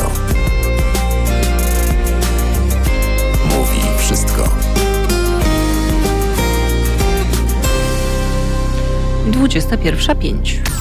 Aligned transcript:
Radio. 0.00 0.10
Mówi 3.56 3.98
wszystko. 3.98 4.48
21.05. 9.30 10.79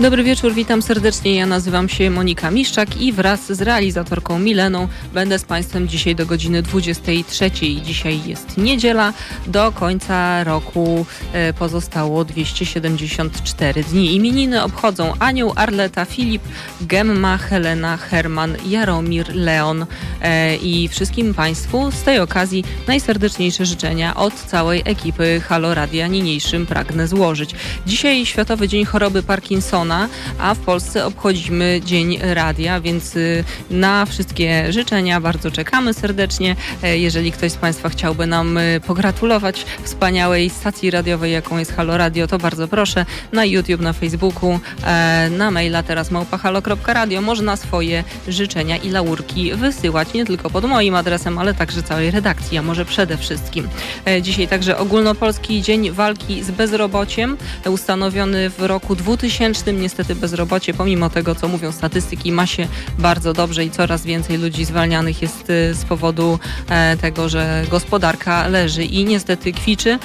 Dobry 0.00 0.24
wieczór, 0.24 0.54
witam 0.54 0.82
serdecznie. 0.82 1.34
Ja 1.34 1.46
nazywam 1.46 1.88
się 1.88 2.10
Monika 2.10 2.50
Miszczak 2.50 2.96
i 3.00 3.12
wraz 3.12 3.52
z 3.52 3.62
realizatorką 3.62 4.38
Mileną 4.38 4.88
będę 5.14 5.38
z 5.38 5.44
Państwem 5.44 5.88
dzisiaj 5.88 6.14
do 6.14 6.26
godziny 6.26 6.62
23. 6.62 7.50
Dzisiaj 7.82 8.20
jest 8.26 8.56
niedziela. 8.58 9.12
Do 9.46 9.72
końca 9.72 10.44
roku 10.44 11.06
e, 11.32 11.52
pozostało 11.52 12.24
274 12.24 13.84
dni. 13.84 14.14
Imieniny 14.14 14.62
obchodzą 14.62 15.12
Anioł, 15.18 15.52
Arleta, 15.56 16.04
Filip, 16.04 16.42
Gemma, 16.80 17.38
Helena, 17.38 17.96
Herman, 17.96 18.56
Jaromir, 18.66 19.34
Leon 19.34 19.86
e, 20.22 20.56
i 20.56 20.88
wszystkim 20.88 21.34
Państwu 21.34 21.90
z 21.90 22.02
tej 22.02 22.18
okazji 22.18 22.64
najserdeczniejsze 22.86 23.66
życzenia 23.66 24.14
od 24.14 24.34
całej 24.34 24.82
ekipy 24.84 25.40
Halo 25.40 25.74
Radia 25.74 26.06
niniejszym 26.06 26.66
pragnę 26.66 27.08
złożyć. 27.08 27.54
Dzisiaj 27.86 28.26
Światowy 28.26 28.68
Dzień 28.68 28.84
Choroby 28.84 29.22
Parkinsona 29.22 29.89
a 30.38 30.54
w 30.54 30.58
Polsce 30.58 31.06
obchodzimy 31.06 31.80
Dzień 31.84 32.18
Radia, 32.22 32.80
więc 32.80 33.16
y, 33.16 33.44
na 33.70 34.06
wszystkie 34.06 34.72
życzenia 34.72 35.20
bardzo 35.20 35.50
czekamy 35.50 35.94
serdecznie. 35.94 36.56
E, 36.82 36.98
jeżeli 36.98 37.32
ktoś 37.32 37.52
z 37.52 37.56
Państwa 37.56 37.88
chciałby 37.88 38.26
nam 38.26 38.58
y, 38.58 38.80
pogratulować 38.86 39.64
wspaniałej 39.82 40.50
stacji 40.50 40.90
radiowej, 40.90 41.32
jaką 41.32 41.58
jest 41.58 41.72
Halo 41.72 41.96
Radio, 41.96 42.26
to 42.26 42.38
bardzo 42.38 42.68
proszę 42.68 43.06
na 43.32 43.44
YouTube, 43.44 43.80
na 43.80 43.92
Facebooku, 43.92 44.60
e, 44.84 45.30
na 45.30 45.50
maila 45.50 45.82
teraz 45.82 46.10
małpahalo.radio 46.10 47.20
można 47.20 47.56
swoje 47.56 48.04
życzenia 48.28 48.76
i 48.76 48.90
laurki 48.90 49.54
wysyłać 49.54 50.12
nie 50.14 50.24
tylko 50.24 50.50
pod 50.50 50.64
moim 50.64 50.94
adresem, 50.94 51.38
ale 51.38 51.54
także 51.54 51.82
całej 51.82 52.10
redakcji, 52.10 52.58
a 52.58 52.62
może 52.62 52.84
przede 52.84 53.16
wszystkim. 53.16 53.68
E, 54.06 54.22
dzisiaj 54.22 54.48
także 54.48 54.78
ogólnopolski 54.78 55.62
Dzień 55.62 55.90
Walki 55.90 56.42
z 56.42 56.50
Bezrobociem, 56.50 57.36
ustanowiony 57.66 58.50
w 58.50 58.62
roku 58.62 58.96
2000 58.96 59.72
niestety 59.80 60.14
bezrobocie, 60.14 60.74
pomimo 60.74 61.10
tego, 61.10 61.34
co 61.34 61.48
mówią 61.48 61.72
statystyki, 61.72 62.32
ma 62.32 62.46
się 62.46 62.68
bardzo 62.98 63.32
dobrze 63.32 63.64
i 63.64 63.70
coraz 63.70 64.04
więcej 64.04 64.38
ludzi 64.38 64.64
zwalnianych 64.64 65.22
jest 65.22 65.50
y, 65.50 65.74
z 65.74 65.84
powodu 65.84 66.38
e, 66.68 66.96
tego, 66.96 67.28
że 67.28 67.64
gospodarka 67.70 68.48
leży 68.48 68.84
i 68.84 69.04
niestety 69.04 69.52
kwiczy. 69.52 69.98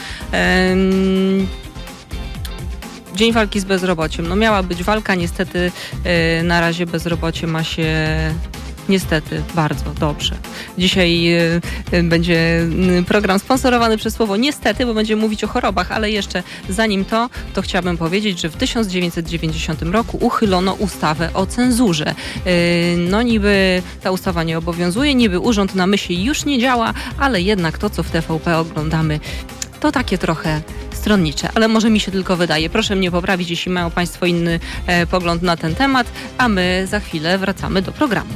Dzień 3.16 3.34
walki 3.34 3.60
z 3.60 3.66
bezrobociem. 3.66 4.28
No 4.28 4.36
miała 4.36 4.64
być 4.64 4.84
walka, 4.84 5.16
niestety 5.16 5.72
y, 6.40 6.44
na 6.44 6.62
razie 6.62 6.86
bezrobocie 6.86 7.48
ma 7.48 7.64
się 7.64 7.96
Niestety, 8.90 9.44
bardzo 9.56 9.86
dobrze. 10.00 10.36
Dzisiaj 10.78 11.34
y, 11.34 11.62
y, 11.94 12.04
będzie 12.04 12.68
y, 13.00 13.04
program 13.04 13.40
sponsorowany 13.40 13.98
przez 13.98 14.14
słowo 14.14 14.38
niestety, 14.38 14.86
bo 14.86 14.94
będziemy 14.94 15.22
mówić 15.22 15.44
o 15.44 15.48
chorobach, 15.48 15.92
ale 15.92 16.12
jeszcze 16.12 16.44
zanim 16.70 17.06
to, 17.06 17.30
to 17.54 17.62
chciałabym 17.62 17.98
powiedzieć, 17.98 18.42
że 18.42 18.50
w 18.50 18.56
1990 18.56 19.82
roku 19.82 20.18
uchylono 20.22 20.74
ustawę 20.74 21.30
o 21.34 21.46
cenzurze. 21.46 22.16
No 22.98 23.22
niby 23.22 23.82
ta 24.02 24.12
ustawa 24.12 24.44
nie 24.44 24.58
obowiązuje, 24.58 25.16
niby 25.16 25.40
urząd 25.40 25.76
na 25.76 25.88
myśli 25.88 26.24
już 26.24 26.46
nie 26.46 26.60
działa, 26.60 26.94
ale 27.20 27.42
jednak 27.42 27.78
to, 27.78 27.90
co 27.90 28.04
w 28.04 28.10
TVP 28.10 28.58
oglądamy, 28.58 29.20
to 29.80 29.92
takie 29.92 30.18
trochę 30.18 30.62
stronnicze, 30.92 31.50
ale 31.56 31.68
może 31.68 31.90
mi 31.90 32.00
się 32.00 32.12
tylko 32.12 32.36
wydaje. 32.36 32.70
Proszę 32.70 32.96
mnie 32.96 33.12
poprawić, 33.12 33.50
jeśli 33.50 33.72
mają 33.72 33.92
Państwo 33.92 34.26
inny 34.26 34.60
e, 34.88 35.08
pogląd 35.08 35.42
na 35.42 35.58
ten 35.58 35.76
temat, 35.76 36.08
a 36.38 36.48
my 36.48 36.88
za 36.90 37.00
chwilę 37.00 37.38
wracamy 37.38 37.82
do 37.82 37.92
programu. 37.92 38.34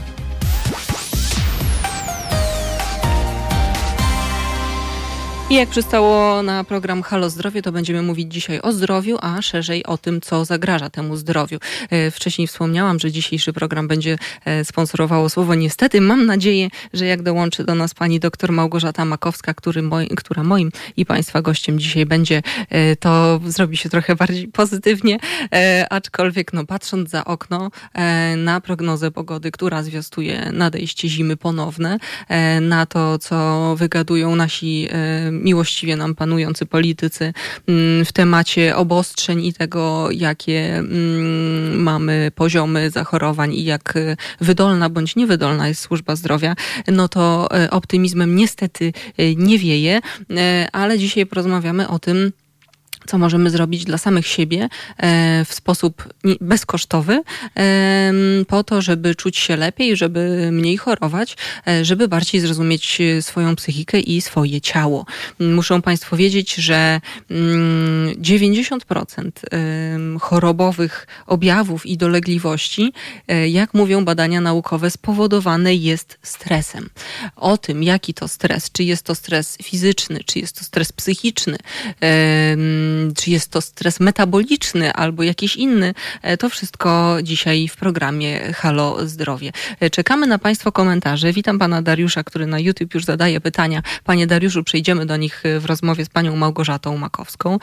I 5.51 5.55
jak 5.55 5.69
przystało 5.69 6.43
na 6.43 6.63
program 6.63 7.01
Halo 7.01 7.29
Zdrowie, 7.29 7.61
to 7.61 7.71
będziemy 7.71 8.01
mówić 8.01 8.33
dzisiaj 8.33 8.61
o 8.61 8.71
zdrowiu, 8.71 9.17
a 9.21 9.41
szerzej 9.41 9.85
o 9.85 9.97
tym, 9.97 10.21
co 10.21 10.45
zagraża 10.45 10.89
temu 10.89 11.15
zdrowiu. 11.15 11.59
E, 11.89 12.11
wcześniej 12.11 12.47
wspomniałam, 12.47 12.99
że 12.99 13.11
dzisiejszy 13.11 13.53
program 13.53 13.87
będzie 13.87 14.17
e, 14.45 14.65
sponsorowało 14.65 15.29
słowo 15.29 15.55
niestety. 15.55 16.01
Mam 16.01 16.25
nadzieję, 16.25 16.69
że 16.93 17.05
jak 17.05 17.21
dołączy 17.23 17.63
do 17.63 17.75
nas 17.75 17.93
pani 17.93 18.19
doktor 18.19 18.51
Małgorzata 18.51 19.05
Makowska, 19.05 19.53
moi, 19.83 20.07
która 20.07 20.43
moim 20.43 20.71
i 20.97 21.05
państwa 21.05 21.41
gościem 21.41 21.79
dzisiaj 21.79 22.05
będzie, 22.05 22.41
e, 22.69 22.95
to 22.95 23.39
zrobi 23.45 23.77
się 23.77 23.89
trochę 23.89 24.15
bardziej 24.15 24.47
pozytywnie, 24.47 25.17
aczkolwiek 25.89 26.53
no, 26.53 26.65
patrząc 26.65 27.09
za 27.09 27.25
okno 27.25 27.71
na 28.37 28.61
prognozę 28.61 29.11
pogody, 29.11 29.51
która 29.51 29.83
zwiastuje 29.83 30.51
nadejście 30.53 31.09
zimy 31.09 31.37
ponowne, 31.37 31.97
na 32.61 32.85
to, 32.85 33.19
co 33.19 33.75
wygadują 33.75 34.35
nasi 34.35 34.87
miłościwie 35.43 35.95
nam 35.95 36.15
panujący 36.15 36.65
politycy 36.65 37.33
mm, 37.67 38.05
w 38.05 38.11
temacie 38.11 38.75
obostrzeń 38.75 39.45
i 39.45 39.53
tego, 39.53 40.11
jakie 40.11 40.77
mm, 40.77 41.81
mamy 41.81 42.31
poziomy 42.35 42.89
zachorowań 42.89 43.53
i 43.53 43.63
jak 43.63 43.93
wydolna 44.41 44.89
bądź 44.89 45.15
niewydolna 45.15 45.67
jest 45.67 45.81
służba 45.81 46.15
zdrowia, 46.15 46.55
no 46.87 47.07
to 47.07 47.49
e, 47.51 47.69
optymizmem 47.69 48.35
niestety 48.35 48.93
e, 49.17 49.35
nie 49.35 49.57
wieje, 49.57 49.99
e, 50.29 50.67
ale 50.71 50.99
dzisiaj 50.99 51.25
porozmawiamy 51.25 51.87
o 51.87 51.99
tym, 51.99 52.31
co 53.07 53.17
możemy 53.17 53.49
zrobić 53.49 53.85
dla 53.85 53.97
samych 53.97 54.27
siebie 54.27 54.69
e, 54.97 55.45
w 55.45 55.53
sposób 55.53 56.13
bezkosztowy, 56.41 57.23
po 58.47 58.63
to, 58.63 58.81
żeby 58.81 59.15
czuć 59.15 59.37
się 59.37 59.55
lepiej, 59.55 59.97
żeby 59.97 60.49
mniej 60.51 60.77
chorować, 60.77 61.37
e, 61.67 61.85
żeby 61.85 62.07
bardziej 62.07 62.41
zrozumieć 62.41 63.01
swoją 63.21 63.55
psychikę 63.55 63.99
i 63.99 64.21
swoje 64.21 64.61
ciało. 64.61 65.05
Muszą 65.39 65.81
Państwo 65.81 66.17
wiedzieć, 66.17 66.55
że 66.55 67.01
90% 67.29 69.31
mm, 69.51 70.19
chorobowych 70.19 71.07
objawów 71.27 71.85
i 71.85 71.97
dolegliwości, 71.97 72.93
e, 73.27 73.49
jak 73.49 73.73
mówią 73.73 74.05
badania 74.05 74.41
naukowe, 74.41 74.91
spowodowane 74.91 75.75
jest 75.75 76.19
stresem. 76.23 76.89
O 77.35 77.57
tym, 77.57 77.83
jaki 77.83 78.13
to 78.13 78.27
stres, 78.27 78.71
czy 78.71 78.83
jest 78.83 79.03
to 79.03 79.15
stres 79.15 79.57
fizyczny, 79.63 80.19
czy 80.25 80.39
jest 80.39 80.59
to 80.59 80.65
stres 80.65 80.91
psychiczny, 80.91 81.57
czy 83.17 83.31
jest 83.31 83.51
to 83.51 83.61
stres 83.61 83.99
metaboliczny 83.99 84.93
albo 84.93 85.23
jakiś 85.23 85.55
inny, 85.55 85.93
e, 86.21 86.37
to 86.37 86.49
wszystko 86.49 87.17
dzisiaj 87.23 87.67
w 87.67 87.75
programie 87.75 88.53
Halo 88.53 89.07
Zdrowie. 89.07 89.51
E, 89.79 89.89
czekamy 89.89 90.27
na 90.27 90.39
Państwa 90.39 90.71
komentarze. 90.71 91.33
Witam 91.33 91.59
Pana 91.59 91.81
Dariusza, 91.81 92.23
który 92.23 92.47
na 92.47 92.59
YouTube 92.59 92.93
już 92.93 93.05
zadaje 93.05 93.41
pytania. 93.41 93.81
Panie 94.03 94.27
Dariuszu, 94.27 94.63
przejdziemy 94.63 95.05
do 95.05 95.17
nich 95.17 95.43
w 95.59 95.65
rozmowie 95.65 96.05
z 96.05 96.09
Panią 96.09 96.35
Małgorzatą 96.35 96.97
Makowską. 96.97 97.59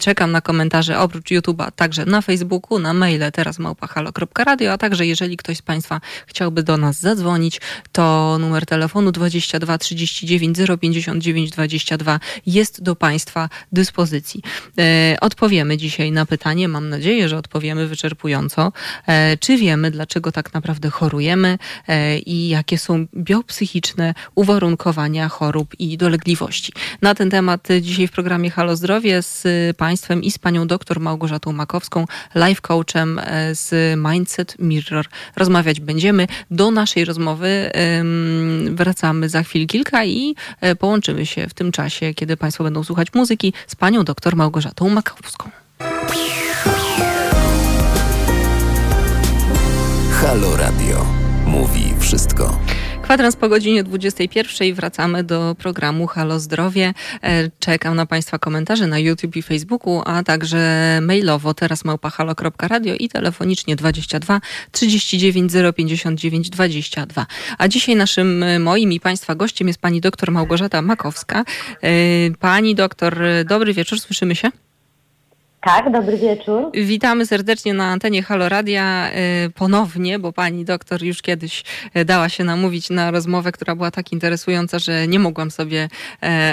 Czekam 0.00 0.32
na 0.32 0.40
komentarze 0.40 0.98
oprócz 0.98 1.30
YouTube'a, 1.30 1.72
także 1.76 2.04
na 2.06 2.20
Facebooku, 2.20 2.78
na 2.78 2.94
maile 2.94 3.32
teraz 3.32 3.58
małpahalo.radio, 3.58 4.72
a 4.72 4.78
także 4.78 5.06
jeżeli 5.06 5.36
ktoś 5.36 5.56
z 5.56 5.62
Państwa 5.62 6.00
chciałby 6.26 6.62
do 6.62 6.76
nas 6.76 7.00
zadzwonić, 7.00 7.60
to 7.92 8.36
numer 8.40 8.66
telefonu 8.66 9.12
22 9.12 9.78
39 9.78 10.58
059 10.80 11.50
22 11.50 12.20
jest 12.46 12.82
do 12.82 12.96
Państwa 12.96 13.48
dyspozycji 13.72 14.03
dyspozycji. 14.04 14.42
E, 14.78 15.16
odpowiemy 15.20 15.76
dzisiaj 15.76 16.12
na 16.12 16.26
pytanie, 16.26 16.68
mam 16.68 16.88
nadzieję, 16.88 17.28
że 17.28 17.36
odpowiemy 17.36 17.86
wyczerpująco, 17.86 18.72
e, 19.06 19.36
czy 19.36 19.56
wiemy, 19.56 19.90
dlaczego 19.90 20.32
tak 20.32 20.54
naprawdę 20.54 20.90
chorujemy 20.90 21.58
e, 21.88 22.18
i 22.18 22.48
jakie 22.48 22.78
są 22.78 23.06
biopsychiczne 23.16 24.14
uwarunkowania 24.34 25.28
chorób 25.28 25.80
i 25.80 25.98
dolegliwości. 25.98 26.72
Na 27.02 27.14
ten 27.14 27.30
temat 27.30 27.68
dzisiaj 27.80 28.08
w 28.08 28.12
programie 28.12 28.50
Halo 28.50 28.76
Zdrowie 28.76 29.22
z 29.22 29.46
Państwem 29.76 30.22
i 30.22 30.30
z 30.30 30.38
Panią 30.38 30.66
doktor 30.66 31.00
Małgorzatą 31.00 31.52
Makowską, 31.52 32.06
life 32.34 32.60
coachem 32.60 33.20
z 33.52 33.98
Mindset 33.98 34.56
Mirror 34.58 35.06
rozmawiać 35.36 35.80
będziemy. 35.80 36.26
Do 36.50 36.70
naszej 36.70 37.04
rozmowy 37.04 37.70
wracamy 38.70 39.28
za 39.28 39.42
chwil 39.42 39.66
kilka 39.66 40.04
i 40.04 40.34
połączymy 40.78 41.26
się 41.26 41.48
w 41.48 41.54
tym 41.54 41.72
czasie, 41.72 42.14
kiedy 42.14 42.36
Państwo 42.36 42.64
będą 42.64 42.84
słuchać 42.84 43.08
muzyki 43.14 43.52
z 43.66 43.76
Panią 43.76 43.93
dr 44.02 44.36
Małgorzatą 44.36 44.88
Makowską. 44.88 45.50
Halo 50.12 50.56
Radio. 50.56 51.06
Mówi 51.46 51.94
wszystko. 51.98 52.58
Kwadrans 53.04 53.36
po 53.36 53.48
godzinie 53.48 53.84
21 53.84 54.74
wracamy 54.74 55.24
do 55.24 55.56
programu 55.58 56.06
Halo 56.06 56.40
Zdrowie. 56.40 56.94
E, 57.22 57.50
czekam 57.58 57.96
na 57.96 58.06
Państwa 58.06 58.38
komentarze 58.38 58.86
na 58.86 58.98
YouTube 58.98 59.36
i 59.36 59.42
Facebooku, 59.42 60.02
a 60.04 60.22
także 60.22 60.98
mailowo 61.02 61.54
teraz 61.54 61.84
małpahalo.radio 61.84 62.94
i 62.94 63.08
telefonicznie 63.08 63.76
22 63.76 64.40
39 64.72 65.52
059 65.76 66.50
22. 66.50 67.26
A 67.58 67.68
dzisiaj 67.68 67.96
naszym, 67.96 68.42
e, 68.42 68.58
moim 68.58 68.92
i 68.92 69.00
Państwa 69.00 69.34
gościem 69.34 69.68
jest 69.68 69.80
pani 69.80 70.00
doktor 70.00 70.32
Małgorzata 70.32 70.82
Makowska. 70.82 71.44
E, 71.82 71.90
pani 72.40 72.74
doktor, 72.74 73.18
dobry 73.44 73.74
wieczór, 73.74 74.00
słyszymy 74.00 74.34
się? 74.34 74.50
Tak, 75.64 75.92
dobry 75.92 76.18
wieczór. 76.18 76.70
Witamy 76.74 77.26
serdecznie 77.26 77.74
na 77.74 77.84
antenie 77.84 78.22
Halo 78.22 78.48
Radia 78.48 79.10
y, 79.46 79.50
ponownie, 79.50 80.18
bo 80.18 80.32
pani 80.32 80.64
doktor 80.64 81.02
już 81.02 81.22
kiedyś 81.22 81.64
y, 81.96 82.04
dała 82.04 82.28
się 82.28 82.44
namówić 82.44 82.90
na 82.90 83.10
rozmowę, 83.10 83.52
która 83.52 83.74
była 83.76 83.90
tak 83.90 84.12
interesująca, 84.12 84.78
że 84.78 85.08
nie 85.08 85.18
mogłam 85.18 85.50
sobie 85.50 85.88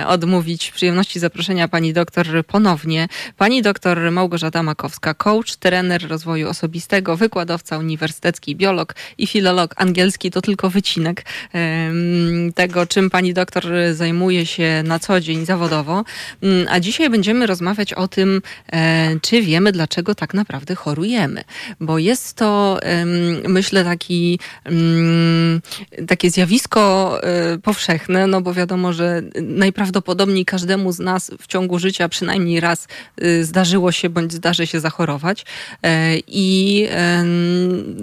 y, 0.01 0.07
odmówić 0.07 0.71
przyjemności 0.71 1.19
zaproszenia 1.19 1.67
pani 1.67 1.93
doktor 1.93 2.45
ponownie. 2.47 3.07
Pani 3.37 3.61
doktor 3.61 4.11
Małgorzata 4.11 4.63
Makowska, 4.63 5.13
coach, 5.13 5.55
trener 5.55 6.07
rozwoju 6.07 6.49
osobistego, 6.49 7.17
wykładowca 7.17 7.77
uniwersytecki, 7.77 8.55
biolog 8.55 8.95
i 9.17 9.27
filolog 9.27 9.73
angielski. 9.77 10.31
To 10.31 10.41
tylko 10.41 10.69
wycinek 10.69 11.25
tego, 12.55 12.85
czym 12.85 13.09
pani 13.09 13.33
doktor 13.33 13.65
zajmuje 13.91 14.45
się 14.45 14.83
na 14.85 14.99
co 14.99 15.19
dzień 15.19 15.45
zawodowo. 15.45 16.03
Mm, 16.43 16.67
a 16.69 16.79
dzisiaj 16.79 17.09
będziemy 17.09 17.47
rozmawiać 17.47 17.93
o 17.93 18.07
tym, 18.07 18.41
czy 19.21 19.41
wiemy, 19.41 19.71
dlaczego 19.71 20.15
tak 20.15 20.33
naprawdę 20.33 20.75
chorujemy. 20.75 21.43
Bo 21.79 21.99
jest 21.99 22.33
to, 22.33 22.79
myślę, 23.47 23.83
taki, 23.83 24.39
takie 26.07 26.29
zjawisko 26.29 27.17
e, 27.23 27.57
powszechne, 27.57 28.27
no 28.27 28.41
bo 28.41 28.53
wiadomo, 28.53 28.93
że 28.93 29.21
najprawdopodobniej 29.41 30.45
każdemu 30.45 30.91
z 30.91 30.99
nas 30.99 31.31
w 31.39 31.47
ciągu 31.47 31.79
życia 31.79 32.09
przynajmniej 32.09 32.59
raz 32.59 32.87
e, 33.17 33.43
zdarzyło 33.43 33.91
się 33.91 34.09
bądź 34.09 34.33
zdarzy 34.33 34.67
się 34.67 34.79
zachorować. 34.79 35.45
E, 35.83 36.17
I 36.27 36.87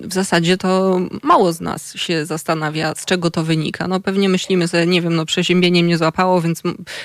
w 0.03 0.12
zasadzie 0.15 0.56
to 0.56 1.00
mało 1.23 1.53
z 1.53 1.61
nas 1.61 1.95
się 1.95 2.27
zastanawia, 2.27 2.95
z 2.95 3.05
czego 3.05 3.31
to 3.31 3.45
wynika. 3.45 3.89
No 3.89 4.00
pewnie 4.00 4.29
myślimy 4.29 4.69
sobie, 4.69 4.87
nie 4.87 5.03
wiem, 5.03 5.17
no 5.17 5.27
przeziębienie 5.27 5.85
mnie 5.85 5.99
złapało, 5.99 6.41
więc 6.41 6.62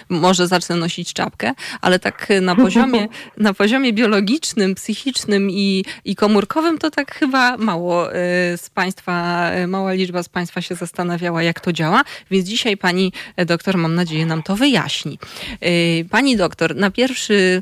może 0.09 0.47
zacznę 0.47 0.75
nosić 0.75 1.13
czapkę, 1.13 1.53
ale 1.81 1.99
tak 1.99 2.27
na 2.41 2.55
poziomie, 2.65 3.07
na 3.37 3.53
poziomie 3.53 3.82
poziomie 3.83 3.93
biologicznym, 3.93 4.75
psychicznym 4.75 5.51
i, 5.51 5.85
i 6.05 6.15
komórkowym, 6.15 6.77
to 6.77 6.91
tak 6.91 7.15
chyba 7.15 7.57
mało 7.57 8.09
y, 8.09 8.13
z 8.57 8.69
Państwa, 8.73 9.51
y, 9.55 9.67
mała 9.67 9.93
liczba 9.93 10.23
z 10.23 10.29
Państwa 10.29 10.61
się 10.61 10.75
zastanawiała, 10.75 11.43
jak 11.43 11.59
to 11.59 11.73
działa, 11.73 12.03
więc 12.31 12.47
dzisiaj 12.47 12.77
Pani 12.77 13.13
doktor, 13.45 13.77
mam 13.77 13.95
nadzieję, 13.95 14.25
nam 14.25 14.43
to 14.43 14.55
wyjaśni. 14.55 15.19
Y, 15.63 16.05
pani 16.09 16.37
doktor, 16.37 16.75
na 16.75 16.91
pierwszy 16.91 17.61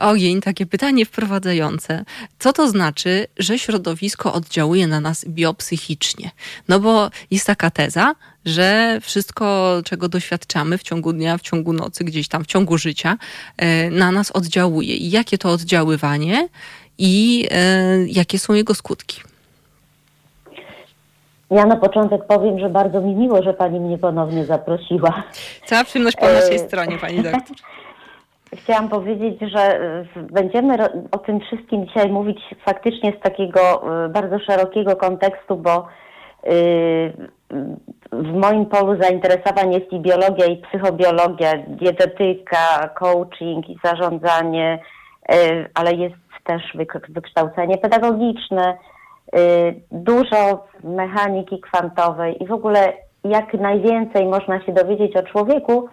ogień 0.00 0.40
takie 0.40 0.66
pytanie 0.66 1.06
wprowadzające. 1.06 2.04
Co 2.38 2.52
to 2.52 2.68
znaczy, 2.68 3.26
że 3.38 3.58
środowisko 3.58 4.32
oddziałuje 4.32 4.86
na 4.86 5.00
nas 5.00 5.24
biopsychicznie? 5.28 6.30
No 6.68 6.80
bo 6.80 7.10
jest 7.30 7.46
taka 7.46 7.70
teza, 7.70 8.14
że 8.46 8.98
wszystko, 9.00 9.74
czego 9.84 10.08
doświadczamy 10.08 10.78
w 10.78 10.82
ciągu 10.82 11.12
dnia, 11.12 11.38
w 11.38 11.40
ciągu 11.40 11.72
nocy, 11.72 12.04
gdzieś 12.04 12.28
tam 12.28 12.44
w 12.44 12.46
ciągu 12.46 12.78
życia, 12.78 13.16
e, 13.56 13.90
na 13.90 14.12
nas 14.12 14.30
oddziałuje. 14.30 14.96
I 14.96 15.10
jakie 15.10 15.38
to 15.38 15.50
oddziaływanie 15.50 16.48
i 16.98 17.46
e, 17.50 18.06
jakie 18.06 18.38
są 18.38 18.54
jego 18.54 18.74
skutki? 18.74 19.20
Ja 21.50 21.66
na 21.66 21.76
początek 21.76 22.26
powiem, 22.26 22.58
że 22.58 22.68
bardzo 22.68 23.00
mi 23.00 23.14
miło, 23.14 23.42
że 23.42 23.54
Pani 23.54 23.80
mnie 23.80 23.98
ponownie 23.98 24.44
zaprosiła. 24.44 25.22
Cała 25.66 25.84
przyjemność 25.84 26.16
po 26.16 26.26
naszej 26.26 26.56
e, 26.56 26.58
stronie, 26.58 26.98
Pani 26.98 27.22
doktor. 27.22 27.42
Chciałam 28.62 28.88
powiedzieć, 28.88 29.34
że 29.40 29.80
będziemy 30.30 30.76
o 31.10 31.18
tym 31.18 31.40
wszystkim 31.40 31.86
dzisiaj 31.86 32.08
mówić 32.08 32.38
faktycznie 32.64 33.12
z 33.18 33.22
takiego 33.22 33.84
bardzo 34.10 34.38
szerokiego 34.38 34.96
kontekstu, 34.96 35.56
bo 35.56 35.88
w 38.12 38.32
moim 38.32 38.66
polu 38.66 39.02
zainteresowań 39.02 39.72
jest 39.72 39.92
i 39.92 40.00
biologia, 40.00 40.46
i 40.46 40.56
psychobiologia, 40.56 41.52
dietetyka, 41.68 42.88
coaching 42.94 43.68
i 43.68 43.78
zarządzanie, 43.84 44.78
y, 45.32 45.70
ale 45.74 45.92
jest 45.92 46.14
też 46.44 46.62
wykształcenie 47.08 47.78
pedagogiczne, 47.78 48.76
y, 49.36 49.80
dużo 49.90 50.66
mechaniki 50.84 51.60
kwantowej 51.60 52.42
i 52.42 52.46
w 52.46 52.52
ogóle 52.52 52.92
jak 53.24 53.54
najwięcej 53.54 54.26
można 54.26 54.64
się 54.64 54.72
dowiedzieć 54.72 55.16
o 55.16 55.22
człowieku, 55.22 55.88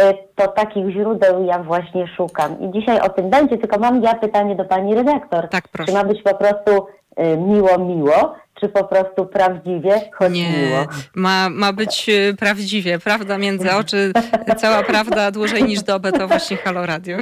y, 0.00 0.02
to 0.34 0.48
takich 0.48 0.90
źródeł 0.90 1.44
ja 1.44 1.58
właśnie 1.58 2.06
szukam. 2.16 2.60
I 2.60 2.70
dzisiaj 2.70 3.00
o 3.00 3.08
tym 3.08 3.30
będzie, 3.30 3.58
tylko 3.58 3.78
mam 3.78 4.02
ja 4.02 4.14
pytanie 4.14 4.56
do 4.56 4.64
pani 4.64 4.94
redaktor. 4.94 5.48
Tak, 5.48 5.68
proszę. 5.68 5.92
Czy 5.92 5.98
ma 5.98 6.04
być 6.04 6.22
po 6.22 6.34
prostu 6.34 6.86
miło, 7.18 7.78
miło, 7.78 8.34
czy 8.60 8.68
po 8.68 8.84
prostu 8.84 9.26
prawdziwie, 9.26 10.10
choć 10.14 10.32
Nie, 10.32 10.52
miło? 10.52 10.86
Ma, 11.14 11.48
ma 11.50 11.72
być 11.72 12.08
e, 12.08 12.34
prawdziwie, 12.34 12.98
prawda 12.98 13.38
między 13.38 13.72
oczy, 13.72 14.12
cała 14.56 14.82
prawda 14.82 15.30
dłużej 15.30 15.64
niż 15.64 15.82
dobę 15.82 16.12
to 16.12 16.28
właśnie 16.28 16.56
Halo 16.56 16.86
Radio. 16.86 17.16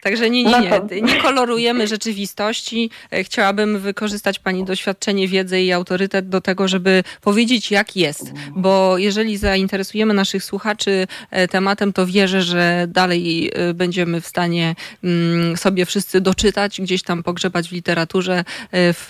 Także 0.00 0.30
nie, 0.30 0.44
nie, 0.44 0.60
nie, 0.60 0.70
no 0.70 1.06
nie 1.06 1.22
kolorujemy 1.22 1.86
rzeczywistości. 1.86 2.90
E, 3.12 3.24
chciałabym 3.24 3.78
wykorzystać 3.78 4.38
Pani 4.38 4.64
doświadczenie, 4.64 5.28
wiedzę 5.28 5.62
i 5.62 5.72
autorytet 5.72 6.28
do 6.28 6.40
tego, 6.40 6.68
żeby 6.68 7.04
powiedzieć, 7.20 7.70
jak 7.70 7.96
jest. 7.96 8.32
Bo 8.56 8.98
jeżeli 8.98 9.36
zainteresujemy 9.36 10.14
naszych 10.14 10.44
słuchaczy 10.44 11.06
e, 11.30 11.48
tematem, 11.48 11.92
to 11.92 12.06
wierzę, 12.06 12.42
że 12.42 12.86
dalej 12.88 13.50
e, 13.54 13.74
będziemy 13.74 14.20
w 14.20 14.26
stanie 14.26 14.74
mm, 15.04 15.56
sobie 15.56 15.86
wszyscy 15.86 16.20
doczytać, 16.20 16.80
gdzieś 16.80 17.02
tam 17.02 17.22
pogrzebać 17.22 17.68
w 17.68 17.72
literaturze 17.72 18.44
w 18.72 19.06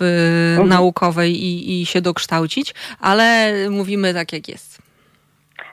mhm. 0.51 0.69
naukowej 0.69 1.45
i, 1.45 1.83
i 1.83 1.87
się 1.87 2.01
dokształcić, 2.01 2.75
ale 3.01 3.55
mówimy 3.71 4.15
tak, 4.15 4.33
jak 4.33 4.49
jest. 4.49 4.70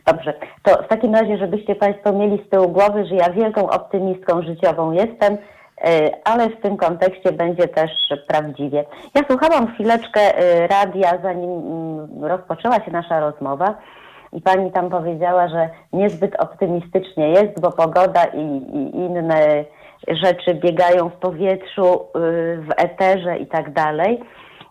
Dobrze, 0.07 0.33
to 0.63 0.83
w 0.83 0.87
takim 0.87 1.15
razie, 1.15 1.37
żebyście 1.37 1.75
Państwo 1.75 2.13
mieli 2.13 2.43
z 2.47 2.49
tyłu 2.49 2.69
głowy, 2.69 3.05
że 3.05 3.15
ja 3.15 3.29
wielką 3.29 3.69
optymistką 3.69 4.41
życiową 4.41 4.91
jestem, 4.91 5.37
e, 5.81 6.09
ale 6.23 6.49
w 6.49 6.61
tym 6.61 6.77
kontekście 6.77 7.31
będzie 7.31 7.67
też 7.67 7.91
prawdziwie. 8.27 8.85
Ja 9.15 9.21
słuchałam 9.29 9.73
chwileczkę 9.73 10.21
e, 10.21 10.67
radia, 10.67 11.11
zanim 11.23 11.49
mm, 11.49 12.23
rozpoczęła 12.23 12.75
się 12.75 12.91
nasza 12.91 13.19
rozmowa 13.19 13.75
i 14.33 14.41
pani 14.41 14.71
tam 14.71 14.89
powiedziała, 14.89 15.47
że 15.47 15.69
niezbyt 15.93 16.35
optymistycznie 16.35 17.29
jest, 17.29 17.61
bo 17.61 17.71
pogoda 17.71 18.25
i, 18.25 18.45
i 18.57 18.95
inne 18.95 19.65
rzeczy 20.07 20.53
biegają 20.53 21.09
w 21.09 21.13
powietrzu, 21.13 21.83
y, 21.83 22.57
w 22.57 22.69
eterze 22.77 23.37
i 23.37 23.47
tak 23.47 23.73
dalej. 23.73 24.19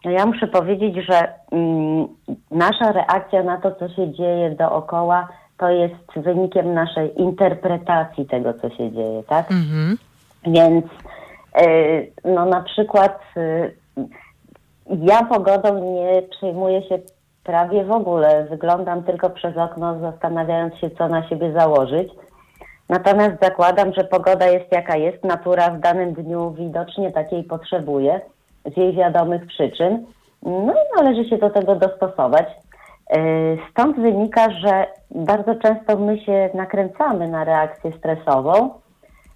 No 0.07 0.13
ja 0.13 0.27
muszę 0.27 0.47
powiedzieć, 0.47 0.97
że 1.09 1.33
mm, 1.53 2.09
nasza 2.51 2.93
reakcja 2.93 3.43
na 3.43 3.61
to, 3.61 3.73
co 3.73 3.89
się 3.89 4.13
dzieje 4.13 4.51
dookoła, 4.51 5.29
to 5.59 5.71
jest 5.71 5.95
wynikiem 6.17 6.75
naszej 6.75 7.21
interpretacji 7.21 8.27
tego, 8.27 8.55
co 8.55 8.71
się 8.71 8.93
dzieje, 8.93 9.23
tak? 9.23 9.51
Mhm. 9.51 9.99
Więc 10.47 10.85
y, 11.67 12.13
no 12.25 12.45
na 12.45 12.61
przykład 12.61 13.21
y, 13.37 13.75
ja 14.89 15.25
pogodą 15.25 15.95
nie 15.95 16.23
przejmuję 16.23 16.83
się 16.83 16.99
prawie 17.45 17.85
w 17.85 17.93
ogóle. 17.93 18.47
Wyglądam 18.51 19.03
tylko 19.03 19.31
przez 19.31 19.57
okno, 19.57 20.01
zastanawiając 20.01 20.75
się, 20.75 20.91
co 20.91 21.09
na 21.09 21.29
siebie 21.29 21.53
założyć. 21.53 22.13
Natomiast 22.89 23.35
zakładam, 23.43 23.93
że 23.93 24.05
pogoda 24.05 24.47
jest 24.47 24.73
jaka 24.73 24.97
jest. 24.97 25.25
Natura 25.25 25.71
w 25.71 25.81
danym 25.81 26.13
dniu 26.13 26.51
widocznie 26.51 27.13
takiej 27.13 27.45
potrzebuje 27.45 28.21
z 28.77 28.97
wiadomych 28.97 29.47
przyczyn. 29.47 30.07
No 30.43 30.73
i 30.73 31.03
należy 31.03 31.29
się 31.29 31.39
do 31.39 31.51
tego 31.51 31.75
dostosować. 31.75 32.47
E, 33.11 33.19
stąd 33.71 33.97
wynika, 33.97 34.51
że 34.51 34.87
bardzo 35.11 35.55
często 35.55 35.99
my 35.99 36.21
się 36.21 36.51
nakręcamy 36.55 37.29
na 37.29 37.45
reakcję 37.45 37.93
stresową. 37.99 38.71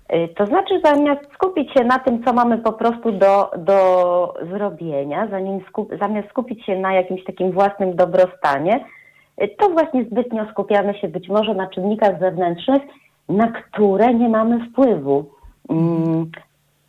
E, 0.08 0.28
to 0.28 0.46
znaczy, 0.46 0.80
zamiast 0.84 1.20
skupić 1.34 1.72
się 1.72 1.84
na 1.84 1.98
tym, 1.98 2.24
co 2.24 2.32
mamy 2.32 2.58
po 2.58 2.72
prostu 2.72 3.12
do, 3.12 3.50
do 3.58 4.34
zrobienia, 4.50 5.28
skup, 5.68 5.90
zamiast 6.00 6.28
skupić 6.28 6.64
się 6.64 6.78
na 6.78 6.92
jakimś 6.92 7.24
takim 7.24 7.52
własnym 7.52 7.96
dobrostanie, 7.96 8.84
e, 9.36 9.48
to 9.48 9.68
właśnie 9.68 10.04
zbytnio 10.04 10.46
skupiamy 10.50 10.94
się 10.94 11.08
być 11.08 11.28
może 11.28 11.54
na 11.54 11.66
czynnikach 11.66 12.20
zewnętrznych, 12.20 12.82
na 13.28 13.48
które 13.48 14.14
nie 14.14 14.28
mamy 14.28 14.70
wpływu. 14.70 15.24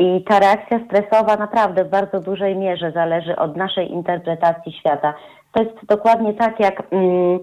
I 0.02 0.24
ta 0.24 0.40
reakcja 0.40 0.80
stresowa 0.86 1.36
naprawdę 1.36 1.84
w 1.84 1.90
bardzo 1.90 2.20
dużej 2.20 2.56
mierze 2.56 2.92
zależy 2.92 3.36
od 3.36 3.58
naszej 3.58 3.92
interpretacji 3.92 4.72
świata. 4.72 5.14
To 5.52 5.64
jest 5.64 5.86
dokładnie 5.86 6.34
tak, 6.34 6.60
jak 6.60 6.84
mm, 6.92 7.40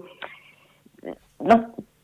no, 1.39 1.55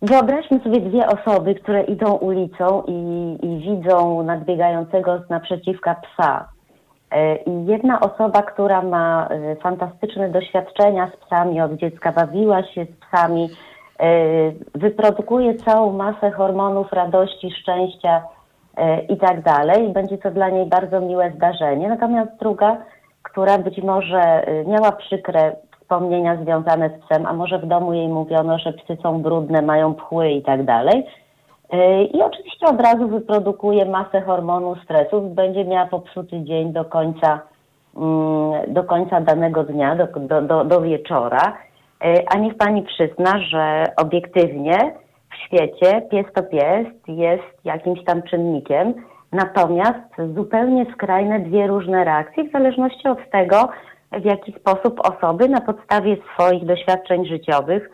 wyobraźmy 0.02 0.60
sobie 0.60 0.80
dwie 0.80 1.08
osoby, 1.08 1.56
które 1.56 1.84
idą 1.84 2.14
ulicą 2.14 2.84
i, 2.88 3.38
i 3.42 3.60
widzą 3.60 4.24
nadbiegającego 4.24 5.20
naprzeciwka 5.30 5.96
psa. 5.96 6.50
E, 7.12 7.36
I 7.36 7.66
jedna 7.66 8.00
osoba, 8.00 8.42
która 8.42 8.82
ma 8.82 9.28
e, 9.28 9.56
fantastyczne 9.56 10.30
doświadczenia 10.30 11.12
z 11.12 11.26
psami, 11.26 11.62
od 11.62 11.74
dziecka 11.74 12.12
bawiła 12.12 12.64
się 12.64 12.86
z 12.86 13.06
psami, 13.08 13.50
e, 14.00 14.08
wyprodukuje 14.76 15.56
całą 15.56 15.94
masę 15.94 16.32
hormonów 16.32 16.94
radości, 16.94 17.52
szczęścia, 17.52 18.22
i 19.10 19.18
tak 19.18 19.42
dalej. 19.42 19.90
Będzie 19.90 20.18
to 20.18 20.32
dla 20.32 20.50
niej 20.50 20.66
bardzo 20.66 21.02
miłe 21.02 21.32
zdarzenie. 21.36 21.90
Natomiast 21.90 22.32
druga, 22.40 22.78
która 23.24 23.58
być 23.58 23.84
może 23.84 24.48
e, 24.48 24.66
miała 24.66 24.92
przykre 24.92 25.56
wspomnienia 25.82 26.38
związane 26.44 26.90
z 26.90 27.06
psem, 27.06 27.26
a 27.26 27.34
może 27.34 27.60
w 27.60 27.66
domu 27.66 27.94
jej 27.94 28.08
mówiono, 28.08 28.60
że 28.60 28.74
psy 28.74 28.98
są 29.04 29.22
brudne, 29.22 29.62
mają 29.62 29.94
pchły 29.94 30.30
i 30.30 30.42
tak 30.42 30.64
dalej, 30.64 31.06
I 32.14 32.22
oczywiście 32.22 32.68
od 32.68 32.82
razu 32.82 33.08
wyprodukuje 33.08 33.86
masę 33.86 34.22
hormonu 34.22 34.76
stresu, 34.76 35.22
będzie 35.22 35.66
miała 35.66 35.86
popsuty 35.86 36.44
dzień 36.44 36.74
do 36.74 36.86
końca, 36.86 37.40
mm, 37.98 38.74
do 38.74 38.84
końca 38.84 39.22
danego 39.22 39.64
dnia, 39.64 39.96
do, 39.96 40.42
do, 40.42 40.66
do 40.66 40.82
wieczora. 40.82 41.58
A 42.28 42.38
niech 42.38 42.58
pani 42.58 42.82
przyzna, 42.84 43.40
że 43.40 43.84
obiektywnie 43.98 44.78
w 45.36 45.46
świecie 45.46 46.02
pies 46.12 46.26
to 46.36 46.44
pies 46.44 46.88
jest 47.08 47.66
jakimś 47.66 48.04
tam 48.04 48.24
czynnikiem, 48.24 48.94
natomiast 49.32 50.34
zupełnie 50.36 50.86
skrajne 50.94 51.40
dwie 51.40 51.68
różne 51.68 52.04
reakcje 52.04 52.44
w 52.44 52.52
zależności 52.52 53.08
od 53.08 53.30
tego, 53.32 53.70
w 54.12 54.26
jaki 54.26 54.52
sposób 54.52 55.00
osoby 55.00 55.50
na 55.50 55.62
podstawie 55.62 56.18
swoich 56.34 56.66
doświadczeń 56.66 57.26
życiowych 57.26 57.90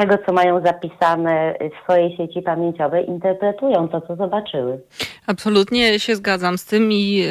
tego, 0.00 0.18
co 0.26 0.32
mają 0.32 0.62
zapisane 0.64 1.54
w 1.60 1.84
swojej 1.84 2.16
sieci 2.16 2.42
pamięciowej, 2.42 3.08
interpretują 3.08 3.88
to, 3.88 4.00
co 4.00 4.16
zobaczyły. 4.16 4.80
Absolutnie 5.26 6.00
się 6.00 6.16
zgadzam 6.16 6.58
z 6.58 6.64
tym 6.64 6.92
i 6.92 7.24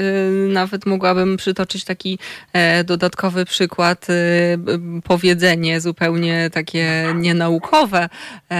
y, 0.48 0.54
nawet 0.54 0.86
mogłabym 0.86 1.38
przytoczyć 1.38 1.86
taki 1.86 2.20
e, 2.54 2.84
dodatkowy 2.84 3.46
przykład, 3.46 4.10
y, 4.10 4.14
powiedzenie 5.04 5.82
zupełnie 5.82 6.50
takie 6.54 7.06
nienaukowe, 7.16 8.10
e, 8.52 8.56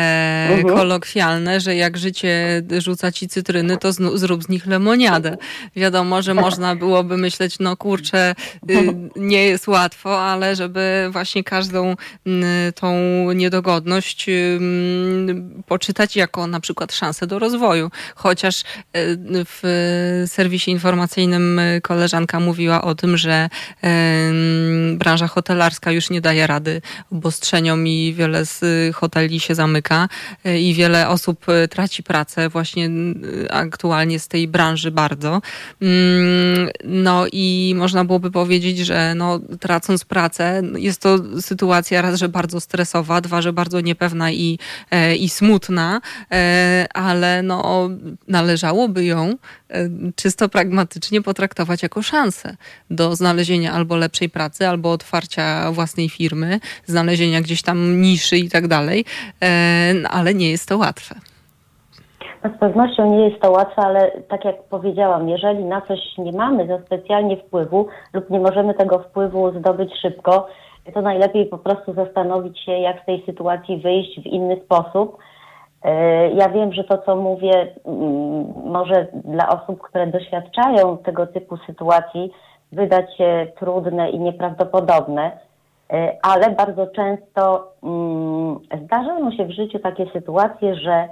mhm. 0.52 0.76
kolokwialne, 0.76 1.60
że 1.60 1.76
jak 1.76 1.98
życie 1.98 2.62
rzuca 2.78 3.12
ci 3.12 3.28
cytryny, 3.28 3.78
to 3.78 3.92
zrób 3.92 4.44
z 4.44 4.50
nich 4.50 4.68
lemoniadę. 4.68 5.38
Wiadomo, 5.76 6.22
że 6.22 6.34
można 6.34 6.76
byłoby 6.76 7.18
myśleć, 7.18 7.60
no 7.60 7.78
kurczę, 7.78 8.36
y, 8.70 8.76
nie 9.16 9.46
jest 9.46 9.68
łatwo, 9.68 10.22
ale 10.22 10.56
żeby 10.56 11.10
właśnie 11.12 11.44
każdą 11.44 11.96
tą 12.76 12.96
niedogodność 13.32 13.99
poczytać 15.68 16.16
jako 16.16 16.48
na 16.48 16.60
przykład 16.60 16.94
szansę 16.94 17.28
do 17.28 17.40
rozwoju. 17.40 17.92
Chociaż 18.16 18.62
e, 18.62 18.64
w 19.46 19.62
serwisie 20.28 20.72
informacyjnym 20.72 21.62
koleżanka 21.82 22.40
mówiła 22.40 22.82
o 22.82 22.96
tym, 22.96 23.18
że 23.18 23.50
branża 24.94 25.28
hotelarska 25.28 25.92
już 25.92 26.10
nie 26.10 26.22
daje 26.22 26.48
rady 26.48 26.82
obostrzeniom 27.12 27.88
i 27.88 28.14
wiele 28.18 28.46
z 28.46 28.60
hoteli 28.96 29.40
się 29.40 29.56
zamyka 29.56 30.10
e, 30.46 30.60
i 30.62 30.74
wiele 30.74 31.10
osób 31.10 31.50
e, 31.50 31.68
traci 31.68 32.04
pracę 32.04 32.50
właśnie 32.50 32.90
aktualnie 33.50 34.20
z 34.20 34.28
tej 34.28 34.48
branży 34.48 34.92
bardzo. 34.92 35.42
Mm, 35.82 36.70
no 36.84 37.26
i 37.32 37.74
można 37.78 38.06
byłoby 38.06 38.32
powiedzieć, 38.32 38.78
że 38.78 39.14
no, 39.16 39.40
tracąc 39.60 40.06
pracę, 40.06 40.62
jest 40.78 41.02
to 41.02 41.42
sytuacja 41.42 42.02
raz, 42.02 42.20
że 42.20 42.30
bardzo 42.30 42.60
stresowa, 42.60 43.22
dwa, 43.22 43.42
że 43.42 43.54
bardzo 43.54 43.79
niepewna 43.82 44.32
i, 44.32 44.60
e, 44.92 45.16
i 45.16 45.30
smutna, 45.30 46.02
e, 46.32 46.86
ale 46.94 47.44
no, 47.44 47.90
należałoby 48.28 49.06
ją 49.06 49.30
e, 49.70 49.90
czysto 50.16 50.50
pragmatycznie 50.50 51.22
potraktować 51.22 51.84
jako 51.84 52.02
szansę 52.02 52.56
do 52.90 53.16
znalezienia 53.16 53.74
albo 53.74 53.96
lepszej 53.96 54.30
pracy, 54.30 54.68
albo 54.68 54.92
otwarcia 54.92 55.72
własnej 55.72 56.10
firmy, 56.10 56.60
znalezienia 56.86 57.42
gdzieś 57.42 57.62
tam 57.62 58.02
niszy 58.02 58.38
i 58.38 58.50
tak 58.50 58.68
dalej, 58.68 59.06
ale 60.10 60.34
nie 60.34 60.52
jest 60.52 60.70
to 60.70 60.78
łatwe. 60.78 61.16
No 62.44 62.50
z 62.56 62.60
pewnością 62.60 63.12
nie 63.12 63.30
jest 63.30 63.42
to 63.42 63.52
łatwe, 63.52 63.82
ale 63.82 64.12
tak 64.30 64.46
jak 64.46 64.64
powiedziałam, 64.64 65.30
jeżeli 65.30 65.64
na 65.64 65.82
coś 65.82 66.00
nie 66.18 66.32
mamy 66.32 66.68
za 66.68 66.80
specjalnie 66.86 67.38
wpływu 67.38 67.88
lub 68.14 68.30
nie 68.30 68.40
możemy 68.40 68.74
tego 68.74 69.00
wpływu 69.00 69.60
zdobyć 69.60 69.92
szybko, 70.02 70.48
to 70.92 71.02
najlepiej 71.02 71.46
po 71.46 71.58
prostu 71.58 71.94
zastanowić 71.94 72.60
się, 72.60 72.72
jak 72.72 73.02
z 73.02 73.06
tej 73.06 73.26
sytuacji 73.26 73.78
wyjść 73.78 74.22
w 74.22 74.26
inny 74.26 74.62
sposób. 74.66 75.18
E, 75.84 76.30
ja 76.30 76.50
wiem, 76.50 76.74
że 76.74 76.84
to, 76.84 76.98
co 76.98 77.16
mówię, 77.16 77.68
mm, 77.86 78.46
może 78.66 79.08
dla 79.14 79.50
osób, 79.50 79.82
które 79.82 80.08
doświadczają 80.08 80.98
tego 80.98 81.28
typu 81.28 81.58
sytuacji, 81.58 82.32
wydać 82.72 83.18
się 83.18 83.48
trudne 83.60 84.10
i 84.10 84.20
nieprawdopodobne, 84.20 85.32
e, 85.94 86.18
ale 86.22 86.50
bardzo 86.50 86.88
często 86.88 87.72
mm, 87.84 88.60
zdarzają 88.86 89.32
się 89.32 89.46
w 89.46 89.52
życiu 89.52 89.80
takie 89.80 90.06
sytuacje, 90.14 90.76
że 90.76 91.08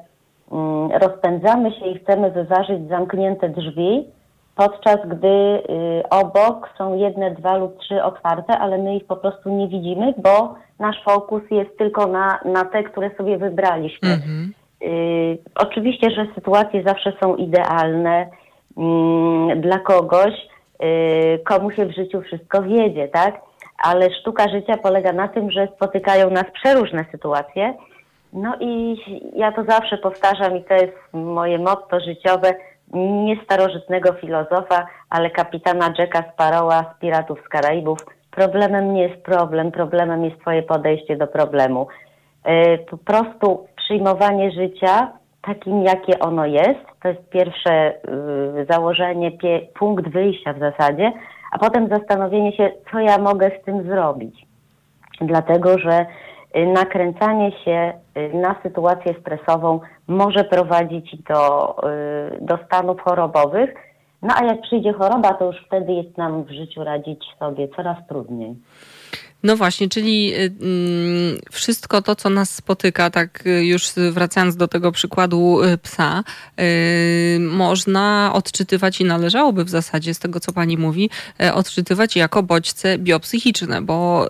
mm, 0.52 0.92
rozpędzamy 0.92 1.72
się 1.72 1.86
i 1.88 2.00
chcemy 2.00 2.32
wyważyć 2.32 2.88
zamknięte 2.88 3.50
drzwi, 3.50 4.17
podczas 4.58 4.98
gdy 5.08 5.28
y, 5.28 6.10
obok 6.10 6.70
są 6.78 6.96
jedne, 6.96 7.32
dwa 7.32 7.58
lub 7.58 7.80
trzy 7.80 8.04
otwarte, 8.04 8.58
ale 8.58 8.78
my 8.78 8.96
ich 8.96 9.06
po 9.06 9.16
prostu 9.16 9.50
nie 9.50 9.68
widzimy, 9.68 10.14
bo 10.18 10.56
nasz 10.80 11.04
fokus 11.04 11.42
jest 11.52 11.78
tylko 11.78 12.08
na, 12.08 12.40
na 12.46 12.66
te, 12.66 12.84
które 12.84 13.12
sobie 13.18 13.38
wybraliśmy. 13.38 14.10
Mhm. 14.10 14.54
Y, 14.84 15.38
oczywiście, 15.56 16.12
że 16.12 16.28
sytuacje 16.36 16.84
zawsze 16.84 17.14
są 17.22 17.36
idealne 17.36 18.26
y, 18.26 19.56
dla 19.56 19.80
kogoś, 19.80 20.34
y, 20.84 21.40
komu 21.46 21.72
się 21.72 21.86
w 21.86 21.96
życiu 21.96 22.22
wszystko 22.22 22.64
wiedzie, 22.64 23.08
tak? 23.08 23.42
Ale 23.84 24.14
sztuka 24.14 24.50
życia 24.50 24.78
polega 24.78 25.14
na 25.14 25.28
tym, 25.28 25.52
że 25.52 25.68
spotykają 25.76 26.30
nas 26.30 26.46
przeróżne 26.54 27.06
sytuacje. 27.12 27.74
No 28.34 28.54
i 28.60 28.98
ja 29.36 29.52
to 29.52 29.64
zawsze 29.64 29.98
powtarzam 29.98 30.58
i 30.58 30.64
to 30.64 30.74
jest 30.74 30.94
moje 31.14 31.60
motto 31.60 32.00
życiowe, 32.00 32.54
nie 32.94 33.44
starożytnego 33.44 34.14
filozofa, 34.14 34.88
ale 35.10 35.30
kapitana 35.30 35.94
Jacka 35.98 36.24
Sparrowa 36.34 36.94
z 36.96 37.00
Piratów 37.00 37.40
z 37.46 37.50
Karaibów. 37.50 38.00
Problemem 38.32 38.94
nie 38.94 39.02
jest 39.04 39.24
problem, 39.24 39.72
problemem 39.72 40.26
jest 40.26 40.42
Twoje 40.42 40.64
podejście 40.64 41.18
do 41.18 41.28
problemu. 41.28 41.88
E, 42.44 42.78
po 42.78 42.98
prostu 42.98 43.68
przyjmowanie 43.76 44.52
życia 44.52 45.12
takim, 45.48 45.84
jakie 45.84 46.20
ono 46.20 46.46
jest, 46.46 46.86
to 47.02 47.10
jest 47.10 47.30
pierwsze 47.30 47.94
y, 48.62 48.66
założenie, 48.70 49.32
punkt 49.80 50.10
wyjścia 50.10 50.54
w 50.54 50.60
zasadzie, 50.60 51.12
a 51.52 51.58
potem 51.58 51.88
zastanowienie 51.88 52.58
się, 52.58 52.72
co 52.92 53.00
ja 53.00 53.18
mogę 53.18 53.52
z 53.62 53.66
tym 53.66 53.84
zrobić. 53.84 54.48
Dlatego, 55.22 55.80
że 55.80 56.06
nakręcanie 56.56 57.52
się 57.52 57.94
y, 58.18 58.34
na 58.34 58.56
sytuację 58.64 59.16
stresową 59.22 59.80
może 60.08 60.44
prowadzić 60.44 61.16
do, 61.16 61.76
y, 61.88 62.38
do 62.42 62.58
stanów 62.66 63.02
chorobowych. 63.02 63.74
No 64.22 64.34
a 64.42 64.46
jak 64.46 64.62
przyjdzie 64.62 64.94
choroba, 64.94 65.34
to 65.34 65.46
już 65.46 65.66
wtedy 65.66 65.94
jest 65.94 66.18
nam 66.18 66.44
w 66.44 66.52
życiu 66.52 66.84
radzić 66.84 67.26
sobie 67.40 67.68
coraz 67.68 67.98
trudniej. 68.08 68.56
No 69.44 69.58
właśnie, 69.58 69.90
czyli 69.90 70.34
y, 70.34 70.38
mm, 70.38 71.38
wszystko 71.52 72.02
to, 72.02 72.16
co 72.16 72.30
nas 72.30 72.56
spotyka, 72.56 73.10
tak 73.10 73.48
y, 73.48 73.66
już 73.66 73.90
wracając 74.12 74.56
do 74.56 74.68
tego 74.68 74.92
przykładu 74.92 75.60
psa, 75.82 76.24
można 77.40 78.32
odczytywać 78.34 79.02
i 79.02 79.06
należałoby 79.06 79.64
w 79.64 79.70
zasadzie 79.70 80.14
z 80.14 80.20
tego, 80.20 80.40
co 80.40 80.54
pani 80.54 80.78
mówi, 80.78 81.10
odczytywać 81.54 82.16
jako 82.16 82.44
bodźce 82.44 82.98
biopsychiczne, 82.98 83.82
bo 83.82 84.28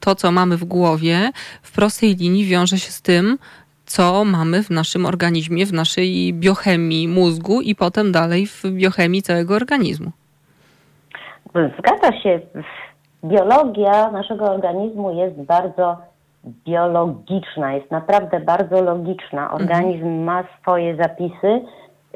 to, 0.00 0.14
co 0.14 0.32
mamy 0.32 0.56
w 0.56 0.64
głowie, 0.64 1.30
w 1.62 1.72
prostej 1.72 2.16
linii 2.16 2.44
wiąże 2.44 2.78
się 2.78 2.90
z 2.90 3.02
tym, 3.02 3.38
co 3.86 4.24
mamy 4.24 4.62
w 4.62 4.70
naszym 4.70 5.06
organizmie, 5.06 5.66
w 5.66 5.72
naszej 5.72 6.34
biochemii 6.34 7.08
mózgu 7.08 7.60
i 7.60 7.74
potem 7.74 8.12
dalej 8.12 8.46
w 8.46 8.62
biochemii 8.64 9.22
całego 9.22 9.54
organizmu. 9.54 10.12
Zgadza 11.54 12.22
się. 12.22 12.40
Biologia 13.24 14.10
naszego 14.10 14.44
organizmu 14.44 15.12
jest 15.12 15.42
bardzo 15.42 15.96
biologiczna, 16.44 17.74
jest 17.74 17.90
naprawdę 17.90 18.40
bardzo 18.40 18.82
logiczna. 18.82 19.50
Organizm 19.50 20.06
mhm. 20.06 20.24
ma 20.24 20.44
swoje 20.60 20.96
zapisy, 20.96 21.60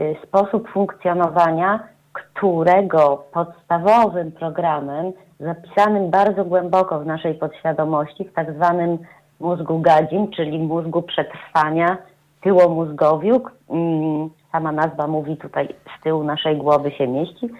y, 0.00 0.16
sposób 0.22 0.68
funkcjonowania, 0.68 1.80
którego 2.12 3.24
podstawowym 3.32 4.32
programem, 4.32 5.12
zapisanym 5.40 6.10
bardzo 6.10 6.44
głęboko 6.44 7.00
w 7.00 7.06
naszej 7.06 7.34
podświadomości, 7.34 8.24
w 8.24 8.32
tak 8.32 8.52
zwanym 8.52 8.98
mózgu 9.40 9.78
gadzin, 9.78 10.30
czyli 10.30 10.58
mózgu 10.58 11.02
przetrwania, 11.02 11.96
tyłomózgowiu. 12.40 13.40
Mm, 13.70 14.30
sama 14.52 14.72
nazwa 14.72 15.06
mówi 15.06 15.36
tutaj 15.36 15.68
z 15.98 16.02
tyłu 16.02 16.24
naszej 16.24 16.56
głowy 16.56 16.90
się 16.90 17.08
mieści. 17.08 17.50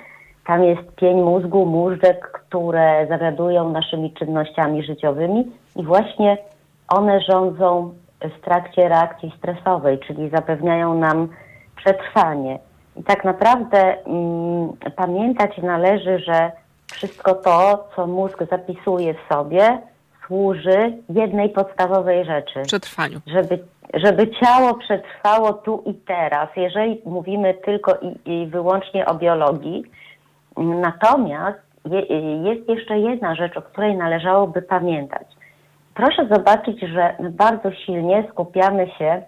Tam 0.47 0.65
jest 0.65 0.95
pień 0.97 1.23
mózgu, 1.23 1.67
móżdżek, 1.67 2.31
które 2.33 3.07
zawiadują 3.09 3.71
naszymi 3.71 4.13
czynnościami 4.13 4.83
życiowymi 4.83 5.53
i 5.77 5.85
właśnie 5.85 6.39
one 6.89 7.21
rządzą 7.21 7.95
w 8.21 8.45
trakcie 8.45 8.89
reakcji 8.89 9.33
stresowej, 9.39 9.99
czyli 9.99 10.31
zapewniają 10.31 10.95
nam 10.95 11.29
przetrwanie. 11.77 12.59
I 12.97 13.05
tak 13.05 13.25
naprawdę 13.25 14.05
mm, 14.07 14.73
pamiętać 14.97 15.59
należy, 15.59 16.19
że 16.19 16.53
wszystko 16.93 17.35
to, 17.35 17.89
co 17.97 18.07
mózg 18.07 18.39
zapisuje 18.51 19.15
w 19.15 19.35
sobie, 19.35 19.79
służy 20.27 20.93
jednej 21.09 21.49
podstawowej 21.49 22.25
rzeczy. 22.25 22.63
Przetrwaniu. 22.63 23.21
Żeby, 23.27 23.59
żeby 23.95 24.31
ciało 24.31 24.75
przetrwało 24.75 25.53
tu 25.53 25.83
i 25.87 25.95
teraz, 25.95 26.49
jeżeli 26.57 27.03
mówimy 27.05 27.55
tylko 27.55 27.95
i, 27.95 28.33
i 28.33 28.47
wyłącznie 28.47 29.07
o 29.07 29.15
biologii. 29.15 29.85
Natomiast 30.56 31.58
je, 31.84 32.00
jest 32.42 32.68
jeszcze 32.68 32.99
jedna 32.99 33.34
rzecz, 33.34 33.56
o 33.56 33.62
której 33.62 33.96
należałoby 33.96 34.62
pamiętać. 34.62 35.26
Proszę 35.94 36.26
zobaczyć, 36.30 36.80
że 36.80 37.14
my 37.20 37.30
bardzo 37.30 37.73
silnie 37.73 38.28
skupiamy 38.30 38.90
się 38.99 39.23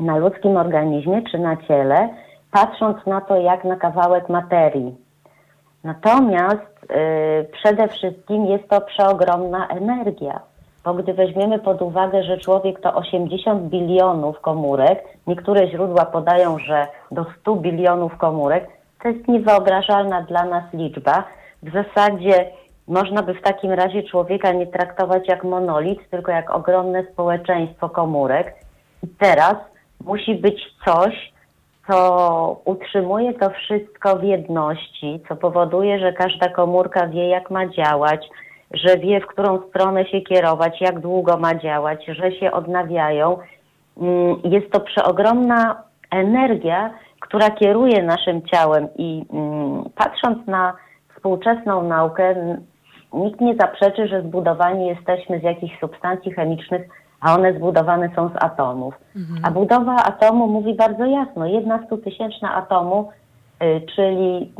na 0.00 0.16
ludzkim 0.16 0.56
organizmie 0.56 1.22
czy 1.30 1.38
na 1.38 1.56
ciele, 1.56 2.08
patrząc 2.50 3.06
na 3.06 3.20
to 3.20 3.36
jak 3.36 3.64
na 3.64 3.76
kawałek 3.76 4.28
materii. 4.28 4.94
Natomiast 5.84 6.84
y, 6.84 7.46
przede 7.52 7.88
wszystkim 7.88 8.46
jest 8.46 8.68
to 8.68 8.80
przeogromna 8.80 9.68
energia. 9.68 10.40
Bo 10.84 10.94
gdy 10.94 11.14
weźmiemy 11.14 11.58
pod 11.58 11.82
uwagę, 11.82 12.22
że 12.22 12.38
człowiek 12.38 12.80
to 12.80 12.94
80 12.94 13.62
bilionów 13.62 14.40
komórek, 14.40 15.04
niektóre 15.26 15.68
źródła 15.68 16.04
podają, 16.04 16.58
że 16.58 16.86
do 17.10 17.26
100 17.40 17.56
bilionów 17.56 18.16
komórek, 18.16 18.68
to 19.06 19.10
jest 19.10 19.28
niewyobrażalna 19.28 20.22
dla 20.22 20.44
nas 20.44 20.64
liczba. 20.72 21.24
W 21.62 21.72
zasadzie 21.72 22.50
można 22.88 23.22
by 23.22 23.34
w 23.34 23.42
takim 23.42 23.72
razie 23.72 24.02
człowieka 24.02 24.52
nie 24.52 24.66
traktować 24.66 25.28
jak 25.28 25.44
monolit, 25.44 26.10
tylko 26.10 26.32
jak 26.32 26.50
ogromne 26.50 27.04
społeczeństwo 27.12 27.88
komórek. 27.88 28.54
I 29.02 29.06
teraz 29.08 29.54
musi 30.04 30.34
być 30.34 30.60
coś, 30.84 31.32
co 31.88 32.60
utrzymuje 32.64 33.34
to 33.34 33.50
wszystko 33.50 34.16
w 34.16 34.22
jedności, 34.22 35.20
co 35.28 35.36
powoduje, 35.36 35.98
że 35.98 36.12
każda 36.12 36.48
komórka 36.48 37.06
wie, 37.06 37.28
jak 37.28 37.50
ma 37.50 37.66
działać, 37.66 38.28
że 38.74 38.98
wie, 38.98 39.20
w 39.20 39.26
którą 39.26 39.68
stronę 39.68 40.06
się 40.06 40.20
kierować, 40.20 40.80
jak 40.80 41.00
długo 41.00 41.36
ma 41.36 41.54
działać, 41.54 42.06
że 42.06 42.32
się 42.32 42.52
odnawiają. 42.52 43.38
Mm, 44.00 44.40
jest 44.44 44.70
to 44.72 44.80
przeogromna 44.80 45.82
energia, 46.10 46.90
która 47.20 47.50
kieruje 47.50 48.02
naszym 48.02 48.42
ciałem 48.42 48.88
i 48.96 49.26
mm, 49.32 49.84
patrząc 49.94 50.46
na 50.46 50.72
współczesną 51.14 51.82
naukę, 51.82 52.34
nikt 53.12 53.40
nie 53.40 53.54
zaprzeczy, 53.54 54.08
że 54.08 54.22
zbudowani 54.22 54.86
jesteśmy 54.86 55.40
z 55.40 55.42
jakichś 55.42 55.80
substancji 55.80 56.32
chemicznych, 56.32 56.88
a 57.20 57.34
one 57.34 57.52
zbudowane 57.52 58.10
są 58.16 58.28
z 58.28 58.44
atomów. 58.44 58.94
Mhm. 59.16 59.44
A 59.44 59.50
budowa 59.50 59.96
atomu 59.96 60.46
mówi 60.46 60.74
bardzo 60.74 61.04
jasno, 61.04 61.46
jedna 61.46 61.86
stutysięczna 61.86 62.54
atomu, 62.54 63.10
y, 63.62 63.80
czyli 63.96 64.52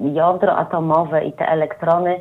y, 0.00 0.12
jądro 0.12 0.56
atomowe 0.56 1.24
i 1.24 1.32
te 1.32 1.48
elektrony, 1.48 2.14
y, 2.14 2.20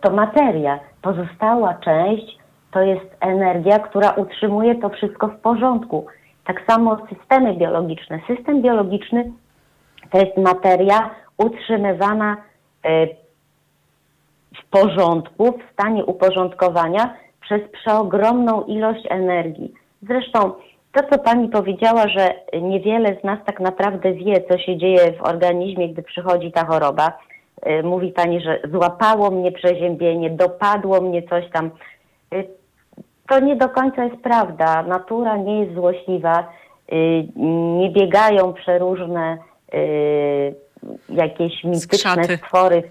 to 0.00 0.10
materia. 0.10 0.78
Pozostała 1.02 1.74
część 1.74 2.38
to 2.72 2.80
jest 2.80 3.16
energia, 3.20 3.78
która 3.78 4.10
utrzymuje 4.10 4.74
to 4.74 4.88
wszystko 4.88 5.28
w 5.28 5.36
porządku. 5.36 6.06
Tak 6.44 6.62
samo 6.70 7.06
systemy 7.08 7.54
biologiczne. 7.54 8.20
System 8.26 8.62
biologiczny 8.62 9.32
to 10.10 10.18
jest 10.18 10.36
materia 10.36 11.10
utrzymywana 11.38 12.36
y, 12.86 13.08
w 14.56 14.70
porządku, 14.70 15.58
w 15.58 15.72
stanie 15.72 16.04
uporządkowania 16.04 17.14
przez 17.40 17.60
przeogromną 17.72 18.62
ilość 18.62 19.06
energii. 19.10 19.74
Zresztą 20.02 20.52
to, 20.92 21.02
co 21.10 21.18
Pani 21.18 21.48
powiedziała, 21.48 22.08
że 22.08 22.34
niewiele 22.62 23.16
z 23.20 23.24
nas 23.24 23.38
tak 23.46 23.60
naprawdę 23.60 24.12
wie, 24.12 24.44
co 24.50 24.58
się 24.58 24.76
dzieje 24.76 25.12
w 25.12 25.22
organizmie, 25.22 25.88
gdy 25.88 26.02
przychodzi 26.02 26.52
ta 26.52 26.66
choroba. 26.66 27.18
Y, 27.66 27.82
mówi 27.82 28.12
Pani, 28.12 28.40
że 28.40 28.60
złapało 28.72 29.30
mnie 29.30 29.52
przeziębienie, 29.52 30.30
dopadło 30.30 31.00
mnie 31.00 31.22
coś 31.22 31.50
tam. 31.50 31.70
Y, 33.24 33.28
to 33.28 33.40
nie 33.40 33.56
do 33.56 33.68
końca 33.68 34.04
jest 34.04 34.22
prawda. 34.22 34.82
Natura 34.82 35.36
nie 35.36 35.60
jest 35.60 35.74
złośliwa. 35.74 36.48
Y, 36.92 37.28
nie 37.78 37.90
biegają 37.90 38.52
przeróżne 38.52 39.38
jakieś 41.08 41.64
mityczne 41.64 42.24
stwory 42.24 42.82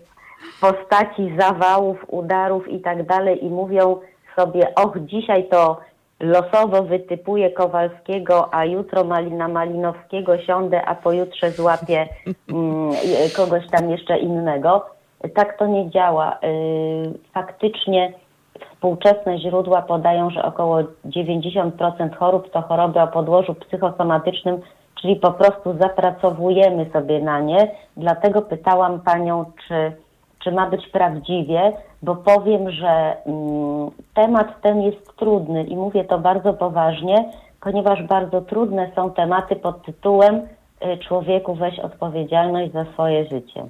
w 0.58 0.60
postaci 0.60 1.36
zawałów, 1.40 2.06
udarów 2.08 2.68
i 2.68 2.80
tak 2.80 3.06
dalej 3.06 3.46
i 3.46 3.50
mówią 3.50 4.00
sobie, 4.36 4.76
och, 4.76 5.00
dzisiaj 5.00 5.50
to 5.50 5.80
losowo 6.20 6.84
wytypuję 6.84 7.52
Kowalskiego, 7.52 8.54
a 8.54 8.66
jutro 8.66 9.04
Malina 9.04 9.48
Malinowskiego 9.48 10.38
siądę, 10.38 10.86
a 10.86 10.96
pojutrze 10.96 11.52
złapię 11.52 12.08
mm, 12.50 12.92
kogoś 13.36 13.64
tam 13.72 13.90
jeszcze 13.90 14.18
innego. 14.18 14.86
Tak 15.36 15.58
to 15.58 15.68
nie 15.68 15.90
działa. 15.90 16.38
Y, 16.44 17.20
faktycznie 17.34 18.14
współczesne 18.82 19.40
źródła 19.40 19.82
podają, 19.82 20.30
że 20.30 20.44
około 20.44 20.78
90% 21.06 22.16
chorób 22.16 22.52
to 22.52 22.62
choroby 22.62 23.02
o 23.02 23.08
podłożu 23.08 23.56
psychosomatycznym, 23.56 24.62
czyli 25.02 25.16
po 25.16 25.32
prostu 25.32 25.78
zapracowujemy 25.78 26.90
sobie 26.94 27.22
na 27.22 27.40
nie. 27.40 27.72
Dlatego 27.98 28.42
pytałam 28.42 29.00
Panią, 29.00 29.46
czy 29.68 29.92
czy 30.44 30.52
ma 30.52 30.70
być 30.70 30.88
prawdziwie, 30.88 31.72
bo 32.02 32.16
powiem, 32.16 32.72
że 32.72 33.18
mm, 33.26 33.92
temat 34.14 34.62
ten 34.62 34.82
jest 34.82 35.16
trudny 35.18 35.64
i 35.64 35.76
mówię 35.76 36.04
to 36.04 36.20
bardzo 36.20 36.54
poważnie, 36.54 37.32
ponieważ 37.62 38.04
bardzo 38.04 38.42
trudne 38.42 38.92
są 38.96 39.12
tematy 39.12 39.56
pod 39.56 39.86
tytułem 39.86 40.36
y, 40.36 40.98
Człowieku 40.98 41.56
weź 41.56 41.80
odpowiedzialność 41.80 42.72
za 42.72 42.86
swoje 42.86 43.26
życie. 43.26 43.66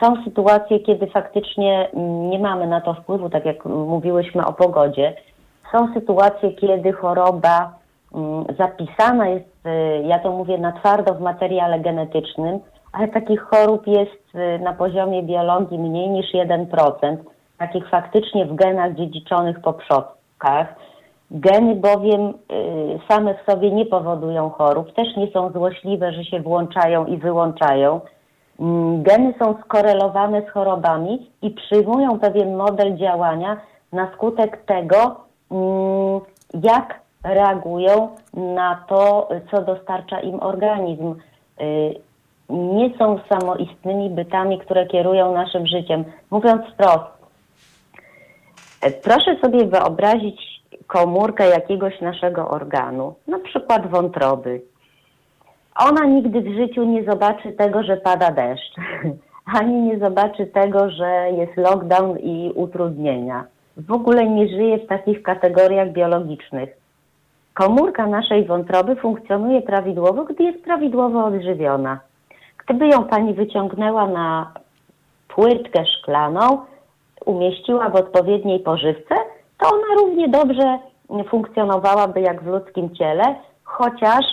Są 0.00 0.24
sytuacje, 0.24 0.80
kiedy 0.80 1.06
faktycznie 1.06 1.90
mm, 1.94 2.30
nie 2.30 2.38
mamy 2.38 2.66
na 2.66 2.80
to 2.80 2.94
wpływu, 2.94 3.30
tak 3.30 3.44
jak 3.44 3.64
mówiłyśmy 3.64 4.46
o 4.46 4.52
pogodzie. 4.52 5.14
Są 5.72 5.94
sytuacje, 5.94 6.52
kiedy 6.52 6.92
choroba 6.92 7.74
mm, 8.14 8.44
zapisana 8.58 9.28
jest, 9.28 9.66
y, 9.66 10.02
ja 10.06 10.18
to 10.18 10.32
mówię 10.32 10.58
na 10.58 10.72
twardo 10.72 11.14
w 11.14 11.20
materiale 11.20 11.80
genetycznym, 11.80 12.58
ale 12.92 13.08
takich 13.08 13.40
chorób 13.40 13.86
jest 13.86 14.34
y, 14.34 14.58
na 14.58 14.72
poziomie 14.72 15.22
biologii 15.22 15.78
mniej 15.78 16.08
niż 16.08 16.32
1%, 16.32 17.16
takich 17.58 17.88
faktycznie 17.88 18.46
w 18.46 18.54
genach 18.54 18.94
dziedziczonych 18.94 19.60
po 19.60 19.72
przodkach. 19.72 20.74
Geny 21.30 21.74
bowiem 21.74 22.28
y, 22.28 22.34
same 23.08 23.34
w 23.34 23.50
sobie 23.50 23.70
nie 23.70 23.86
powodują 23.86 24.50
chorób, 24.50 24.92
też 24.92 25.16
nie 25.16 25.30
są 25.30 25.50
złośliwe, 25.50 26.12
że 26.12 26.24
się 26.24 26.40
włączają 26.40 27.06
i 27.06 27.16
wyłączają. 27.16 28.00
Mm, 28.60 29.02
geny 29.02 29.34
są 29.38 29.54
skorelowane 29.64 30.42
z 30.42 30.50
chorobami 30.50 31.30
i 31.42 31.50
przyjmują 31.50 32.18
pewien 32.18 32.56
model 32.56 32.96
działania 32.96 33.60
na 33.92 34.12
skutek 34.12 34.64
tego, 34.64 35.16
mm, 35.50 36.20
jak 36.62 37.00
reagują 37.24 38.08
na 38.34 38.84
to, 38.88 39.28
co 39.50 39.62
dostarcza 39.62 40.20
im 40.20 40.40
organizm. 40.40 41.14
Y, 41.60 41.94
nie 42.50 42.98
są 42.98 43.18
samoistnymi 43.28 44.10
bytami, 44.10 44.58
które 44.58 44.86
kierują 44.86 45.32
naszym 45.34 45.66
życiem. 45.66 46.04
Mówiąc 46.30 46.62
wprost, 46.72 47.04
proszę 49.02 49.36
sobie 49.40 49.66
wyobrazić 49.66 50.62
komórkę 50.86 51.48
jakiegoś 51.48 52.00
naszego 52.00 52.48
organu, 52.48 53.14
na 53.26 53.38
przykład 53.38 53.90
wątroby. 53.90 54.62
Ona 55.88 56.04
nigdy 56.04 56.40
w 56.40 56.54
życiu 56.54 56.84
nie 56.84 57.04
zobaczy 57.04 57.52
tego, 57.52 57.82
że 57.82 57.96
pada 57.96 58.30
deszcz, 58.30 58.74
ani 59.60 59.82
nie 59.82 59.98
zobaczy 59.98 60.46
tego, 60.46 60.90
że 60.90 61.30
jest 61.30 61.56
lockdown 61.56 62.18
i 62.18 62.52
utrudnienia. 62.54 63.44
W 63.76 63.92
ogóle 63.92 64.26
nie 64.26 64.48
żyje 64.48 64.78
w 64.78 64.86
takich 64.86 65.22
kategoriach 65.22 65.92
biologicznych. 65.92 66.70
Komórka 67.54 68.06
naszej 68.06 68.44
wątroby 68.44 68.96
funkcjonuje 68.96 69.62
prawidłowo, 69.62 70.24
gdy 70.24 70.44
jest 70.44 70.64
prawidłowo 70.64 71.24
odżywiona. 71.24 72.00
Gdyby 72.66 72.88
ją 72.88 73.04
pani 73.04 73.34
wyciągnęła 73.34 74.06
na 74.06 74.52
płytkę 75.28 75.84
szklaną, 75.86 76.58
umieściła 77.26 77.88
w 77.88 77.96
odpowiedniej 77.96 78.60
pożywce, 78.60 79.14
to 79.58 79.68
ona 79.68 80.00
równie 80.00 80.28
dobrze 80.28 80.78
funkcjonowałaby 81.28 82.20
jak 82.20 82.42
w 82.42 82.46
ludzkim 82.46 82.94
ciele, 82.94 83.34
chociaż 83.64 84.24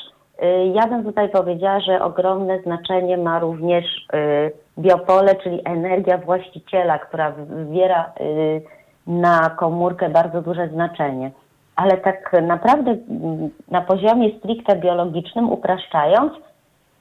ja 0.74 0.88
bym 0.88 1.04
tutaj 1.04 1.30
powiedziała, 1.30 1.80
że 1.80 2.02
ogromne 2.04 2.62
znaczenie 2.62 3.18
ma 3.18 3.40
również 3.40 3.86
y, 4.14 4.52
biopole, 4.80 5.36
czyli 5.36 5.62
energia 5.66 6.18
właściciela, 6.18 7.00
która 7.00 7.32
wywiera 7.32 8.14
y, 8.22 8.62
na 9.08 9.50
komórkę 9.50 10.10
bardzo 10.10 10.42
duże 10.42 10.68
znaczenie. 10.68 11.32
Ale 11.76 11.98
tak 11.98 12.36
naprawdę 12.42 12.92
mm, 12.92 13.50
na 13.72 13.82
poziomie 13.82 14.40
stricte 14.40 14.76
biologicznym, 14.76 15.52
upraszczając, 15.52 16.34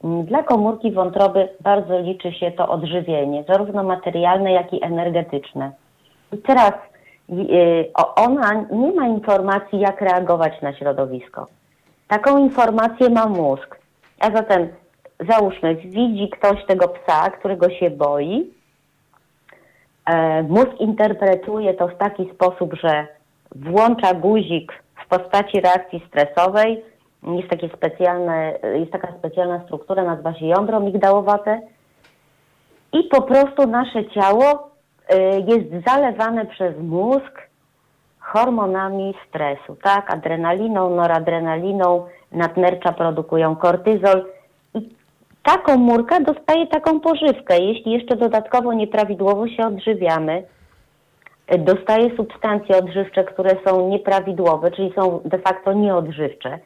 Mm, 0.04 0.24
dla 0.24 0.42
komórki 0.42 0.92
wątroby 0.92 1.48
bardzo 1.60 2.00
liczy 2.00 2.32
się 2.32 2.50
to 2.50 2.68
odżywienie, 2.68 3.44
zarówno 3.48 3.82
materialne, 3.82 4.52
jak 4.52 4.72
i 4.72 4.84
energetyczne. 4.84 5.72
I 6.32 6.38
teraz 6.38 6.72
y, 7.30 7.90
ona 8.16 8.52
nie 8.72 8.92
ma 8.92 9.06
informacji, 9.06 9.80
jak 9.80 10.00
reagować 10.00 10.62
na 10.62 10.74
środowisko. 10.74 11.46
Taką 12.08 12.38
informację 12.38 13.10
ma 13.10 13.26
mózg. 13.26 13.76
A 14.20 14.30
zatem 14.30 14.68
załóżmy, 15.28 15.74
widzi 15.74 16.30
ktoś 16.30 16.66
tego 16.66 16.88
psa, 16.88 17.30
którego 17.30 17.70
się 17.70 17.90
boi. 17.90 18.50
E, 20.06 20.42
mózg 20.42 20.80
interpretuje 20.80 21.74
to 21.74 21.88
w 21.88 21.96
taki 21.96 22.30
sposób, 22.34 22.74
że 22.74 23.06
włącza 23.54 24.14
guzik 24.14 24.72
w 25.04 25.08
postaci 25.08 25.60
reakcji 25.60 26.02
stresowej, 26.08 26.84
jest, 27.22 27.48
takie 27.48 27.68
specjalne, 27.68 28.58
jest 28.74 28.92
taka 28.92 29.12
specjalna 29.18 29.64
struktura, 29.64 30.04
nazywa 30.04 30.34
się 30.34 30.46
jądro 30.46 30.80
migdałowate 30.80 31.60
i 32.92 33.04
po 33.04 33.22
prostu 33.22 33.66
nasze 33.66 34.10
ciało 34.10 34.70
y, 35.12 35.16
jest 35.46 35.86
zalewane 35.86 36.46
przez 36.46 36.78
mózg 36.78 37.42
hormonami 38.32 39.14
stresu, 39.28 39.76
tak? 39.82 40.14
Adrenaliną, 40.14 40.90
noradrenaliną, 40.90 42.06
nadnercza 42.32 42.92
produkują 42.92 43.56
kortyzol 43.56 44.24
i 44.74 44.88
ta 45.42 45.58
komórka 45.58 46.20
dostaje 46.20 46.66
taką 46.66 47.00
pożywkę. 47.00 47.58
Jeśli 47.58 47.92
jeszcze 47.92 48.16
dodatkowo 48.16 48.72
nieprawidłowo 48.72 49.48
się 49.48 49.66
odżywiamy, 49.66 50.42
dostaje 51.58 52.16
substancje 52.16 52.78
odżywcze, 52.78 53.24
które 53.24 53.50
są 53.66 53.88
nieprawidłowe, 53.88 54.70
czyli 54.70 54.92
są 54.92 55.20
de 55.24 55.38
facto 55.38 55.72
nieodżywcze. 55.72 56.58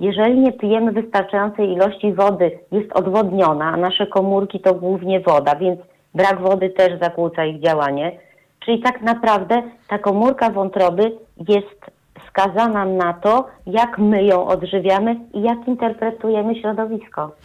Jeżeli 0.00 0.40
nie 0.40 0.52
pijemy 0.52 0.92
wystarczającej 0.92 1.72
ilości 1.72 2.12
wody, 2.12 2.58
jest 2.72 2.92
odwodniona, 2.92 3.64
a 3.64 3.76
nasze 3.76 4.06
komórki 4.06 4.60
to 4.60 4.74
głównie 4.74 5.20
woda, 5.20 5.56
więc 5.56 5.80
brak 6.14 6.40
wody 6.40 6.70
też 6.70 6.98
zakłóca 7.00 7.44
ich 7.44 7.60
działanie. 7.60 8.18
Czyli 8.64 8.82
tak 8.82 9.02
naprawdę 9.02 9.62
ta 9.88 9.98
komórka 9.98 10.50
wątroby 10.50 11.18
jest 11.48 12.01
skazana 12.28 12.84
na 12.84 13.12
to, 13.12 13.48
jak 13.66 13.98
my 13.98 14.24
ją 14.24 14.46
odżywiamy 14.46 15.16
i 15.34 15.42
jak 15.42 15.68
interpretujemy 15.68 16.60
środowisko. 16.60 17.36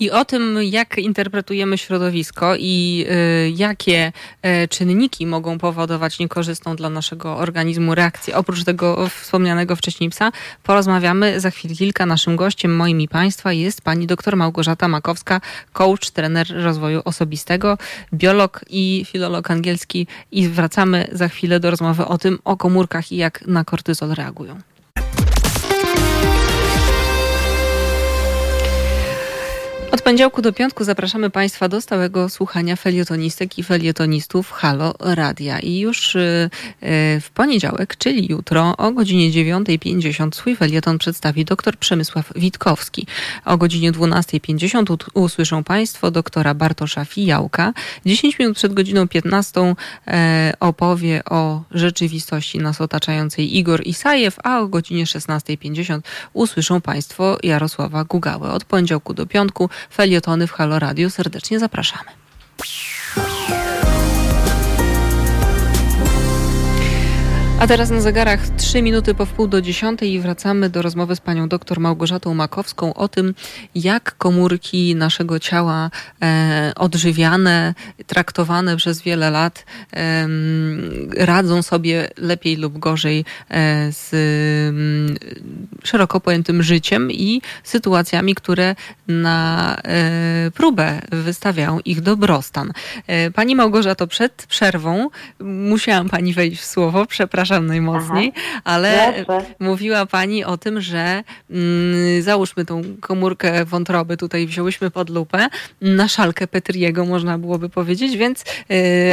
I 0.00 0.10
o 0.10 0.24
tym, 0.24 0.58
jak 0.62 0.98
interpretujemy 0.98 1.78
środowisko 1.78 2.54
i 2.58 3.04
y, 3.10 3.50
jakie 3.50 4.12
y, 4.64 4.68
czynniki 4.68 5.26
mogą 5.26 5.58
powodować 5.58 6.18
niekorzystną 6.18 6.76
dla 6.76 6.90
naszego 6.90 7.36
organizmu 7.36 7.94
reakcję, 7.94 8.36
oprócz 8.36 8.64
tego 8.64 9.08
wspomnianego 9.08 9.76
wcześniej 9.76 10.10
psa, 10.10 10.32
porozmawiamy 10.62 11.40
za 11.40 11.50
chwilę 11.50 11.74
kilka. 11.74 12.06
Naszym 12.06 12.36
gościem, 12.36 12.76
moim 12.76 13.00
i 13.00 13.08
Państwa, 13.08 13.52
jest 13.52 13.82
pani 13.82 14.06
dr 14.06 14.36
Małgorzata 14.36 14.88
Makowska, 14.88 15.40
coach, 15.72 16.10
trener 16.10 16.46
rozwoju 16.64 17.02
osobistego, 17.04 17.78
biolog 18.14 18.60
i 18.70 19.04
filolog 19.06 19.50
angielski. 19.50 20.06
I 20.32 20.48
wracamy 20.48 21.08
za 21.12 21.28
chwilę 21.28 21.60
do 21.60 21.70
rozmowy 21.70 22.06
o 22.06 22.18
tym, 22.18 22.38
o 22.44 22.56
komórkach 22.56 23.12
i 23.12 23.16
jak 23.16 23.46
na 23.46 23.64
kortyzol 23.64 24.15
reagują. 24.16 24.58
Od 29.92 30.02
poniedziałku 30.02 30.42
do 30.42 30.52
piątku 30.52 30.84
zapraszamy 30.84 31.30
Państwa 31.30 31.68
do 31.68 31.80
stałego 31.80 32.28
słuchania 32.28 32.76
felietonistek 32.76 33.58
i 33.58 33.62
felietonistów 33.62 34.52
Halo 34.52 34.94
Radia. 35.00 35.58
I 35.58 35.78
już 35.78 36.14
y, 36.14 36.50
y, 36.82 37.20
w 37.20 37.30
poniedziałek, 37.34 37.96
czyli 37.96 38.26
jutro 38.30 38.76
o 38.76 38.92
godzinie 38.92 39.30
9.50 39.30 40.34
swój 40.34 40.56
felieton 40.56 40.98
przedstawi 40.98 41.44
dr 41.44 41.76
Przemysław 41.76 42.32
Witkowski. 42.36 43.06
O 43.44 43.56
godzinie 43.56 43.92
12.50 43.92 44.96
usłyszą 45.14 45.64
Państwo 45.64 46.10
doktora 46.10 46.54
Bartosza 46.54 47.04
Fijałka. 47.04 47.72
10 48.06 48.38
minut 48.38 48.56
przed 48.56 48.74
godziną 48.74 49.08
15 49.08 49.74
e, 50.06 50.52
opowie 50.60 51.24
o 51.24 51.62
rzeczywistości 51.70 52.58
nas 52.58 52.80
otaczającej 52.80 53.56
Igor 53.56 53.86
Isajew, 53.86 54.36
a 54.44 54.60
o 54.60 54.66
godzinie 54.68 55.04
16.50 55.04 56.00
usłyszą 56.32 56.80
Państwo 56.80 57.38
Jarosława 57.42 58.04
Gugałę. 58.04 58.50
Od 58.52 58.64
poniedziałku 58.64 59.14
do 59.14 59.26
piątku 59.26 59.70
felietony 59.90 60.46
w 60.46 60.52
Halo 60.52 60.78
Radio. 60.78 61.10
Serdecznie 61.10 61.58
zapraszamy. 61.58 62.10
A 67.60 67.66
teraz 67.66 67.90
na 67.90 68.00
zegarach 68.00 68.48
3 68.48 68.82
minuty 68.82 69.14
po 69.14 69.26
wpół 69.26 69.48
do 69.48 69.62
dziesiątej 69.62 70.12
i 70.12 70.20
wracamy 70.20 70.70
do 70.70 70.82
rozmowy 70.82 71.16
z 71.16 71.20
panią 71.20 71.48
dr 71.48 71.80
Małgorzatą 71.80 72.34
Makowską 72.34 72.94
o 72.94 73.08
tym, 73.08 73.34
jak 73.74 74.16
komórki 74.16 74.94
naszego 74.94 75.38
ciała 75.38 75.90
e, 76.22 76.72
odżywiane, 76.76 77.74
traktowane 78.06 78.76
przez 78.76 79.02
wiele 79.02 79.30
lat 79.30 79.64
e, 79.92 80.28
radzą 81.16 81.62
sobie 81.62 82.08
lepiej 82.16 82.56
lub 82.56 82.78
gorzej 82.78 83.24
e, 83.50 83.92
z 83.92 84.10
szeroko 85.84 86.20
pojętym 86.20 86.62
życiem 86.62 87.12
i 87.12 87.42
sytuacjami, 87.64 88.34
które 88.34 88.74
na 89.08 89.76
e, 89.84 90.50
próbę 90.54 91.00
wystawiają 91.12 91.80
ich 91.84 92.00
dobrostan. 92.00 92.72
E, 93.06 93.30
pani 93.30 93.56
Małgorzato, 93.56 94.06
przed 94.06 94.46
przerwą 94.48 95.10
musiałam 95.40 96.08
pani 96.08 96.34
wejść 96.34 96.60
w 96.60 96.64
słowo, 96.64 97.06
przepraszam 97.06 97.45
przepraszam 97.46 97.66
najmocniej, 97.66 98.32
Aha. 98.36 98.60
ale 98.64 99.24
mówiła 99.58 100.06
Pani 100.06 100.44
o 100.44 100.56
tym, 100.56 100.80
że 100.80 101.22
mm, 101.50 102.22
załóżmy 102.22 102.64
tą 102.64 102.82
komórkę 103.00 103.64
wątroby, 103.64 104.16
tutaj 104.16 104.46
wzięłyśmy 104.46 104.90
pod 104.90 105.10
lupę, 105.10 105.48
na 105.80 106.08
szalkę 106.08 106.46
Petriego 106.46 107.04
można 107.04 107.38
byłoby 107.38 107.68
powiedzieć, 107.68 108.16
więc 108.16 108.44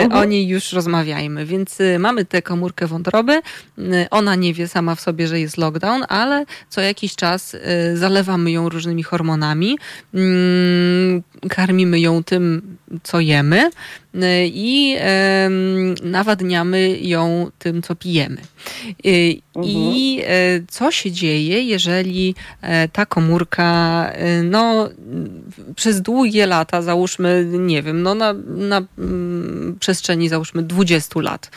y, 0.08 0.14
o 0.14 0.26
niej 0.26 0.48
już 0.48 0.74
rozmawiajmy. 0.74 1.46
Więc 1.46 1.80
y, 1.80 2.00
mamy 2.00 2.26
tę 2.26 2.42
komórkę 2.42 2.88
wątroby, 2.88 3.42
y, 3.80 4.08
ona 4.12 4.36
nie 4.36 4.54
wie 4.54 4.68
sama 4.68 4.96
w 4.96 5.02
sobie, 5.02 5.28
że 5.28 5.40
jest 5.40 5.58
lockdown, 5.58 6.04
ale 6.10 6.46
co 6.70 6.82
jakiś 6.82 7.16
czas 7.16 7.54
y, 7.54 7.60
zalewamy 7.98 8.52
ją 8.52 8.70
różnymi 8.70 9.04
hormonami, 9.04 9.78
mm, 10.14 11.24
karmimy 11.50 12.00
ją 12.00 12.24
tym, 12.24 12.78
co 13.04 13.20
jemy, 13.20 13.70
i 14.44 14.98
nawadniamy 16.04 16.98
ją 17.00 17.52
tym, 17.60 17.82
co 17.82 17.96
pijemy. 17.96 18.42
Y, 19.06 19.42
I 19.64 20.20
mhm. 20.20 20.62
e, 20.62 20.66
co 20.70 20.92
się 20.92 21.12
dzieje, 21.12 21.64
jeżeli 21.64 22.36
e, 22.62 22.88
ta 22.88 23.06
komórka 23.06 24.10
e, 24.12 24.44
no, 24.44 24.90
przez 25.76 26.02
długie 26.02 26.46
lata, 26.46 26.82
załóżmy, 26.82 27.46
nie 27.52 27.84
wiem, 27.84 28.04
no 28.04 28.16
na, 28.16 28.34
na 28.48 28.82
mm, 28.98 29.78
przestrzeni 29.80 30.30
załóżmy 30.30 30.64
20 30.64 31.22
lat, 31.22 31.52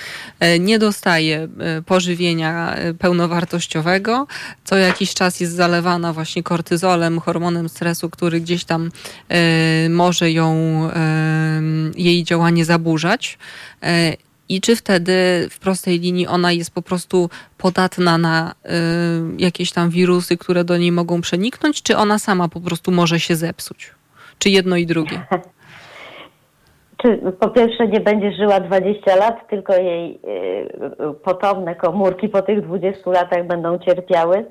nie 0.61 0.79
dostaje 0.79 1.49
pożywienia 1.87 2.77
pełnowartościowego, 2.99 4.27
co 4.65 4.77
jakiś 4.77 5.15
czas 5.15 5.41
jest 5.41 5.53
zalewana 5.53 6.13
właśnie 6.13 6.43
kortyzolem, 6.43 7.21
hormonem 7.21 7.69
stresu, 7.69 8.11
który 8.11 8.41
gdzieś 8.41 8.65
tam 8.65 8.91
może 9.91 10.33
ją, 10.33 10.81
jej 11.97 12.25
działanie 12.25 12.65
zaburzać 12.65 13.39
i 14.49 14.61
czy 14.61 14.77
wtedy 14.77 15.13
w 15.51 15.59
prostej 15.61 15.99
linii 16.01 16.27
ona 16.27 16.53
jest 16.53 16.75
po 16.75 16.83
prostu 16.83 17.31
podatna 17.59 18.19
na 18.19 18.53
y, 18.53 18.69
jakieś 19.39 19.73
tam 19.73 19.91
wirusy, 19.91 20.37
które 20.37 20.65
do 20.65 20.77
niej 20.77 20.93
mogą 20.93 21.21
przeniknąć, 21.21 21.83
czy 21.83 21.97
ona 21.97 22.19
sama 22.19 22.49
po 22.49 22.61
prostu 22.61 22.93
może 22.93 23.21
się 23.21 23.37
zepsuć? 23.37 23.95
Czy 24.39 24.51
jedno 24.51 24.77
i 24.77 24.87
drugie? 24.87 25.21
Czy 27.03 27.19
po 27.41 27.49
pierwsze 27.49 27.89
nie 27.89 28.01
będzie 28.01 28.33
żyła 28.33 28.61
20 28.61 29.17
lat, 29.17 29.49
tylko 29.49 29.77
jej 29.77 30.15
y, 30.15 31.15
potomne 31.25 31.75
komórki 31.75 32.29
po 32.29 32.43
tych 32.43 32.67
20 32.67 33.11
latach 33.11 33.47
będą 33.47 33.79
cierpiały. 33.79 34.45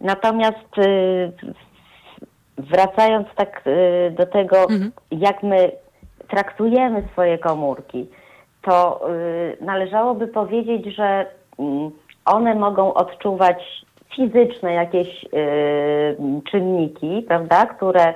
Natomiast 0.00 0.68
wracając 2.58 3.28
tak 3.36 3.64
do 4.18 4.26
tego, 4.26 4.62
mhm. 4.62 4.92
jak 5.10 5.42
my 5.42 5.72
traktujemy 6.28 7.02
swoje 7.12 7.38
komórki, 7.38 8.06
to 8.62 9.00
y, 9.60 9.64
należałoby 9.64 10.26
powiedzieć, 10.26 10.94
że 10.96 11.26
mm, 11.58 11.90
one 12.24 12.54
mogą 12.54 12.94
odczuwać 12.94 13.84
fizyczne 14.16 14.72
jakieś 14.74 15.24
y, 15.24 15.28
czynniki, 16.50 17.24
prawda, 17.28 17.66
które, 17.66 18.14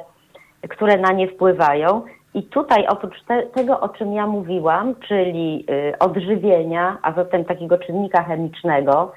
które 0.68 0.96
na 0.96 1.12
nie 1.12 1.28
wpływają. 1.28 2.02
I 2.34 2.42
tutaj 2.42 2.86
oprócz 2.86 3.22
te, 3.22 3.42
tego, 3.42 3.80
o 3.80 3.88
czym 3.88 4.12
ja 4.12 4.26
mówiłam, 4.26 4.94
czyli 5.08 5.64
y, 5.70 5.98
odżywienia, 5.98 6.98
a 7.02 7.12
zatem 7.12 7.44
takiego 7.44 7.78
czynnika 7.78 8.22
chemicznego, 8.22 9.12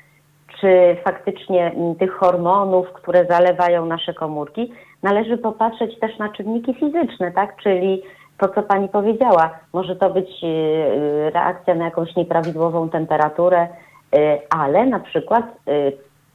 czy 0.60 0.98
faktycznie 1.04 1.72
mm, 1.72 1.96
tych 1.96 2.14
hormonów, 2.14 2.94
które 2.94 3.26
zalewają 3.26 3.86
nasze 3.86 4.14
komórki, 4.14 4.74
należy 5.04 5.38
popatrzeć 5.38 6.00
też 6.00 6.18
na 6.18 6.30
czynniki 6.30 6.74
fizyczne, 6.74 7.32
tak? 7.32 7.56
Czyli 7.64 8.04
to, 8.42 8.50
co 8.50 8.64
Pani 8.64 8.90
powiedziała. 8.90 9.50
Może 9.74 9.96
to 9.96 10.10
być 10.10 10.44
y, 10.44 10.48
y, 10.48 11.30
reakcja 11.34 11.76
na 11.76 11.86
jakąś 11.86 12.16
nieprawidłową 12.16 12.90
temperaturę, 12.90 13.68
y, 14.16 14.40
ale 14.50 14.86
na 14.86 15.00
przykład, 15.00 15.46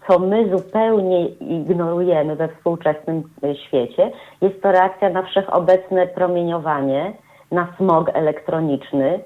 co 0.09 0.19
my 0.19 0.51
zupełnie 0.57 1.27
ignorujemy 1.29 2.37
we 2.37 2.49
współczesnym 2.49 3.23
świecie, 3.67 4.11
jest 4.41 4.63
to 4.63 4.73
reakcja 4.73 5.11
na 5.11 5.23
wszechobecne 5.23 6.07
promieniowanie, 6.07 7.13
na 7.53 7.69
smog 7.77 8.11
elektroniczny, 8.15 9.21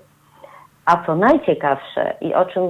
a 0.86 1.06
co 1.06 1.16
najciekawsze 1.16 2.14
i 2.20 2.34
o 2.34 2.44
czym 2.44 2.62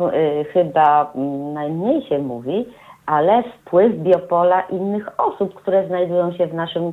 chyba 0.53 1.13
mm, 1.15 1.53
najmniej 1.53 2.03
się 2.07 2.19
mówi, 2.19 2.67
ale 3.07 3.43
wpływ 3.43 3.95
biopola 3.95 4.61
innych 4.61 5.21
osób, 5.21 5.55
które 5.55 5.87
znajdują 5.87 6.33
się 6.33 6.47
w 6.47 6.55
naszym 6.55 6.93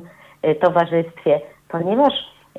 towarzystwie, 0.60 1.40
ponieważ 1.68 2.12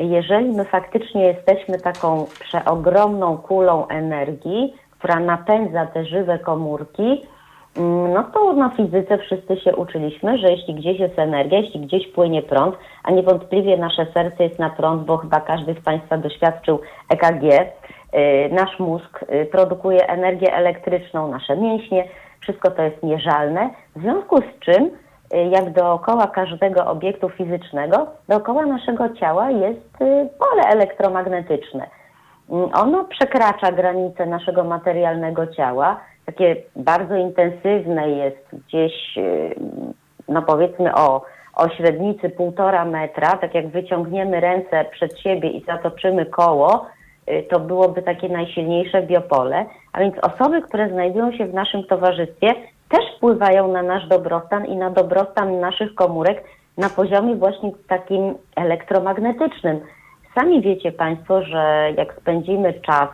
jeżeli 0.05 0.49
my 0.49 0.65
faktycznie 0.65 1.25
jesteśmy 1.25 1.79
taką 1.79 2.25
przeogromną 2.39 3.37
kulą 3.37 3.87
energii, 3.87 4.73
która 4.91 5.19
napędza 5.19 5.85
te 5.85 6.05
żywe 6.05 6.39
komórki, 6.39 7.25
mm, 7.77 8.13
no 8.13 8.23
to 8.23 8.53
na 8.53 8.69
fizyce 8.69 9.17
wszyscy 9.17 9.57
się 9.57 9.75
uczyliśmy, 9.75 10.37
że 10.37 10.51
jeśli 10.51 10.73
gdzieś 10.73 10.99
jest 10.99 11.19
energia, 11.19 11.59
jeśli 11.59 11.79
gdzieś 11.79 12.07
płynie 12.07 12.41
prąd, 12.41 12.75
a 13.03 13.11
niewątpliwie 13.11 13.77
nasze 13.77 14.05
serce 14.13 14.43
jest 14.43 14.59
na 14.59 14.69
prąd, 14.69 15.05
bo 15.05 15.17
chyba 15.17 15.39
każdy 15.39 15.73
z 15.73 15.83
Państwa 15.83 16.17
doświadczył 16.17 16.79
EKG, 17.09 17.43
y, 17.43 18.49
nasz 18.51 18.79
mózg 18.79 19.23
y, 19.23 19.45
produkuje 19.45 20.07
energię 20.07 20.53
elektryczną, 20.53 21.27
nasze 21.27 21.57
mięśnie, 21.57 22.07
wszystko 22.39 22.71
to 22.71 22.81
jest 22.81 23.03
mierzalne, 23.03 23.69
w 23.95 24.01
związku 24.01 24.37
z 24.37 24.59
czym 24.59 24.91
jak 25.51 25.73
dookoła 25.73 26.27
każdego 26.27 26.85
obiektu 26.85 27.29
fizycznego, 27.29 28.07
dookoła 28.27 28.65
naszego 28.65 29.09
ciała 29.09 29.51
jest 29.51 29.97
pole 30.39 30.63
elektromagnetyczne. 30.67 31.87
Mm, 32.49 32.69
ono 32.73 33.03
przekracza 33.03 33.71
granice 33.71 34.25
naszego 34.25 34.63
materialnego 34.63 35.47
ciała, 35.47 35.99
takie 36.25 36.55
bardzo 36.75 37.15
intensywne 37.15 38.09
jest 38.09 38.47
gdzieś, 38.53 38.93
no 40.27 40.41
powiedzmy 40.41 40.95
o, 40.95 41.21
o 41.55 41.69
średnicy 41.69 42.29
półtora 42.29 42.85
metra, 42.85 43.37
tak 43.37 43.55
jak 43.55 43.67
wyciągniemy 43.67 44.39
ręce 44.39 44.85
przed 44.91 45.19
siebie 45.19 45.49
i 45.49 45.65
zatoczymy 45.65 46.25
koło, 46.25 46.85
Y, 47.31 47.43
to 47.43 47.59
byłoby 47.59 48.01
takie 48.01 48.29
najsilniejsze 48.29 49.01
biopole. 49.01 49.65
A 49.93 49.99
więc 49.99 50.15
osoby, 50.21 50.61
które 50.61 50.89
znajdują 50.89 51.31
się 51.31 51.45
w 51.45 51.53
naszym 51.53 51.83
towarzystwie, 51.83 52.53
też 52.89 53.05
wpływają 53.17 53.67
na 53.67 53.83
nasz 53.83 54.07
dobrostan 54.07 54.65
i 54.65 54.75
na 54.75 54.89
dobrostan 54.89 55.59
naszych 55.59 55.95
komórek 55.95 56.43
na 56.77 56.89
poziomie 56.89 57.35
właśnie 57.35 57.71
takim 57.87 58.35
elektromagnetycznym. 58.55 59.79
Sami 60.35 60.61
wiecie 60.61 60.91
Państwo, 60.91 61.43
że 61.43 61.91
jak 61.97 62.13
spędzimy 62.21 62.73
czas 62.73 63.09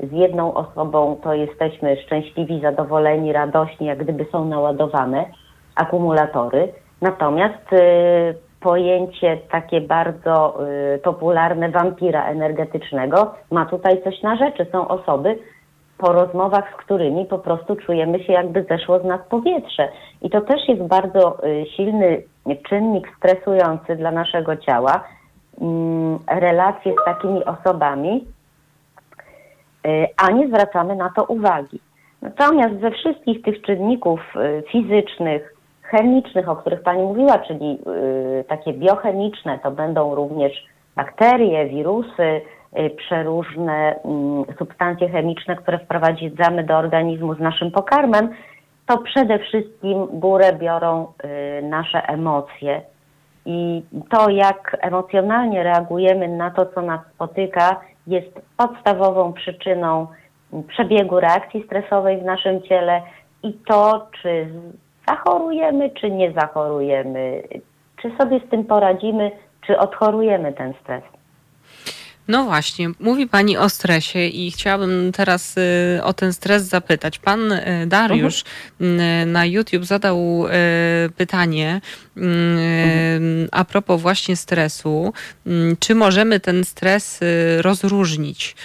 z 0.00 0.12
jedną 0.12 0.54
osobą, 0.54 1.16
to 1.22 1.34
jesteśmy 1.34 1.96
szczęśliwi, 1.96 2.60
zadowoleni, 2.60 3.32
radośni, 3.32 3.86
jak 3.86 3.98
gdyby 3.98 4.26
są 4.32 4.44
naładowane 4.44 5.24
akumulatory. 5.74 6.72
Natomiast 7.00 7.72
y, 7.72 8.34
pojęcie 8.60 9.38
takie 9.50 9.80
bardzo 9.80 10.58
y, 10.94 10.98
popularne 10.98 11.68
wampira 11.68 12.26
energetycznego 12.26 13.34
ma 13.50 13.66
tutaj 13.66 14.02
coś 14.02 14.22
na 14.22 14.36
rzeczy. 14.36 14.66
Są 14.72 14.88
osoby, 14.88 15.38
po 15.98 16.12
rozmowach 16.12 16.72
z 16.74 16.76
którymi 16.76 17.24
po 17.24 17.38
prostu 17.38 17.76
czujemy 17.76 18.24
się, 18.24 18.32
jakby 18.32 18.66
zeszło 18.70 19.00
z 19.00 19.04
nas 19.04 19.20
powietrze. 19.30 19.88
I 20.22 20.30
to 20.30 20.40
też 20.40 20.68
jest 20.68 20.82
bardzo 20.82 21.44
y, 21.44 21.66
silny 21.76 22.22
czynnik 22.68 23.08
stresujący 23.18 23.96
dla 23.96 24.10
naszego 24.10 24.56
ciała. 24.56 25.04
Y, 25.56 26.40
relacje 26.40 26.92
z 26.92 27.04
takimi 27.04 27.44
osobami, 27.44 28.24
y, 29.86 30.06
a 30.16 30.30
nie 30.30 30.48
zwracamy 30.48 30.96
na 30.96 31.10
to 31.16 31.24
uwagi. 31.24 31.80
Natomiast 32.22 32.80
ze 32.80 32.90
wszystkich 32.90 33.42
tych 33.42 33.62
czynników 33.62 34.20
y, 34.36 34.62
fizycznych, 34.72 35.54
chemicznych, 35.82 36.48
o 36.48 36.56
których 36.56 36.82
Pani 36.82 37.02
mówiła, 37.02 37.38
czyli 37.38 37.78
takie 38.48 38.72
biochemiczne, 38.72 39.58
to 39.58 39.70
będą 39.70 40.14
również 40.14 40.66
bakterie, 40.96 41.66
wirusy, 41.66 42.40
przeróżne 42.96 43.94
y, 44.50 44.54
substancje 44.58 45.08
chemiczne, 45.08 45.56
które 45.56 45.78
wprowadzamy 45.78 46.64
do 46.64 46.76
organizmu 46.76 47.34
z 47.34 47.38
naszym 47.38 47.70
pokarmem, 47.70 48.28
to 48.86 48.98
przede 48.98 49.38
wszystkim 49.38 50.06
górę 50.12 50.52
biorą 50.52 51.06
y, 51.58 51.62
nasze 51.62 52.08
emocje. 52.08 52.82
I 53.46 53.82
to, 54.10 54.30
jak 54.30 54.76
emocjonalnie 54.80 55.62
reagujemy 55.62 56.28
na 56.28 56.50
to, 56.50 56.66
co 56.66 56.82
nas 56.82 57.00
spotyka, 57.14 57.80
jest 58.06 58.40
podstawową 58.56 59.32
przyczyną 59.32 60.06
przebiegu 60.68 61.20
reakcji 61.20 61.64
stresowej 61.66 62.20
w 62.20 62.24
naszym 62.24 62.62
ciele 62.62 63.02
i 63.42 63.52
to, 63.52 64.06
czy 64.22 64.48
zachorujemy, 65.08 65.90
czy 65.90 66.10
nie 66.10 66.32
zachorujemy, 66.32 67.42
czy 67.96 68.10
sobie 68.18 68.40
z 68.46 68.50
tym 68.50 68.64
poradzimy, 68.64 69.30
czy 69.66 69.78
odchorujemy 69.78 70.52
ten 70.52 70.74
stres. 70.82 71.02
No 72.28 72.44
właśnie, 72.44 72.90
mówi 73.00 73.26
Pani 73.26 73.56
o 73.56 73.68
stresie 73.68 74.26
i 74.26 74.50
chciałabym 74.50 75.12
teraz 75.12 75.54
y, 75.58 76.00
o 76.02 76.12
ten 76.12 76.32
stres 76.32 76.64
zapytać. 76.64 77.18
Pan 77.18 77.52
y, 77.52 77.86
Dariusz 77.86 78.44
mhm. 78.80 79.32
na 79.32 79.46
YouTube 79.46 79.84
zadał 79.84 80.46
y, 80.46 81.10
pytanie 81.10 81.80
mhm. 82.16 83.48
a 83.52 83.64
propos 83.64 84.02
właśnie 84.02 84.36
stresu. 84.36 85.12
Czy 85.78 85.94
możemy 85.94 86.40
ten 86.40 86.64
stres 86.64 87.20
rozróżnić? 87.58 88.56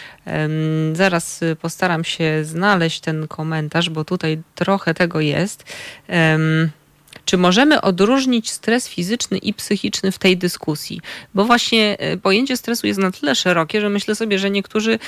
Zaraz 0.93 1.39
postaram 1.61 2.03
się 2.03 2.43
znaleźć 2.43 2.99
ten 2.99 3.27
komentarz, 3.27 3.89
bo 3.89 4.05
tutaj 4.05 4.41
trochę 4.55 4.93
tego 4.93 5.19
jest. 5.19 5.63
Czy 7.25 7.37
możemy 7.37 7.81
odróżnić 7.81 8.51
stres 8.51 8.87
fizyczny 8.87 9.37
i 9.37 9.53
psychiczny 9.53 10.11
w 10.11 10.19
tej 10.19 10.37
dyskusji? 10.37 11.01
Bo 11.33 11.45
właśnie 11.45 11.97
e, 11.99 12.17
pojęcie 12.17 12.57
stresu 12.57 12.87
jest 12.87 12.99
na 12.99 13.11
tyle 13.11 13.35
szerokie, 13.35 13.81
że 13.81 13.89
myślę 13.89 14.15
sobie, 14.15 14.39
że 14.39 14.49
niektórzy 14.49 14.99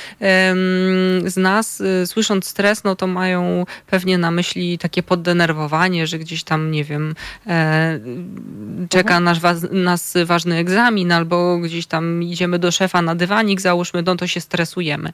z 1.26 1.38
nas, 1.38 1.82
e, 1.82 2.08
słysząc 2.08 2.48
stres, 2.48 2.84
no 2.84 2.96
to 2.96 3.08
mają 3.08 3.66
pewnie 3.88 4.18
na 4.18 4.32
myśli 4.32 4.78
takie 4.78 5.04
poddenerwowanie, 5.04 6.08
że 6.08 6.20
gdzieś 6.20 6.44
tam, 6.44 6.72
nie 6.72 6.84
wiem, 6.84 7.16
e, 7.48 8.00
czeka 8.90 9.18
mhm. 9.18 9.24
nas, 9.24 9.66
nas 9.72 10.14
ważny 10.26 10.56
egzamin, 10.56 11.12
albo 11.12 11.58
gdzieś 11.58 11.86
tam 11.86 12.24
idziemy 12.24 12.60
do 12.60 12.72
szefa 12.72 13.02
na 13.02 13.16
dywanik, 13.16 13.62
załóżmy, 13.62 14.02
no 14.02 14.16
to 14.16 14.28
się 14.28 14.42
stresujemy. 14.42 15.12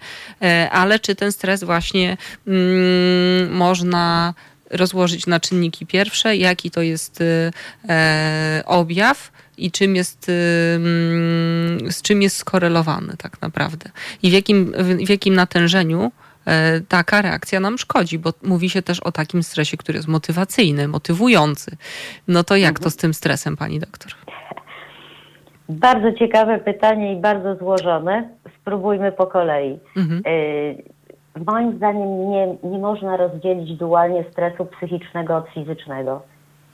Ale 0.71 0.99
czy 0.99 1.15
ten 1.15 1.31
stres 1.31 1.63
właśnie 1.63 2.17
mm, 2.47 3.51
można 3.51 4.33
rozłożyć 4.69 5.27
na 5.27 5.39
czynniki 5.39 5.85
pierwsze, 5.85 6.35
jaki 6.35 6.71
to 6.71 6.81
jest 6.81 7.21
y, 7.21 7.51
e, 7.89 8.63
objaw 8.65 9.31
i 9.57 9.71
czym 9.71 9.95
jest, 9.95 10.29
y, 10.29 10.33
mm, 10.75 11.91
z 11.91 12.01
czym 12.01 12.21
jest 12.21 12.37
skorelowany 12.37 13.13
tak 13.17 13.41
naprawdę. 13.41 13.89
I 14.23 14.29
w 14.29 14.33
jakim, 14.33 14.73
w 15.05 15.09
jakim 15.09 15.35
natężeniu 15.35 16.11
e, 16.45 16.81
taka 16.81 17.21
reakcja 17.21 17.59
nam 17.59 17.77
szkodzi, 17.77 18.19
bo 18.19 18.33
mówi 18.43 18.69
się 18.69 18.81
też 18.81 18.99
o 18.99 19.11
takim 19.11 19.43
stresie, 19.43 19.77
który 19.77 19.97
jest 19.97 20.07
motywacyjny, 20.07 20.87
motywujący. 20.87 21.77
No 22.27 22.43
to 22.43 22.55
jak 22.55 22.73
to 22.73 22.85
mhm. 22.85 22.91
z 22.91 22.95
tym 22.95 23.13
stresem, 23.13 23.57
pani 23.57 23.79
doktor? 23.79 24.11
Bardzo 25.69 26.13
ciekawe 26.13 26.59
pytanie 26.59 27.13
i 27.13 27.21
bardzo 27.21 27.55
złożone. 27.55 28.29
Spróbujmy 28.61 29.11
po 29.11 29.27
kolei. 29.27 29.79
Mhm. 29.97 30.21
Y, 30.27 30.98
moim 31.35 31.77
zdaniem 31.77 32.29
nie, 32.29 32.55
nie 32.63 32.79
można 32.79 33.17
rozdzielić 33.17 33.77
dualnie 33.77 34.23
stresu 34.31 34.65
psychicznego 34.65 35.37
od 35.37 35.49
fizycznego. 35.49 36.21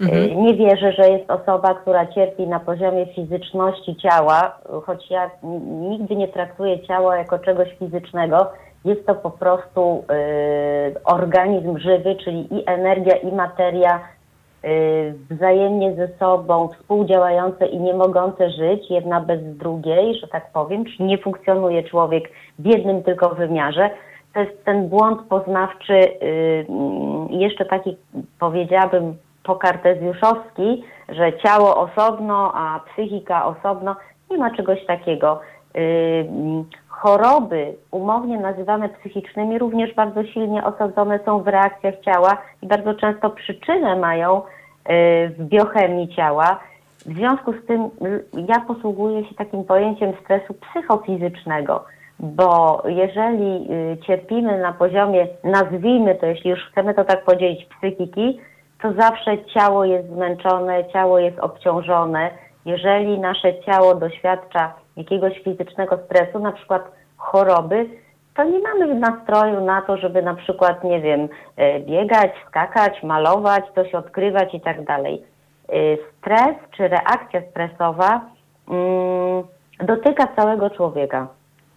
Mhm. 0.02 0.24
Y, 0.24 0.36
nie 0.36 0.54
wierzę, 0.54 0.92
że 0.92 1.10
jest 1.10 1.32
osoba, 1.32 1.74
która 1.74 2.06
cierpi 2.06 2.48
na 2.48 2.60
poziomie 2.60 3.06
fizyczności 3.06 3.96
ciała, 3.96 4.58
choć 4.86 5.12
ja 5.12 5.32
nigdy 5.90 6.16
nie 6.16 6.28
traktuję 6.28 6.80
ciała 6.80 7.18
jako 7.18 7.40
czegoś 7.40 7.70
fizycznego. 7.80 8.52
Jest 8.86 9.06
to 9.06 9.16
po 9.16 9.32
prostu 9.32 10.04
y, 10.92 11.04
organizm 11.04 11.78
żywy, 11.78 12.16
czyli 12.16 12.54
i 12.56 12.64
energia, 12.66 13.16
i 13.16 13.32
materia 13.32 14.00
y, 14.66 15.14
wzajemnie 15.30 15.96
ze 15.96 16.08
sobą 16.08 16.68
współdziałające 16.68 17.66
i 17.66 17.80
nie 17.80 17.94
mogące 17.94 18.50
żyć 18.50 18.90
jedna 18.90 19.22
bez 19.22 19.58
drugiej, 19.58 20.20
że 20.20 20.28
tak 20.28 20.52
powiem, 20.52 20.86
czyli 20.86 21.04
nie 21.04 21.18
funkcjonuje 21.18 21.84
człowiek 21.84 22.30
w 22.60 22.66
jednym 22.66 23.04
tylko 23.04 23.30
wymiarze 23.30 23.90
to 24.36 24.42
jest 24.42 24.66
ten 24.66 24.90
błąd 24.90 25.22
poznawczy, 25.22 25.94
y, 25.94 26.66
jeszcze 27.30 27.66
taki 27.66 27.98
powiedziałabym 28.40 29.18
pokartezjuszowski, 29.44 30.84
że 31.10 31.34
ciało 31.34 31.78
osobno, 31.78 32.52
a 32.56 32.80
psychika 32.80 33.46
osobno. 33.46 33.96
Nie 34.32 34.38
ma 34.38 34.52
czegoś 34.52 34.86
takiego. 34.86 35.40
Y, 35.78 36.26
choroby 36.88 37.76
umownie 37.92 38.40
nazywane 38.40 38.90
psychicznymi 38.90 39.60
również 39.60 39.94
bardzo 39.94 40.24
silnie 40.24 40.64
osadzone 40.64 41.20
są 41.26 41.44
w 41.44 41.48
reakcjach 41.48 42.00
ciała 42.00 42.38
i 42.62 42.68
bardzo 42.68 42.94
często 42.94 43.30
przyczynę 43.30 43.96
mają 43.96 44.38
y, 44.40 44.42
w 45.30 45.36
biochemii 45.40 46.16
ciała. 46.16 46.60
W 47.06 47.14
związku 47.14 47.54
z 47.54 47.66
tym 47.68 47.90
ja 48.48 48.60
posługuję 48.60 49.26
się 49.26 49.36
takim 49.36 49.64
pojęciem 49.64 50.14
stresu 50.24 50.54
psychofizycznego 50.54 51.86
bo 52.20 52.84
jeżeli 52.86 53.68
y, 53.72 53.98
cierpimy 54.08 54.60
na 54.60 54.74
poziomie, 54.74 55.28
nazwijmy 55.44 56.16
to, 56.16 56.26
jeśli 56.26 56.50
już 56.50 56.60
chcemy 56.72 56.94
to 56.94 57.06
tak 57.06 57.24
podzielić, 57.24 57.66
psychiki, 57.66 58.40
to 58.82 58.94
zawsze 58.94 59.46
ciało 59.46 59.86
jest 59.86 60.10
zmęczone, 60.10 60.86
ciało 60.94 61.20
jest 61.20 61.40
obciążone. 61.40 62.32
Jeżeli 62.66 63.20
nasze 63.20 63.62
ciało 63.62 63.96
doświadcza 63.96 64.74
jakiegoś 64.98 65.40
fizycznego 65.40 65.98
stresu, 66.06 66.40
na 66.40 66.52
przykład 66.52 66.92
choroby, 67.18 67.90
to 68.36 68.44
nie 68.44 68.60
mamy 68.60 68.96
nastroju 68.96 69.62
na 69.62 69.82
to, 69.82 69.98
żeby 69.98 70.22
na 70.22 70.36
przykład, 70.36 70.84
nie 70.84 71.02
wiem, 71.02 71.22
y, 71.24 71.80
biegać, 71.80 72.32
skakać, 72.48 73.04
malować, 73.04 73.64
coś 73.76 73.96
odkrywać 73.96 74.54
i 74.54 74.62
tak 74.62 74.84
dalej. 74.84 75.24
Y, 75.74 75.98
stres 76.18 76.56
czy 76.78 76.88
reakcja 76.88 77.42
stresowa 77.52 78.22
mm, 78.70 79.44
dotyka 79.80 80.28
całego 80.36 80.70
człowieka. 80.70 81.28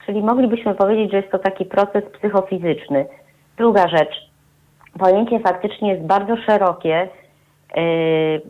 Czyli 0.08 0.22
moglibyśmy 0.22 0.74
powiedzieć, 0.74 1.10
że 1.10 1.16
jest 1.16 1.30
to 1.30 1.38
taki 1.38 1.64
proces 1.64 2.04
psychofizyczny. 2.18 3.06
Druga 3.56 3.88
rzecz, 3.88 4.30
pojęcie 4.98 5.40
faktycznie 5.40 5.92
jest 5.92 6.06
bardzo 6.06 6.36
szerokie. 6.36 7.08
Yy, 7.76 8.40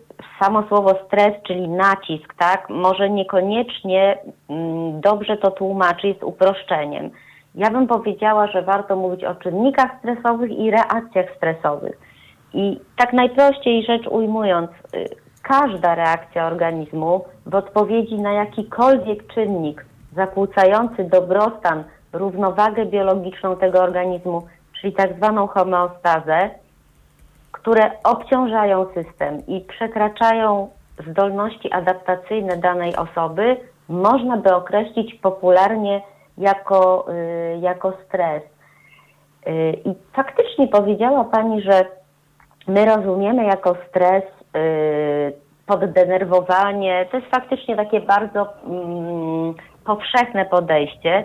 samo 0.40 0.62
słowo 0.68 0.94
stres, 1.06 1.32
czyli 1.46 1.68
nacisk, 1.68 2.34
tak, 2.34 2.70
może 2.70 3.10
niekoniecznie 3.10 4.18
mm, 4.48 5.00
dobrze 5.00 5.36
to 5.36 5.50
tłumaczy, 5.50 6.08
jest 6.08 6.22
uproszczeniem. 6.22 7.10
Ja 7.54 7.70
bym 7.70 7.86
powiedziała, 7.86 8.46
że 8.46 8.62
warto 8.62 8.96
mówić 8.96 9.24
o 9.24 9.34
czynnikach 9.34 9.90
stresowych 9.98 10.50
i 10.50 10.70
reakcjach 10.70 11.26
stresowych. 11.36 11.98
I 12.54 12.80
tak 12.96 13.12
najprościej 13.12 13.84
rzecz 13.84 14.06
ujmując, 14.06 14.70
yy, 14.94 15.04
każda 15.42 15.94
reakcja 15.94 16.46
organizmu 16.46 17.24
w 17.46 17.54
odpowiedzi 17.54 18.14
na 18.14 18.32
jakikolwiek 18.32 19.26
czynnik 19.26 19.84
zakłócający 20.18 21.04
dobrostan, 21.04 21.84
równowagę 22.12 22.86
biologiczną 22.86 23.56
tego 23.56 23.82
organizmu, 23.82 24.46
czyli 24.80 24.92
tak 24.92 25.16
zwaną 25.16 25.46
homeostazę, 25.46 26.50
które 27.52 27.90
obciążają 28.04 28.86
system 28.94 29.46
i 29.46 29.60
przekraczają 29.60 30.68
zdolności 31.10 31.72
adaptacyjne 31.72 32.56
danej 32.56 32.96
osoby, 32.96 33.56
można 33.88 34.36
by 34.36 34.54
określić 34.54 35.14
popularnie 35.14 36.02
jako, 36.38 37.06
y, 37.12 37.58
jako 37.60 37.92
stres. 38.06 38.42
Y, 39.46 39.72
I 39.84 39.94
faktycznie 40.12 40.68
powiedziała 40.68 41.24
Pani, 41.24 41.62
że 41.62 41.86
my 42.68 42.84
rozumiemy 42.84 43.44
jako 43.44 43.76
stres 43.88 44.24
y, 44.56 45.32
poddenerwowanie. 45.66 47.06
To 47.10 47.16
jest 47.16 47.30
faktycznie 47.30 47.76
takie 47.76 48.00
bardzo 48.00 48.48
mm, 48.64 49.54
powszechne 49.88 50.44
podejście. 50.46 51.24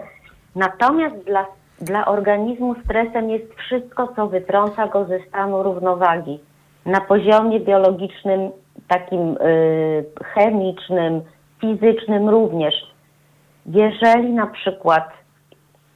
Natomiast 0.56 1.15
dla, 1.15 1.45
dla 1.82 2.06
organizmu 2.06 2.76
stresem 2.86 3.30
jest 3.30 3.54
wszystko, 3.54 4.08
co 4.15 4.28
wytrąca 4.28 4.88
go 4.88 5.06
ze 5.06 5.19
stanu 5.19 5.63
równowagi. 5.63 6.39
Na 6.86 7.02
poziomie 7.02 7.60
biologicznym, 7.60 8.52
takim 8.88 9.38
y, 9.38 10.06
chemicznym, 10.23 11.21
fizycznym 11.62 12.30
również. 12.30 12.73
Jeżeli 13.65 14.34
na 14.34 14.47
przykład, 14.47 15.10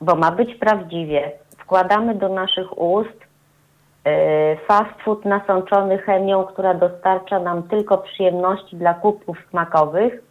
bo 0.02 0.16
ma 0.16 0.32
być 0.32 0.56
prawdziwie, 0.56 1.32
wkładamy 1.58 2.16
do 2.16 2.30
naszych 2.30 2.78
ust 2.78 3.20
y, 3.22 4.58
fast 4.68 5.02
food 5.04 5.26
nasączony 5.26 5.98
chemią, 5.98 6.44
która 6.44 6.74
dostarcza 6.74 7.40
nam 7.40 7.64
tylko 7.64 7.98
przyjemności 7.98 8.76
dla 8.76 8.94
kubków 8.94 9.38
smakowych, 9.50 10.27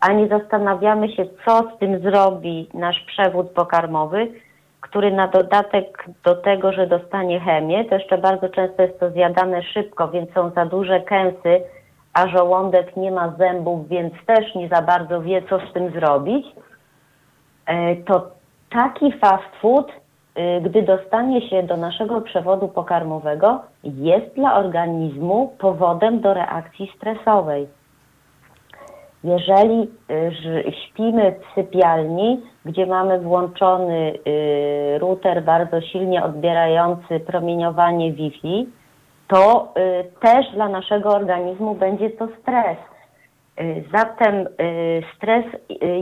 a 0.00 0.12
nie 0.12 0.28
zastanawiamy 0.28 1.12
się, 1.12 1.26
co 1.44 1.70
z 1.76 1.78
tym 1.78 2.00
zrobi 2.00 2.68
nasz 2.74 3.00
przewód 3.06 3.50
pokarmowy, 3.50 4.28
który 4.80 5.12
na 5.12 5.28
dodatek 5.28 6.04
do 6.24 6.34
tego, 6.34 6.72
że 6.72 6.86
dostanie 6.86 7.40
chemię, 7.40 7.84
to 7.84 7.94
jeszcze 7.94 8.18
bardzo 8.18 8.48
często 8.48 8.82
jest 8.82 9.00
to 9.00 9.10
zjadane 9.10 9.62
szybko, 9.62 10.08
więc 10.08 10.32
są 10.32 10.50
za 10.50 10.66
duże 10.66 11.00
kęsy, 11.00 11.62
a 12.12 12.28
żołądek 12.28 12.96
nie 12.96 13.10
ma 13.10 13.34
zębów, 13.38 13.88
więc 13.88 14.14
też 14.26 14.54
nie 14.54 14.68
za 14.68 14.82
bardzo 14.82 15.22
wie, 15.22 15.42
co 15.42 15.58
z 15.58 15.72
tym 15.72 15.90
zrobić, 15.90 16.46
e, 17.66 17.96
to 17.96 18.30
taki 18.70 19.12
fast 19.12 19.56
food, 19.60 19.92
e, 20.34 20.60
gdy 20.60 20.82
dostanie 20.82 21.48
się 21.48 21.62
do 21.62 21.76
naszego 21.76 22.20
przewodu 22.20 22.68
pokarmowego, 22.68 23.62
jest 23.84 24.34
dla 24.34 24.54
organizmu 24.54 25.54
powodem 25.58 26.20
do 26.20 26.34
reakcji 26.34 26.92
stresowej. 26.96 27.68
Jeżeli 29.26 29.88
y, 30.10 30.72
śpimy 30.72 31.32
w 31.32 31.54
sypialni, 31.54 32.40
gdzie 32.64 32.86
mamy 32.86 33.20
włączony 33.20 34.12
y, 34.26 34.98
router 34.98 35.42
bardzo 35.42 35.80
silnie 35.80 36.24
odbierający 36.24 37.20
promieniowanie 37.20 38.12
Wi-Fi, 38.12 38.68
to 39.28 39.72
y, 39.76 40.20
też 40.20 40.52
dla 40.54 40.68
naszego 40.68 41.10
organizmu 41.10 41.74
będzie 41.74 42.10
to 42.10 42.28
stres. 42.42 42.78
Zatem 43.92 44.46
stres 45.16 45.44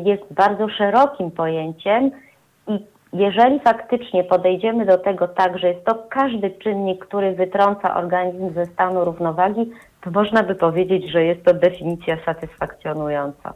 jest 0.05 0.23
bardzo 0.33 0.69
szerokim 0.69 1.31
pojęciem 1.31 2.11
i 2.69 2.79
jeżeli 3.15 3.61
faktycznie 3.61 4.25
podejdziemy 4.25 4.87
do 4.87 4.99
tego 4.99 5.29
tak, 5.29 5.59
że 5.59 5.69
jest 5.69 5.85
to 5.85 5.95
każdy 6.11 6.51
czynnik, 6.51 7.07
który 7.07 7.35
wytrąca 7.35 7.97
organizm 7.97 8.55
ze 8.55 8.67
stanu 8.67 9.05
równowagi, 9.05 9.71
to 10.01 10.11
można 10.11 10.43
by 10.43 10.55
powiedzieć, 10.55 11.11
że 11.11 11.25
jest 11.25 11.45
to 11.45 11.55
definicja 11.55 12.19
satysfakcjonująca. 12.25 13.55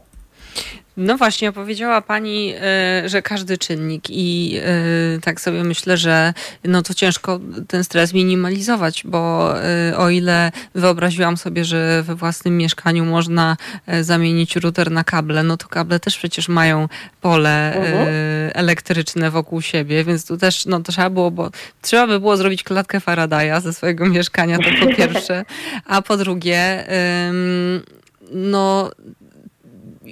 No 0.99 1.17
właśnie, 1.17 1.49
opowiedziała 1.49 2.01
Pani, 2.01 2.53
e, 2.61 3.09
że 3.09 3.21
każdy 3.21 3.57
czynnik 3.57 4.03
i 4.09 4.57
e, 4.57 5.19
tak 5.21 5.41
sobie 5.41 5.63
myślę, 5.63 5.97
że 5.97 6.33
no 6.63 6.81
to 6.81 6.93
ciężko 6.93 7.39
ten 7.67 7.83
stres 7.83 8.13
minimalizować, 8.13 9.03
bo 9.05 9.53
e, 9.63 9.97
o 9.97 10.09
ile 10.09 10.51
wyobraziłam 10.75 11.37
sobie, 11.37 11.65
że 11.65 12.03
we 12.03 12.15
własnym 12.15 12.57
mieszkaniu 12.57 13.05
można 13.05 13.57
zamienić 14.01 14.55
router 14.55 14.91
na 14.91 15.03
kable, 15.03 15.43
no 15.43 15.57
to 15.57 15.67
kable 15.67 15.99
też 15.99 16.17
przecież 16.17 16.49
mają 16.49 16.87
pole 17.21 17.73
mhm. 17.73 18.07
elektryczne 18.53 19.31
wokół 19.31 19.61
siebie, 19.61 20.03
więc 20.03 20.25
tu 20.25 20.37
też 20.37 20.65
no 20.65 20.79
to 20.79 20.91
trzeba 20.91 21.09
było, 21.09 21.31
bo 21.31 21.51
trzeba 21.81 22.07
by 22.07 22.19
było 22.19 22.37
zrobić 22.37 22.63
klatkę 22.63 22.99
Faradaya 22.99 23.61
ze 23.61 23.73
swojego 23.73 24.05
mieszkania, 24.05 24.57
to 24.57 24.85
po 24.85 24.95
pierwsze, 24.95 25.45
a 25.85 26.01
po 26.01 26.17
drugie 26.17 26.85
no 28.31 28.91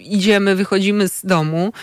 idziemy, 0.03 0.55
wychodzimy 0.55 1.07
z 1.07 1.25
domu, 1.25 1.73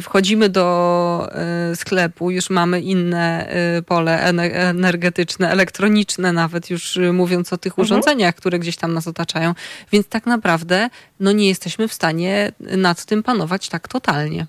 wchodzimy 0.00 0.48
do 0.48 1.28
e, 1.32 1.76
sklepu, 1.76 2.30
już 2.30 2.50
mamy 2.50 2.80
inne 2.80 3.48
e, 3.48 3.82
pole 3.82 4.22
energetyczne, 4.68 5.50
elektroniczne 5.50 6.32
nawet, 6.32 6.70
już 6.70 6.98
mówiąc 7.12 7.52
o 7.52 7.58
tych 7.58 7.72
mhm. 7.72 7.86
urządzeniach, 7.86 8.34
które 8.34 8.58
gdzieś 8.58 8.76
tam 8.76 8.94
nas 8.94 9.08
otaczają, 9.08 9.54
więc 9.92 10.06
tak 10.06 10.26
naprawdę 10.26 10.88
no 11.20 11.32
nie 11.32 11.48
jesteśmy 11.48 11.88
w 11.88 11.94
stanie 11.94 12.52
nad 12.60 13.04
tym 13.04 13.22
panować 13.22 13.68
tak 13.68 13.88
totalnie. 13.88 14.46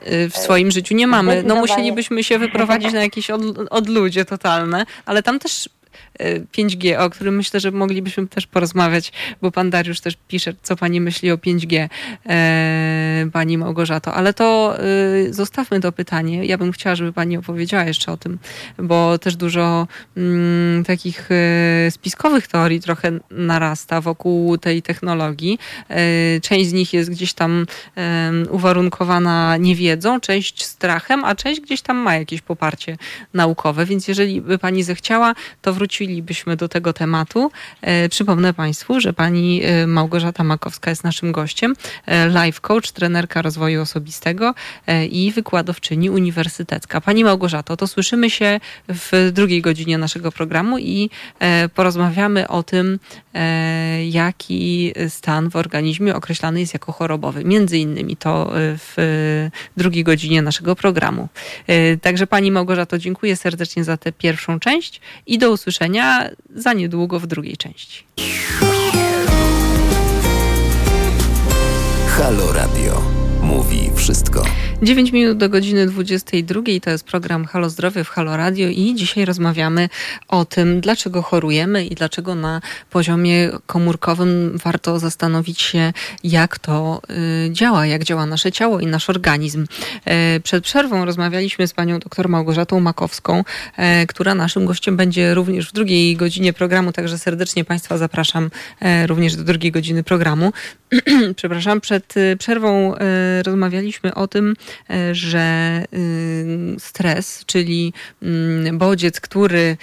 E, 0.00 0.28
w 0.28 0.36
swoim 0.36 0.70
życiu 0.70 0.94
nie 0.94 1.06
mamy. 1.06 1.42
No 1.46 1.54
musielibyśmy 1.54 2.24
się 2.24 2.38
wyprowadzić 2.38 2.92
na 2.92 3.02
jakieś 3.02 3.30
od, 3.30 3.42
odludzie 3.70 4.24
totalne, 4.24 4.86
ale 5.06 5.22
tam 5.22 5.38
też 5.38 5.68
5G, 6.56 6.96
o 6.98 7.10
którym 7.10 7.36
myślę, 7.36 7.60
że 7.60 7.70
moglibyśmy 7.70 8.26
też 8.26 8.46
porozmawiać, 8.46 9.12
bo 9.42 9.50
pan 9.50 9.70
Dariusz 9.70 10.00
też 10.00 10.16
pisze, 10.28 10.54
co 10.62 10.76
pani 10.76 11.00
myśli 11.00 11.30
o 11.30 11.36
5G, 11.36 11.88
e, 12.26 13.30
pani 13.32 13.58
Małgorzato. 13.58 14.14
Ale 14.14 14.34
to 14.34 14.76
e, 14.78 15.32
zostawmy 15.32 15.80
to 15.80 15.92
pytanie. 15.92 16.44
Ja 16.44 16.58
bym 16.58 16.72
chciała, 16.72 16.96
żeby 16.96 17.12
pani 17.12 17.36
opowiedziała 17.36 17.84
jeszcze 17.84 18.12
o 18.12 18.16
tym, 18.16 18.38
bo 18.78 19.18
też 19.18 19.36
dużo 19.36 19.86
mm, 20.16 20.84
takich 20.84 21.28
e, 21.30 21.90
spiskowych 21.90 22.46
teorii 22.46 22.80
trochę 22.80 23.12
narasta 23.30 24.00
wokół 24.00 24.58
tej 24.58 24.82
technologii. 24.82 25.58
Część 26.42 26.70
z 26.70 26.72
nich 26.72 26.92
jest 26.92 27.10
gdzieś 27.10 27.32
tam 27.32 27.66
uwarunkowana 28.50 29.56
niewiedzą, 29.56 30.20
część 30.20 30.64
strachem, 30.64 31.24
a 31.24 31.34
część 31.34 31.60
gdzieś 31.60 31.82
tam 31.82 31.96
ma 31.96 32.16
jakieś 32.16 32.40
poparcie 32.40 32.96
naukowe. 33.34 33.86
Więc 33.86 34.08
jeżeli 34.08 34.40
by 34.40 34.58
pani 34.58 34.82
zechciała, 34.82 35.34
to 35.62 35.72
wrócili 35.72 36.09
wrócilibyśmy 36.10 36.56
do 36.56 36.68
tego 36.68 36.92
tematu. 36.92 37.50
E, 37.82 38.08
przypomnę 38.08 38.54
Państwu, 38.54 39.00
że 39.00 39.12
pani 39.12 39.62
e, 39.64 39.86
Małgorzata 39.86 40.44
Makowska 40.44 40.90
jest 40.90 41.04
naszym 41.04 41.32
gościem, 41.32 41.74
e, 42.06 42.28
life 42.28 42.60
coach, 42.60 42.92
trenerka 42.92 43.42
rozwoju 43.42 43.82
osobistego 43.82 44.54
i 45.10 45.32
wykładowczyni 45.32 46.10
uniwersytecka. 46.10 47.00
Pani 47.00 47.24
Małgorzato, 47.24 47.76
to 47.76 47.86
słyszymy 47.86 48.30
się 48.30 48.60
w 48.88 49.30
drugiej 49.32 49.62
godzinie 49.62 49.98
naszego 49.98 50.32
programu 50.32 50.78
i 50.78 51.10
porozmawiamy 51.74 52.48
o 52.48 52.62
tym, 52.62 52.98
jaki 54.10 54.92
stan 55.08 55.50
w 55.50 55.56
organizmie 55.56 56.14
określany 56.14 56.60
jest 56.60 56.72
jako 56.72 56.92
chorobowy. 56.92 57.44
Między 57.44 57.78
innymi 57.78 58.16
to 58.16 58.52
w 58.54 58.96
drugiej 59.76 60.04
godzinie 60.04 60.42
naszego 60.42 60.76
programu. 60.76 61.28
Także 62.02 62.26
Pani 62.26 62.50
Małgorzato, 62.50 62.98
dziękuję 62.98 63.36
serdecznie 63.36 63.84
za 63.84 63.96
tę 63.96 64.12
pierwszą 64.12 64.60
część 64.60 65.00
i 65.26 65.38
do 65.38 65.50
usłyszenia 65.50 65.89
za 66.54 66.72
niedługo 66.72 67.20
w 67.20 67.26
drugiej 67.26 67.56
części. 67.56 68.04
Halo 72.08 72.52
Radio 72.52 73.02
mówi 73.42 73.90
wszystko. 73.94 74.44
9 74.82 75.12
minut 75.12 75.38
do 75.38 75.48
godziny 75.48 75.86
22 75.86 76.62
to 76.82 76.90
jest 76.90 77.04
program 77.04 77.44
Halo 77.44 77.70
Zdrowie 77.70 78.04
w 78.04 78.08
Halo 78.08 78.36
Radio 78.36 78.68
i 78.68 78.94
dzisiaj 78.94 79.24
rozmawiamy 79.24 79.88
o 80.28 80.44
tym, 80.44 80.80
dlaczego 80.80 81.22
chorujemy 81.22 81.84
i 81.84 81.94
dlaczego 81.94 82.34
na 82.34 82.60
poziomie 82.90 83.50
komórkowym 83.66 84.58
warto 84.64 84.98
zastanowić 84.98 85.60
się, 85.60 85.92
jak 86.24 86.58
to 86.58 87.02
y, 87.46 87.52
działa, 87.52 87.86
jak 87.86 88.04
działa 88.04 88.26
nasze 88.26 88.52
ciało 88.52 88.80
i 88.80 88.86
nasz 88.86 89.10
organizm. 89.10 89.66
Y, 90.36 90.40
przed 90.40 90.64
przerwą 90.64 91.04
rozmawialiśmy 91.04 91.66
z 91.66 91.72
panią 91.72 91.98
dr 91.98 92.28
Małgorzatą 92.28 92.80
Makowską, 92.80 93.40
y, 93.40 94.06
która 94.06 94.34
naszym 94.34 94.66
gościem 94.66 94.96
będzie 94.96 95.34
również 95.34 95.68
w 95.68 95.72
drugiej 95.72 96.16
godzinie 96.16 96.52
programu, 96.52 96.92
także 96.92 97.18
serdecznie 97.18 97.64
Państwa 97.64 97.98
zapraszam 97.98 98.50
również 99.06 99.36
do 99.36 99.44
drugiej 99.44 99.72
godziny 99.72 100.02
programu. 100.02 100.52
Przepraszam, 101.36 101.80
przed 101.80 102.14
przerwą 102.38 102.94
rozmawialiśmy 103.44 104.14
o 104.14 104.28
tym, 104.28 104.56
że 105.12 105.84
y, 105.94 106.76
stres, 106.78 107.42
czyli 107.46 107.92
mm, 108.22 108.78
bodziec, 108.78 109.20
który 109.20 109.76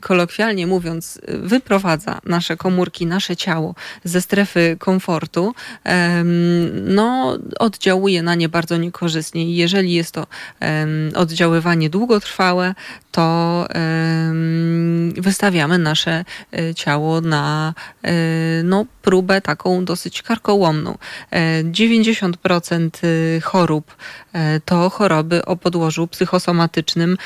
kolokwialnie 0.00 0.66
mówiąc 0.66 1.20
wyprowadza 1.28 2.20
nasze 2.24 2.56
komórki, 2.56 3.06
nasze 3.06 3.36
ciało 3.36 3.74
ze 4.04 4.20
strefy 4.20 4.76
komfortu, 4.78 5.54
no 6.84 7.38
oddziałuje 7.58 8.22
na 8.22 8.34
nie 8.34 8.48
bardzo 8.48 8.76
niekorzystnie. 8.76 9.54
Jeżeli 9.54 9.94
jest 9.94 10.12
to 10.12 10.26
oddziaływanie 11.14 11.90
długotrwałe, 11.90 12.74
to 13.10 13.66
wystawiamy 15.16 15.78
nasze 15.78 16.24
e, 16.52 16.74
ciało 16.74 17.20
na 17.20 17.74
e, 18.02 18.12
no, 18.64 18.86
próbę 19.02 19.40
taką 19.40 19.84
dosyć 19.84 20.22
karkołomną. 20.22 20.98
90% 21.64 22.88
e, 23.36 23.40
chorób 23.40 23.96
to 24.64 24.90
choroby 24.90 25.44
o 25.44 25.56
podłożu 25.56 26.06
psychosomatycznym. 26.06 27.18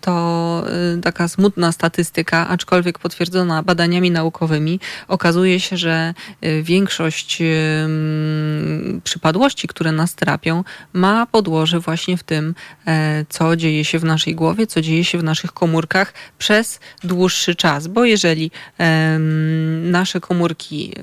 To 0.00 0.64
taka 1.02 1.28
smutna 1.28 1.72
statystyka, 1.72 2.48
aczkolwiek 2.48 2.98
potwierdzona 2.98 3.62
badaniami 3.62 4.10
naukowymi. 4.10 4.80
Okazuje 5.08 5.60
się, 5.60 5.76
że 5.76 6.14
większość 6.62 7.42
przypadłości, 9.04 9.68
które 9.68 9.92
nas 9.92 10.14
trapią, 10.14 10.64
ma 10.92 11.26
podłoże 11.26 11.80
właśnie 11.80 12.16
w 12.16 12.22
tym, 12.22 12.54
co 13.28 13.56
dzieje 13.56 13.84
się 13.84 13.98
w 13.98 14.04
naszej 14.04 14.34
głowie, 14.34 14.66
co 14.66 14.80
dzieje 14.80 15.04
się 15.04 15.18
w 15.18 15.24
naszych 15.24 15.52
komórkach 15.52 16.14
przez 16.38 16.80
dłuższy 17.04 17.54
czas, 17.54 17.86
bo 17.86 18.04
jeżeli 18.04 18.50
nasze 19.82 20.20
komórki 20.20 20.94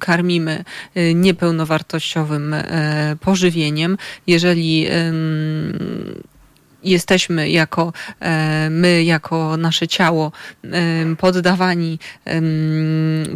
karmimy 0.00 0.64
e, 0.94 1.14
niepełnowartościowym 1.14 2.54
e, 2.54 3.16
pożywieniem, 3.20 3.98
jeżeli 4.26 4.59
jesteśmy 6.82 7.50
jako 7.50 7.92
e, 8.20 8.70
my, 8.70 9.04
jako 9.04 9.56
nasze 9.56 9.88
ciało 9.88 10.32
poddawani 11.18 11.98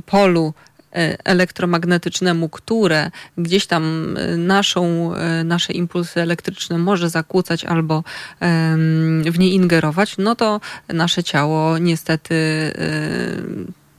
polu 0.06 0.54
elektromagnetycznemu, 1.24 2.48
które 2.48 3.10
gdzieś 3.38 3.66
tam 3.66 4.14
naszą, 4.36 5.12
nasze 5.44 5.72
impulsy 5.72 6.20
elektryczne 6.20 6.78
może 6.78 7.10
zakłócać 7.10 7.64
albo 7.64 8.04
w 9.30 9.38
nie 9.38 9.50
ingerować, 9.50 10.14
no 10.18 10.34
to 10.34 10.60
nasze 10.88 11.24
ciało 11.24 11.78
niestety 11.78 12.34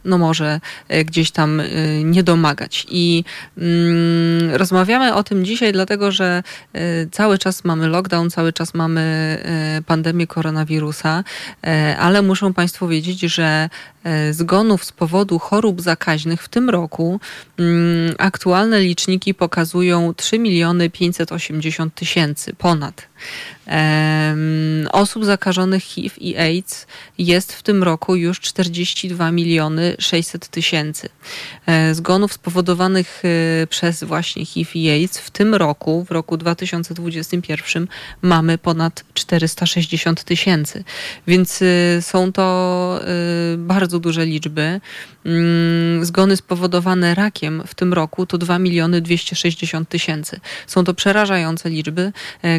no 0.05 0.17
może 0.17 0.59
e, 0.87 1.05
gdzieś 1.05 1.31
tam 1.31 1.59
e, 1.59 1.65
nie 2.03 2.23
domagać. 2.23 2.85
I 2.89 3.23
mm, 3.57 4.55
rozmawiamy 4.55 5.13
o 5.13 5.23
tym 5.23 5.45
dzisiaj, 5.45 5.73
dlatego 5.73 6.11
że 6.11 6.43
e, 6.73 6.79
cały 7.11 7.37
czas 7.37 7.63
mamy 7.63 7.87
lockdown, 7.87 8.29
cały 8.29 8.53
czas 8.53 8.73
mamy 8.73 9.05
pandemię 9.85 10.27
koronawirusa, 10.27 11.23
ale 11.99 12.21
muszą 12.21 12.53
Państwo 12.53 12.87
wiedzieć, 12.87 13.19
że 13.19 13.69
zgonów 14.31 14.85
z 14.85 14.91
powodu 14.91 15.39
chorób 15.39 15.81
zakaźnych 15.81 16.43
w 16.43 16.49
tym 16.49 16.69
roku 16.69 17.19
mm, 17.59 18.15
aktualne 18.17 18.79
liczniki 18.79 19.33
pokazują 19.33 20.13
3 20.13 20.39
miliony 20.39 20.89
580 20.89 21.95
tysięcy 21.95 22.53
ponad. 22.53 23.07
Osób 24.91 25.25
zakażonych 25.25 25.83
HIV 25.83 26.15
i 26.17 26.37
AIDS 26.37 26.87
jest 27.17 27.53
w 27.53 27.63
tym 27.63 27.83
roku 27.83 28.15
już 28.15 28.39
42 28.39 29.31
miliony 29.31 29.95
600 29.99 30.47
tysięcy. 30.47 31.09
E, 31.65 31.95
zgonów 31.95 32.33
spowodowanych 32.33 33.23
e, 33.63 33.67
przez 33.67 34.03
właśnie 34.03 34.45
HIV 34.45 34.71
i 34.75 34.89
AIDS 34.89 35.17
w 35.17 35.31
tym 35.31 35.55
roku, 35.55 36.05
w 36.05 36.11
roku 36.11 36.37
2021 36.37 37.87
mamy 38.21 38.57
ponad 38.57 39.03
460 39.13 40.23
tysięcy. 40.23 40.83
Więc 41.27 41.61
e, 41.61 42.01
są 42.01 42.31
to 42.31 42.45
bardzo 43.57 43.94
duże 43.99 44.25
liczby. 44.25 44.81
Mm, 45.25 46.05
zgony 46.05 46.37
spowodowane 46.37 47.15
rakiem 47.15 47.63
w 47.67 47.75
tym 47.75 47.93
roku 47.93 48.25
to 48.25 48.37
2 48.37 48.59
miliony 48.59 49.01
260 49.01 49.89
tysięcy. 49.89 50.39
Są 50.67 50.83
to 50.83 50.93
przerażające 50.93 51.69
liczby, 51.69 52.11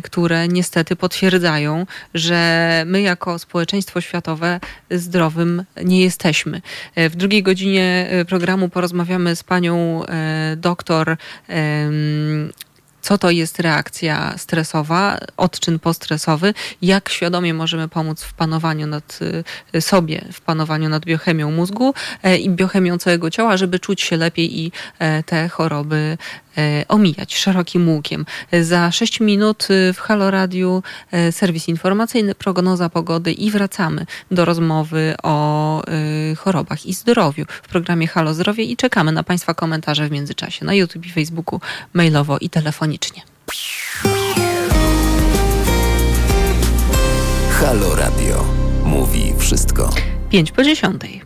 które 0.03 0.49
niestety 0.49 0.97
potwierdzają, 0.97 1.87
że 2.15 2.83
my 2.87 3.03
jako 3.03 3.39
społeczeństwo 3.39 4.01
światowe 4.01 4.61
zdrowym 4.91 5.65
nie 5.85 6.01
jesteśmy. 6.01 6.63
W 6.97 7.17
drugiej 7.17 7.43
godzinie 7.43 8.11
programu 8.29 8.69
porozmawiamy 8.69 9.37
z 9.37 9.43
panią 9.43 10.05
e, 10.07 10.57
doktor 10.57 11.17
co 13.07 13.19
to 13.19 13.31
jest 13.31 13.61
reakcja 13.61 14.39
stresowa, 14.39 15.19
odczyn 15.37 15.79
postresowy, 15.79 16.55
jak 16.83 17.09
świadomie 17.09 17.55
możemy 17.55 17.89
pomóc 17.89 18.23
w 18.23 18.35
panowaniu 18.35 18.87
nad 18.87 19.19
y, 19.75 19.81
sobie, 19.81 20.25
w 20.33 20.41
panowaniu 20.41 20.89
nad 20.89 21.05
biochemią 21.05 21.51
mózgu 21.51 21.95
e, 22.23 22.39
i 22.39 22.51
biochemią 22.51 22.99
całego 22.99 23.31
ciała, 23.31 23.57
żeby 23.57 23.79
czuć 23.79 24.01
się 24.01 24.17
lepiej 24.17 24.61
i 24.61 24.73
e, 24.99 25.23
te 25.23 25.49
choroby 25.49 26.19
omijać 26.89 27.37
szerokim 27.37 27.89
łukiem. 27.89 28.27
Za 28.63 28.93
6 28.93 29.21
minut 29.21 29.69
w 29.95 29.99
Halo 29.99 30.31
Radiu 30.31 30.83
serwis 31.31 31.69
informacyjny, 31.69 32.35
prognoza 32.35 32.89
pogody 32.89 33.33
i 33.33 33.51
wracamy 33.51 34.07
do 34.31 34.45
rozmowy 34.45 35.15
o 35.23 35.83
chorobach 36.37 36.87
i 36.87 36.95
zdrowiu 36.95 37.45
w 37.63 37.69
programie 37.69 38.07
Halo 38.07 38.35
Zdrowie 38.35 38.65
i 38.65 38.77
czekamy 38.77 39.13
na 39.13 39.23
Państwa 39.23 39.55
komentarze 39.55 40.09
w 40.09 40.11
międzyczasie 40.11 40.65
na 40.65 40.75
YouTube 40.75 41.07
i 41.07 41.11
Facebooku, 41.11 41.61
mailowo 41.93 42.39
i 42.39 42.51
telefonicznie. 42.51 43.23
Halo 47.51 47.95
Radio 47.95 48.45
mówi 48.85 49.35
wszystko. 49.39 49.91
5 50.31 50.53
po 50.53 50.63
dziesiątej. 50.63 51.26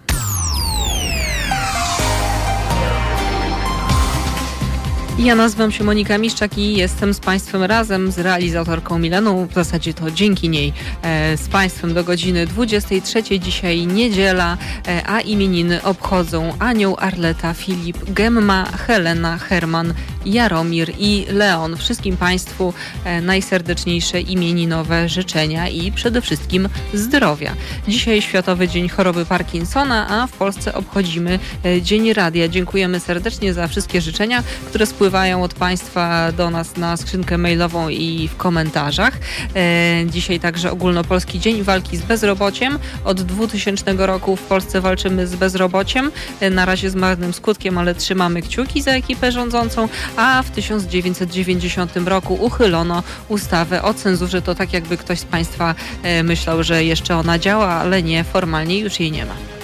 Ja 5.25 5.35
nazywam 5.35 5.73
się 5.73 5.85
Monika 5.85 6.18
Miszczak 6.18 6.59
i 6.59 6.77
jestem 6.77 7.14
z 7.14 7.21
Państwem 7.21 7.62
razem 7.62 8.12
z 8.12 8.18
realizatorką 8.18 8.99
Mileną. 8.99 9.47
W 9.47 9.55
zasadzie 9.55 9.95
to 9.95 10.11
dzięki 10.11 10.49
niej 10.49 10.73
e, 11.03 11.37
z 11.37 11.49
Państwem 11.49 11.95
do 11.95 12.05
godziny 12.05 12.47
23. 12.47 13.23
Dzisiaj 13.41 13.87
niedziela, 13.87 14.59
e, 14.89 15.03
a 15.07 15.21
imieniny 15.21 15.83
obchodzą 15.83 16.53
Anioł, 16.59 16.97
Arleta, 16.99 17.55
Filip, 17.55 18.11
Gemma, 18.12 18.64
Helena, 18.64 19.39
Herman, 19.39 19.95
Jaromir 20.27 20.93
i 20.99 21.27
Leon. 21.31 21.77
Wszystkim 21.77 22.16
Państwu 22.16 22.75
e, 23.05 23.21
najserdeczniejsze 23.21 24.21
imieninowe 24.21 25.09
życzenia 25.09 25.68
i 25.68 25.93
przede 25.93 26.21
wszystkim 26.21 26.68
zdrowia. 26.95 27.55
Dzisiaj 27.89 28.23
Światowy 28.23 28.68
Dzień 28.68 28.89
Choroby 28.89 29.27
Parkinsona, 29.27 30.09
a 30.09 30.27
w 30.27 30.33
Polsce 30.33 30.75
obchodzimy 30.75 31.39
Dzień 31.83 32.12
Radia. 32.12 32.49
Dziękujemy 32.49 33.01
serdecznie 33.01 33.55
za 33.55 33.68
wszystkie 33.68 34.01
życzenia, 34.01 34.43
które 34.68 34.87
spływają 34.87 35.10
wpływają 35.11 35.43
od 35.43 35.55
Państwa 35.55 36.33
do 36.33 36.51
nas 36.51 36.77
na 36.77 36.97
skrzynkę 36.97 37.39
mailową 37.39 37.89
i 37.89 38.29
w 38.29 38.37
komentarzach. 38.37 39.15
E, 39.57 40.03
dzisiaj 40.07 40.41
także 40.41 40.71
ogólnopolski 40.71 41.41
dzień 41.41 41.63
walki 41.63 41.97
z 41.97 42.03
bezrobociem. 42.03 42.79
Od 43.05 43.23
2000 43.23 44.07
roku 44.07 44.37
w 44.37 44.43
Polsce 44.43 44.81
walczymy 44.81 45.27
z 45.27 45.37
bezrobociem. 45.37 46.11
E, 46.41 46.51
na 46.51 46.65
razie 46.65 46.91
z 46.91 46.95
marnym 46.95 47.33
skutkiem, 47.33 47.79
ale 47.79 47.95
trzymamy 47.95 48.43
kciuki 48.43 48.83
za 48.83 48.91
ekipę 48.91 49.33
rządzącą, 49.33 49.89
a 50.17 50.43
w 50.43 50.51
1990 50.51 51.97
roku 51.97 52.35
uchylono 52.35 53.03
ustawę 53.29 53.83
o 53.83 53.95
cenzurze. 53.95 54.43
To 54.43 54.55
tak 54.55 54.73
jakby 54.73 54.97
ktoś 54.97 55.19
z 55.19 55.25
Państwa 55.25 55.75
e, 56.03 56.23
myślał, 56.23 56.63
że 56.63 56.85
jeszcze 56.85 57.17
ona 57.17 57.39
działa, 57.39 57.69
ale 57.69 58.03
nie, 58.03 58.25
formalnie 58.25 58.79
już 58.79 59.01
jej 59.01 59.13
nie 59.13 59.27
ma. 59.27 59.60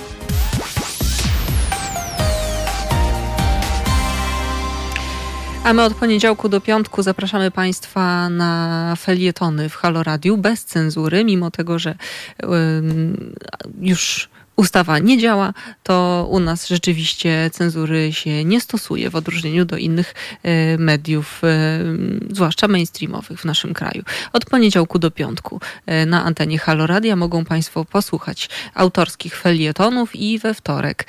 A 5.66 5.72
my 5.72 5.82
od 5.82 5.94
poniedziałku 5.94 6.48
do 6.48 6.60
piątku 6.60 7.02
zapraszamy 7.02 7.50
Państwa 7.50 8.28
na 8.28 8.94
felietony 8.98 9.68
w 9.68 9.74
Halo 9.76 10.02
Radiu 10.02 10.36
bez 10.36 10.64
cenzury, 10.64 11.24
mimo 11.24 11.50
tego, 11.50 11.78
że 11.78 11.94
już 13.80 14.28
ustawa 14.56 14.98
nie 14.98 15.18
działa, 15.18 15.52
to 15.82 16.26
u 16.30 16.40
nas 16.40 16.68
rzeczywiście 16.68 17.50
cenzury 17.52 18.12
się 18.12 18.44
nie 18.44 18.60
stosuje 18.60 19.10
w 19.10 19.16
odróżnieniu 19.16 19.64
do 19.64 19.76
innych 19.76 20.14
e, 20.42 20.78
mediów, 20.78 21.40
e, 21.44 21.80
zwłaszcza 22.30 22.68
mainstreamowych 22.68 23.40
w 23.40 23.44
naszym 23.44 23.74
kraju. 23.74 24.02
Od 24.32 24.44
poniedziałku 24.44 24.98
do 24.98 25.10
piątku 25.10 25.60
e, 25.86 26.06
na 26.06 26.24
antenie 26.24 26.58
Haloradia 26.58 27.16
mogą 27.16 27.44
Państwo 27.44 27.84
posłuchać 27.84 28.48
autorskich 28.74 29.36
felietonów 29.36 30.16
i 30.16 30.38
we 30.38 30.54
wtorek 30.54 31.06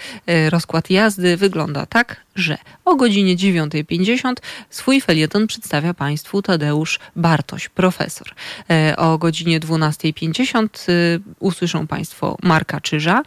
rozkład 0.50 0.90
jazdy 0.90 1.38
wygląda 1.38 1.86
tak, 1.86 2.27
że 2.38 2.58
o 2.86 2.96
godzinie 2.96 3.36
9.50 3.36 4.34
swój 4.70 5.02
felieton 5.02 5.48
przedstawia 5.48 5.94
Państwu 5.94 6.42
Tadeusz 6.42 7.00
Bartoś, 7.16 7.70
profesor. 7.70 8.28
E, 8.70 8.96
o 8.98 9.18
godzinie 9.18 9.60
12.50 9.60 10.92
e, 10.92 10.94
usłyszą 11.40 11.88
Państwo 11.88 12.38
Marka 12.44 12.82
Czyża. 12.82 13.24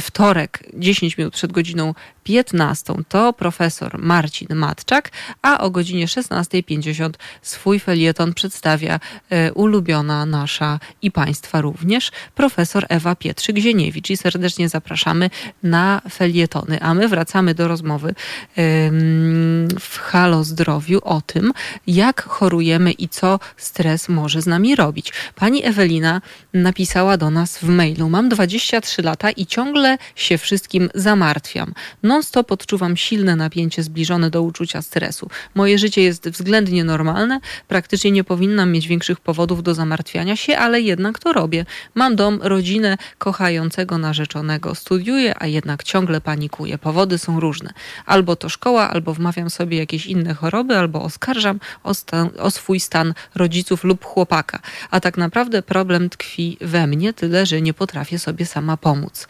Wtorek, 0.00 0.64
10 0.74 1.18
minut 1.18 1.34
przed 1.34 1.52
godziną 1.52 1.94
15 2.24 2.94
to 3.08 3.32
profesor 3.32 3.98
Marcin 3.98 4.54
Matczak, 4.54 5.10
a 5.42 5.60
o 5.60 5.70
godzinie 5.70 6.06
16.50 6.06 7.10
swój 7.42 7.80
felieton 7.80 8.34
przedstawia 8.34 9.00
e, 9.30 9.52
ulubiona 9.52 10.26
nasza 10.26 10.78
i 11.02 11.10
Państwa 11.10 11.60
również 11.60 12.10
profesor 12.34 12.86
Ewa 12.88 13.14
Pietrzyk-Zieniewicz. 13.14 14.10
I 14.10 14.16
serdecznie 14.16 14.68
zapraszamy 14.68 15.30
na 15.62 16.02
felietony. 16.10 16.82
A 16.82 16.94
my 16.94 17.08
wracamy 17.08 17.54
do 17.54 17.68
rozmowy 17.68 18.14
w 19.80 19.98
Halo 19.98 20.44
Zdrowiu 20.44 21.00
o 21.02 21.20
tym, 21.20 21.52
jak 21.86 22.22
chorujemy 22.22 22.92
i 22.92 23.08
co 23.08 23.40
stres 23.56 24.08
może 24.08 24.42
z 24.42 24.46
nami 24.46 24.76
robić. 24.76 25.12
Pani 25.34 25.64
Ewelina 25.64 26.20
napisała 26.54 27.16
do 27.16 27.30
nas 27.30 27.58
w 27.58 27.68
mailu: 27.68 28.08
Mam 28.10 28.28
23 28.28 29.02
lata 29.02 29.30
i 29.30 29.46
ciągle 29.46 29.98
się 30.16 30.38
wszystkim 30.38 30.90
zamartwiam. 30.94 31.74
Non-stop 32.02 32.52
odczuwam 32.52 32.96
silne 32.96 33.36
napięcie 33.36 33.82
zbliżone 33.82 34.30
do 34.30 34.42
uczucia 34.42 34.82
stresu. 34.82 35.28
Moje 35.54 35.78
życie 35.78 36.02
jest 36.02 36.28
względnie 36.28 36.84
normalne, 36.84 37.40
praktycznie 37.68 38.10
nie 38.10 38.24
powinnam 38.24 38.72
mieć 38.72 38.88
większych 38.88 39.20
powodów 39.20 39.62
do 39.62 39.74
zamartwiania 39.74 40.36
się, 40.36 40.56
ale 40.56 40.80
jednak 40.80 41.18
to 41.18 41.32
robię. 41.32 41.66
Mam 41.94 42.16
dom, 42.16 42.40
rodzinę, 42.42 42.96
kochającego 43.18 43.98
narzeczonego. 43.98 44.74
Studiuję, 44.74 45.34
a 45.38 45.46
jednak 45.46 45.82
ciągle 45.82 46.20
panikuję. 46.20 46.78
Powody 46.78 47.18
są 47.18 47.40
różne. 47.40 47.72
Albo 48.06 48.36
to 48.36 48.43
szkoła, 48.48 48.90
albo 48.90 49.14
wmawiam 49.14 49.50
sobie 49.50 49.78
jakieś 49.78 50.06
inne 50.06 50.34
choroby, 50.34 50.78
albo 50.78 51.02
oskarżam 51.02 51.60
o, 51.82 51.94
stan, 51.94 52.30
o 52.38 52.50
swój 52.50 52.80
stan 52.80 53.14
rodziców 53.34 53.84
lub 53.84 54.04
chłopaka. 54.04 54.58
A 54.90 55.00
tak 55.00 55.16
naprawdę 55.16 55.62
problem 55.62 56.10
tkwi 56.10 56.58
we 56.60 56.86
mnie, 56.86 57.12
tyle 57.12 57.46
że 57.46 57.62
nie 57.62 57.74
potrafię 57.74 58.18
sobie 58.18 58.46
sama 58.46 58.76
pomóc 58.76 59.26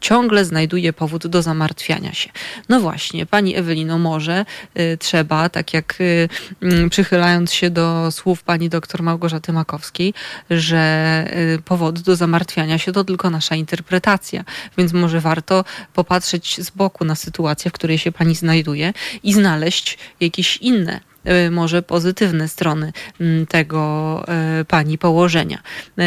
ciągle 0.00 0.44
znajduje 0.44 0.92
powód 0.92 1.26
do 1.26 1.42
zamartwiania 1.42 2.12
się. 2.14 2.30
No 2.68 2.80
właśnie, 2.80 3.26
pani 3.26 3.56
Ewelino, 3.56 3.98
może 3.98 4.44
y, 4.78 4.98
trzeba, 4.98 5.48
tak 5.48 5.74
jak 5.74 6.00
y, 6.00 6.28
y, 6.62 6.90
przychylając 6.90 7.52
się 7.52 7.70
do 7.70 8.10
słów 8.10 8.42
pani 8.42 8.68
doktor 8.68 9.02
Małgorzaty 9.02 9.52
Makowskiej, 9.52 10.14
że 10.50 11.24
y, 11.56 11.62
powody 11.62 12.02
do 12.02 12.16
zamartwiania 12.16 12.78
się 12.78 12.92
to 12.92 13.04
tylko 13.04 13.30
nasza 13.30 13.54
interpretacja, 13.54 14.44
więc 14.78 14.92
może 14.92 15.20
warto 15.20 15.64
popatrzeć 15.94 16.64
z 16.64 16.70
boku 16.70 17.04
na 17.04 17.14
sytuację, 17.14 17.70
w 17.70 17.74
której 17.74 17.98
się 17.98 18.12
pani 18.12 18.34
znajduje 18.34 18.92
i 19.22 19.34
znaleźć 19.34 19.98
jakieś 20.20 20.56
inne 20.56 21.00
może 21.50 21.82
pozytywne 21.82 22.48
strony 22.48 22.92
mm, 23.20 23.46
tego 23.46 24.24
y, 24.60 24.64
pani 24.64 24.98
położenia. 24.98 25.62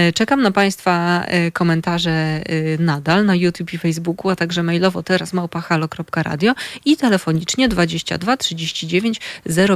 Y, 0.10 0.14
czekam 0.14 0.42
na 0.42 0.52
Państwa 0.52 1.26
komentarze 1.54 2.42
nadal 2.80 3.26
na 3.26 3.36
YouTube 3.36 3.74
i 3.74 3.78
Facebooku, 3.78 4.32
a 4.32 4.36
także 4.36 4.64
mailowo 4.64 5.04
teraz 5.04 5.34
małpahalo.radio 5.34 6.54
i 6.86 6.98
telefonicznie 6.98 7.70
22 7.70 8.38
39 8.38 9.20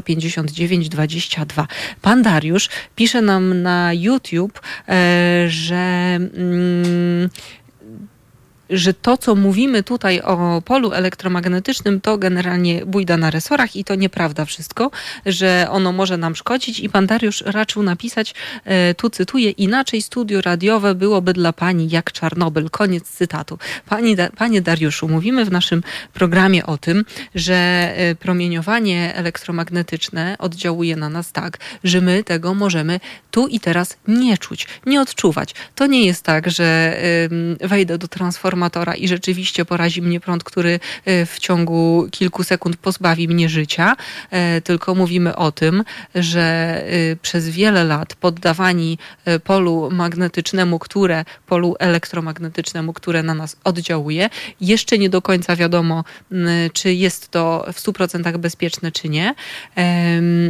059 0.05 0.89
22. 0.89 1.67
Pan 2.01 2.21
Dariusz 2.21 2.69
pisze 2.95 3.21
nam 3.21 3.61
na 3.61 3.93
YouTube, 3.93 4.61
że 5.47 6.15
mm, 6.15 7.29
że 8.70 8.93
to, 8.93 9.18
co 9.18 9.36
mówimy 9.36 9.84
tutaj 9.84 10.22
o 10.22 10.61
polu 10.66 10.91
elektromagnetycznym, 10.91 12.01
to 12.01 12.18
generalnie 12.18 12.86
bójda 12.86 13.18
na 13.18 13.32
resorach 13.32 13.76
i 13.76 13.84
to 13.84 13.95
nieprawda 13.95 14.45
wszystko, 14.45 14.91
że 15.26 15.68
ono 15.70 15.91
może 15.91 16.18
nam 16.18 16.36
szkodzić. 16.36 16.80
I 16.80 16.89
pan 16.89 17.07
Dariusz 17.07 17.43
raczył 17.45 17.84
napisać, 17.84 18.36
e, 18.66 18.93
tu 18.93 19.09
cytuję, 19.09 19.49
inaczej 19.49 20.01
studio 20.01 20.41
radiowe 20.41 20.95
byłoby 20.95 21.34
dla 21.34 21.53
pani 21.53 21.89
jak 21.89 22.11
Czarnobyl. 22.11 22.70
Koniec 22.70 23.09
cytatu. 23.09 23.57
Pani, 23.86 24.16
panie 24.38 24.61
Dariuszu, 24.61 25.07
mówimy 25.07 25.45
w 25.45 25.51
naszym 25.51 25.84
programie 26.14 26.66
o 26.66 26.78
tym, 26.78 27.05
że 27.36 27.55
e, 27.95 28.16
promieniowanie 28.16 29.16
elektromagnetyczne 29.16 30.36
oddziałuje 30.39 30.95
na 30.95 31.09
nas 31.09 31.32
tak, 31.32 31.57
że 31.84 32.01
my 32.01 32.24
tego 32.24 32.53
możemy 32.53 32.99
tu 33.32 33.47
i 33.47 33.59
teraz 33.59 33.97
nie 34.07 34.38
czuć, 34.38 34.68
nie 34.86 35.01
odczuwać. 35.01 35.55
To 35.76 35.88
nie 35.88 36.05
jest 36.05 36.24
tak, 36.24 36.51
że 36.51 36.97
wejdę 37.61 37.97
do 37.97 38.07
transformacji 38.07 38.53
transformatora 38.54 38.95
i 38.95 39.08
rzeczywiście 39.08 39.66
porazi 39.66 40.01
mnie 40.01 40.20
prąd, 40.20 40.43
który 40.43 40.80
e, 41.06 41.26
w 41.26 41.39
ciągu 41.39 42.08
kilku 42.12 42.43
sekund 42.43 42.78
pozbawi 42.78 43.28
mnie 43.28 43.49
życia, 43.49 43.95
e, 44.32 44.62
tylko 44.62 44.95
mówimy 44.95 45.36
o 45.36 45.51
tym, 45.51 45.84
że 46.16 46.41
e, 46.41 47.16
przez 47.16 47.49
wiele 47.49 47.84
lat 47.84 48.16
poddawani 48.16 48.97
polu 49.43 49.89
magnetycznemu, 49.91 50.80
które, 50.80 51.26
polu 51.47 51.76
elektromagnetycznemu, 51.80 52.93
które 52.93 53.24
na 53.24 53.34
nas 53.34 53.56
oddziałuje, 53.64 54.30
jeszcze 54.62 54.97
nie 54.97 55.10
do 55.10 55.22
końca 55.22 55.56
wiadomo, 55.56 56.04
czy 56.74 56.93
jest 56.93 57.30
to 57.30 57.66
w 57.74 57.80
100% 57.82 58.38
bezpieczne, 58.38 58.91
czy 58.91 59.10
nie, 59.10 59.36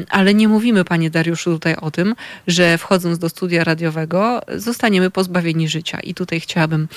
ale 0.09 0.33
nie 0.33 0.47
mówimy, 0.47 0.85
panie 0.85 1.09
Dariuszu, 1.09 1.53
tutaj 1.53 1.75
o 1.75 1.91
tym, 1.91 2.15
że 2.47 2.77
wchodząc 2.77 3.19
do 3.19 3.29
studia 3.29 3.63
radiowego 3.63 4.41
zostaniemy 4.55 5.09
pozbawieni 5.09 5.67
życia. 5.67 5.99
I 5.99 6.13
tutaj 6.13 6.39
chciałabym 6.39 6.87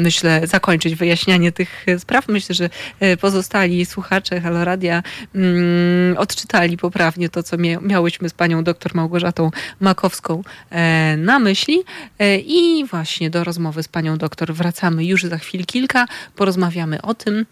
myślę, 0.00 0.46
zakończyć 0.46 0.94
wyjaśnianie 0.94 1.52
tych 1.52 1.86
spraw. 1.98 2.28
Myślę, 2.28 2.54
że 2.54 2.70
e, 3.00 3.16
pozostali 3.16 3.86
słuchacze 3.86 4.40
Haloradia 4.40 5.02
mm, 5.34 6.18
odczytali 6.18 6.76
poprawnie 6.76 7.28
to, 7.28 7.42
co 7.42 7.56
miałyśmy 7.80 8.28
z 8.28 8.32
panią 8.32 8.64
doktor 8.64 8.94
Małgorzatą 8.94 9.50
Makowską 9.80 10.42
e, 10.70 11.16
na 11.16 11.38
myśli. 11.38 11.82
E, 12.18 12.38
I 12.38 12.84
właśnie 12.84 13.30
do 13.30 13.44
rozmowy 13.44 13.82
z 13.82 13.88
panią 13.88 14.18
doktor 14.18 14.54
wracamy 14.54 15.04
już 15.04 15.22
za 15.22 15.38
chwil 15.38 15.66
kilka. 15.66 16.06
Porozmawiamy 16.36 17.02
o 17.02 17.14
tym, 17.14 17.46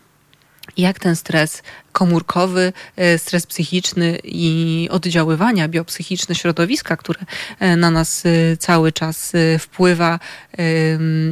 jak 0.79 0.99
ten 0.99 1.16
stres 1.16 1.62
komórkowy, 1.93 2.72
e, 2.97 3.18
stres 3.18 3.47
psychiczny 3.47 4.18
i 4.24 4.89
oddziaływania 4.91 5.68
biopsychiczne 5.68 6.35
środowiska, 6.35 6.97
które 6.97 7.20
e, 7.61 7.76
na 7.76 7.91
nas 7.91 8.24
e, 8.26 8.57
cały 8.57 8.93
czas 8.93 9.33
wpływa, 9.59 10.18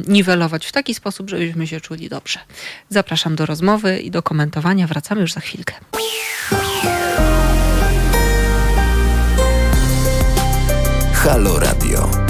niwelować 0.07 0.65
w 0.65 0.71
taki 0.71 0.93
sposób, 0.93 1.29
żebyśmy 1.29 1.67
się 1.67 1.81
czuli 1.81 2.09
dobrze. 2.09 2.39
Zapraszam 2.89 3.35
do 3.35 3.45
rozmowy 3.45 3.99
i 3.99 4.11
do 4.11 4.23
komentowania. 4.23 4.87
Wracamy 4.87 5.21
już 5.21 5.33
za 5.33 5.39
chwilkę. 5.39 5.73
Halo 11.13 11.59
Radio. 11.59 12.26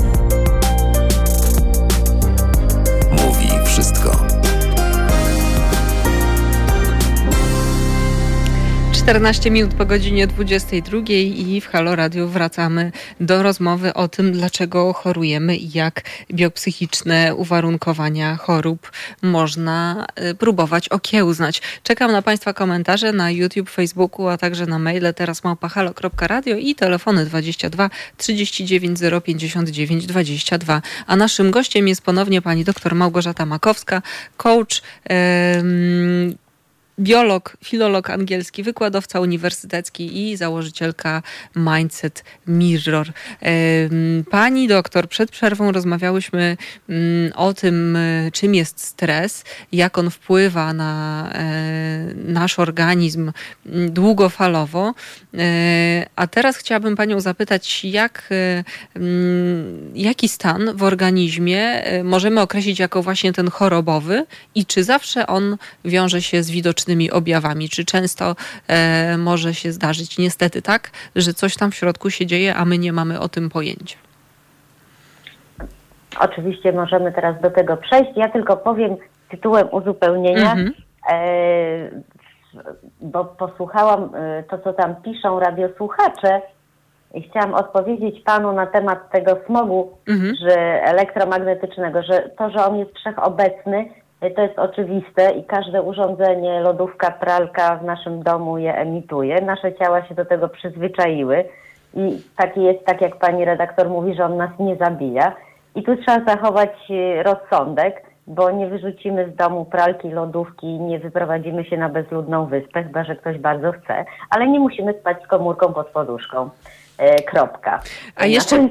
14 9.08 9.52
minut 9.52 9.74
po 9.74 9.86
godzinie 9.86 10.28
22 10.28 10.98
i 11.10 11.62
w 11.62 11.68
Halo 11.68 11.96
Radio 11.96 12.28
wracamy 12.28 12.92
do 13.20 13.44
rozmowy 13.44 13.94
o 13.94 14.08
tym, 14.08 14.32
dlaczego 14.32 14.94
chorujemy 14.94 15.58
i 15.58 15.78
jak 15.78 16.02
biopsychiczne 16.32 17.36
uwarunkowania 17.36 18.36
chorób 18.36 18.92
można 19.22 20.08
y, 20.32 20.36
próbować 20.36 20.90
okiełznać. 20.90 21.62
Czekam 21.84 22.12
na 22.12 22.22
Państwa 22.22 22.54
komentarze 22.54 23.14
na 23.14 23.32
YouTube, 23.32 23.70
Facebooku, 23.70 24.28
a 24.28 24.38
także 24.38 24.66
na 24.66 24.80
maile 24.80 25.14
teraz 25.16 25.44
małpahalo.radio 25.44 26.56
i 26.58 26.76
telefony 26.76 27.26
22 27.26 27.90
39 28.18 29.00
059 29.24 30.06
22. 30.06 30.82
A 31.08 31.16
naszym 31.16 31.52
gościem 31.52 31.88
jest 31.88 32.02
ponownie 32.02 32.42
pani 32.42 32.64
dr 32.64 32.96
Małgorzata 32.96 33.46
Makowska, 33.46 34.02
coach, 34.38 34.82
yy, 35.10 36.47
biolog, 37.00 37.58
filolog 37.64 38.10
angielski, 38.10 38.64
wykładowca 38.64 39.20
uniwersytecki 39.20 40.30
i 40.30 40.38
założycielka 40.38 41.22
Mindset 41.56 42.24
Mirror. 42.48 43.12
Pani 44.32 44.68
doktor, 44.68 45.10
przed 45.10 45.32
przerwą 45.32 45.72
rozmawiałyśmy 45.72 46.58
mm, 46.90 47.32
o 47.36 47.54
tym, 47.54 47.96
e, 47.96 48.32
czym 48.32 48.56
jest 48.56 48.84
stres, 48.84 49.44
jak 49.72 49.98
on 49.98 50.10
wpływa 50.10 50.74
na 50.74 51.30
e, 51.34 52.14
nasz 52.16 52.60
organizm 52.60 53.32
mm, 53.66 53.92
długofalowo. 53.92 54.94
E, 55.34 56.06
a 56.16 56.28
teraz 56.28 56.58
chciałabym 56.58 56.96
Panią 56.96 57.20
zapytać, 57.20 57.86
jak, 57.86 58.30
mm, 58.96 59.92
jaki 59.96 60.30
stan 60.30 60.72
w 60.76 60.84
organizmie 60.84 61.84
możemy 62.04 62.42
określić 62.42 62.80
jako 62.80 63.04
właśnie 63.04 63.34
ten 63.34 63.50
chorobowy 63.50 64.26
i 64.56 64.66
czy 64.66 64.84
zawsze 64.84 65.28
on 65.28 65.58
wiąże 65.86 66.22
się 66.22 66.44
z 66.44 66.52
widocznym 66.52 66.87
fizycznymi 66.88 67.12
objawami. 67.12 67.70
Czy 67.70 67.86
często 67.86 68.36
e, 68.68 69.18
może 69.18 69.54
się 69.54 69.72
zdarzyć 69.72 70.18
niestety 70.18 70.62
tak, 70.62 70.90
że 71.16 71.34
coś 71.34 71.56
tam 71.56 71.72
w 71.72 71.76
środku 71.76 72.10
się 72.10 72.26
dzieje, 72.26 72.56
a 72.56 72.66
my 72.66 72.78
nie 72.78 72.94
mamy 72.94 73.20
o 73.20 73.30
tym 73.30 73.50
pojęcia? 73.50 73.98
Oczywiście 76.20 76.72
możemy 76.72 77.12
teraz 77.12 77.42
do 77.42 77.50
tego 77.50 77.78
przejść. 77.78 78.12
Ja 78.16 78.30
tylko 78.30 78.58
powiem 78.58 78.96
tytułem 79.30 79.68
uzupełnienia. 79.72 80.52
Mhm. 80.52 80.74
E, 81.12 81.18
bo 83.02 83.26
posłuchałam 83.26 84.10
to, 84.50 84.58
co 84.58 84.74
tam 84.74 84.96
piszą 84.96 85.40
radiosłuchacze 85.40 86.42
i 87.14 87.30
chciałam 87.30 87.54
odpowiedzieć 87.54 88.24
panu 88.24 88.54
na 88.54 88.66
temat 88.66 89.12
tego 89.12 89.38
smogu 89.46 89.98
mhm. 90.08 90.36
że 90.36 90.84
elektromagnetycznego, 90.84 92.04
że 92.04 92.30
to, 92.38 92.50
że 92.50 92.66
on 92.66 92.78
jest 92.78 92.92
wszechobecny, 92.96 93.86
to 94.36 94.42
jest 94.42 94.60
oczywiste 94.60 95.32
i 95.32 95.44
każde 95.44 95.82
urządzenie, 95.82 96.62
lodówka, 96.62 97.12
pralka 97.12 97.76
w 97.76 97.84
naszym 97.84 98.24
domu 98.24 98.58
je 98.58 98.76
emituje. 98.76 99.42
Nasze 99.42 99.74
ciała 99.74 100.06
się 100.06 100.16
do 100.16 100.26
tego 100.26 100.50
przyzwyczaiły 100.50 101.46
i 101.94 102.22
taki 102.36 102.64
jest, 102.64 102.86
tak 102.86 103.02
jak 103.02 103.16
pani 103.16 103.46
redaktor 103.46 103.90
mówi, 103.90 104.16
że 104.16 104.26
on 104.26 104.38
nas 104.38 104.50
nie 104.60 104.76
zabija. 104.76 105.36
I 105.76 105.84
tu 105.84 105.96
trzeba 105.96 106.26
zachować 106.26 106.72
e, 106.90 107.24
rozsądek, 107.24 108.04
bo 108.28 108.52
nie 108.52 108.68
wyrzucimy 108.68 109.32
z 109.32 109.36
domu 109.36 109.66
pralki, 109.66 110.10
lodówki, 110.10 110.68
nie 110.68 111.00
wyprowadzimy 111.00 111.66
się 111.66 111.78
na 111.78 111.90
bezludną 111.90 112.46
wyspę, 112.46 112.84
chyba 112.84 113.04
że 113.04 113.16
ktoś 113.16 113.38
bardzo 113.38 113.72
chce, 113.72 114.06
ale 114.30 114.48
nie 114.48 114.60
musimy 114.60 114.94
spać 114.94 115.24
z 115.24 115.28
komórką 115.28 115.74
pod 115.74 115.88
poduszką. 115.88 116.50
E, 116.98 117.24
kropka. 117.24 117.84
A 118.16 118.26
jeszcze, 118.26 118.70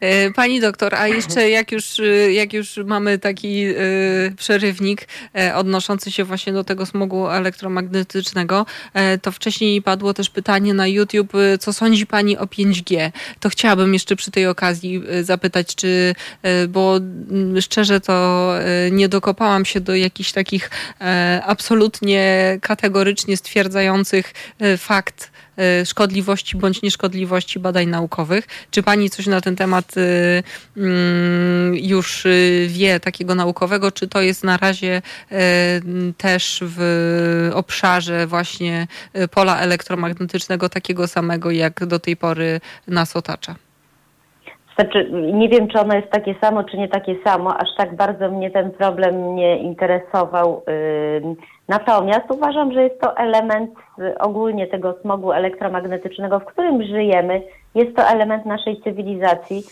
e, 0.00 0.30
pani 0.30 0.60
doktor, 0.60 0.94
a 0.94 1.08
jeszcze 1.08 1.50
jak 1.50 1.72
już, 1.72 2.00
e, 2.00 2.32
jak 2.32 2.52
już 2.52 2.76
mamy 2.76 3.18
taki 3.18 3.66
przerywnik 4.36 5.08
odnoszący 5.54 6.10
się 6.10 6.24
właśnie 6.24 6.52
do 6.52 6.64
tego 6.64 6.86
smogu 6.86 7.28
elektromagnetycznego, 7.28 8.66
to 9.22 9.32
wcześniej 9.32 9.82
padło 9.82 10.14
też 10.14 10.30
pytanie 10.30 10.74
na 10.74 10.86
YouTube, 10.86 11.32
co 11.60 11.72
sądzi 11.72 12.06
pani 12.06 12.38
o 12.38 12.46
5G? 12.46 13.10
To 13.40 13.48
chciałabym 13.48 13.92
jeszcze 13.92 14.16
przy 14.16 14.30
tej 14.30 14.46
okazji 14.46 15.02
zapytać, 15.22 15.74
czy, 15.74 16.14
bo 16.68 16.96
mm, 16.96 17.60
szczerze 17.60 18.00
to 18.00 18.52
nie 18.90 19.08
dokopałam 19.08 19.64
się 19.64 19.80
do 19.80 19.94
jakichś 19.94 20.32
takich 20.32 20.70
absolutnie 21.46 22.58
kategorycznie 22.62 23.36
stwierdzających 23.36 24.32
fakt 24.78 25.31
szkodliwości 25.84 26.56
bądź 26.56 26.82
nieszkodliwości 26.82 27.58
badań 27.58 27.86
naukowych. 27.86 28.46
Czy 28.70 28.82
pani 28.82 29.10
coś 29.10 29.26
na 29.26 29.40
ten 29.40 29.56
temat 29.56 29.96
y, 29.96 30.42
mm, 30.76 31.74
już 31.74 32.26
y, 32.26 32.66
wie 32.70 33.00
takiego 33.00 33.34
naukowego, 33.34 33.92
czy 33.92 34.08
to 34.08 34.22
jest 34.22 34.44
na 34.44 34.56
razie 34.56 35.02
też 36.16 36.60
w 36.66 37.50
obszarze 37.54 38.26
właśnie 38.26 38.86
pola 39.30 39.60
elektromagnetycznego 39.60 40.68
takiego 40.68 41.08
samego, 41.08 41.50
jak 41.50 41.86
do 41.86 41.98
tej 41.98 42.16
pory 42.16 42.60
nas 42.88 43.16
otacza? 43.16 43.56
Znaczy, 44.74 45.10
nie 45.32 45.48
wiem, 45.48 45.68
czy 45.68 45.80
ono 45.80 45.94
jest 45.94 46.10
takie 46.10 46.34
samo, 46.40 46.64
czy 46.64 46.78
nie 46.78 46.88
takie 46.88 47.16
samo. 47.24 47.56
Aż 47.56 47.68
tak 47.76 47.96
bardzo 47.96 48.30
mnie 48.30 48.50
ten 48.50 48.70
problem 48.70 49.34
nie 49.34 49.56
interesował. 49.58 50.62
Natomiast 51.68 52.30
uważam, 52.30 52.72
że 52.72 52.82
jest 52.82 53.00
to 53.00 53.16
element 53.16 53.70
ogólnie 54.20 54.66
tego 54.66 54.94
smogu 55.02 55.32
elektromagnetycznego, 55.32 56.40
w 56.40 56.44
którym 56.44 56.82
żyjemy. 56.82 57.42
Jest 57.74 57.96
to 57.96 58.02
element 58.02 58.46
naszej 58.46 58.82
cywilizacji 58.82 59.62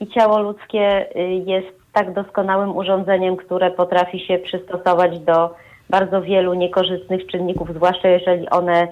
i 0.00 0.06
ciało 0.06 0.38
ludzkie 0.38 1.16
y, 1.16 1.20
jest 1.46 1.68
tak 1.92 2.12
doskonałym 2.12 2.76
urządzeniem, 2.76 3.36
które 3.36 3.70
potrafi 3.70 4.26
się 4.26 4.38
przystosować 4.38 5.18
do 5.18 5.54
bardzo 5.90 6.22
wielu 6.22 6.54
niekorzystnych 6.54 7.26
czynników, 7.26 7.68
zwłaszcza 7.74 8.08
jeżeli 8.08 8.48
one 8.48 8.88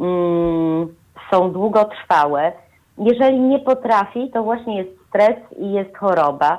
mm, 0.00 0.94
są 1.30 1.52
długotrwałe. 1.52 2.52
Jeżeli 2.98 3.40
nie 3.40 3.58
potrafi, 3.58 4.30
to 4.30 4.42
właśnie 4.42 4.78
jest 4.78 5.05
stres 5.16 5.36
i 5.58 5.72
jest 5.72 5.96
choroba. 5.96 6.58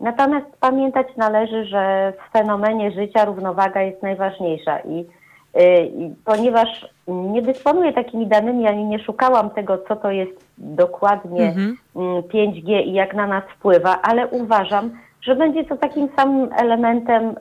Natomiast 0.00 0.46
pamiętać 0.60 1.06
należy, 1.16 1.64
że 1.64 2.12
w 2.12 2.32
fenomenie 2.32 2.90
życia 2.90 3.24
równowaga 3.24 3.82
jest 3.82 4.02
najważniejsza 4.02 4.78
i, 4.78 5.04
y, 5.60 5.90
ponieważ 6.24 6.88
nie 7.08 7.42
dysponuję 7.42 7.92
takimi 7.92 8.26
danymi, 8.26 8.66
ani 8.66 8.84
nie 8.84 8.98
szukałam 8.98 9.50
tego, 9.50 9.78
co 9.78 9.96
to 9.96 10.10
jest 10.10 10.46
dokładnie 10.58 11.42
mhm. 11.42 11.76
5G 12.22 12.72
mm, 12.72 12.84
i 12.84 12.92
jak 12.92 13.14
na 13.14 13.26
nas 13.26 13.44
wpływa, 13.56 13.98
ale 14.02 14.26
uważam, 14.28 14.90
że 15.22 15.36
będzie 15.36 15.64
to 15.64 15.76
takim 15.76 16.08
samym 16.16 16.52
elementem 16.52 17.30
y, 17.30 17.34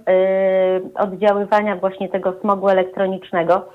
oddziaływania 0.96 1.76
właśnie 1.76 2.10
tego 2.10 2.34
smogu 2.42 2.70
elektronicznego, 2.70 3.66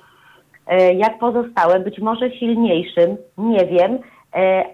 y, 0.73 0.95
jak 0.95 1.19
pozostałe, 1.19 1.81
być 1.81 1.99
może 1.99 2.31
silniejszym, 2.31 3.17
nie 3.39 3.67
wiem, 3.67 3.99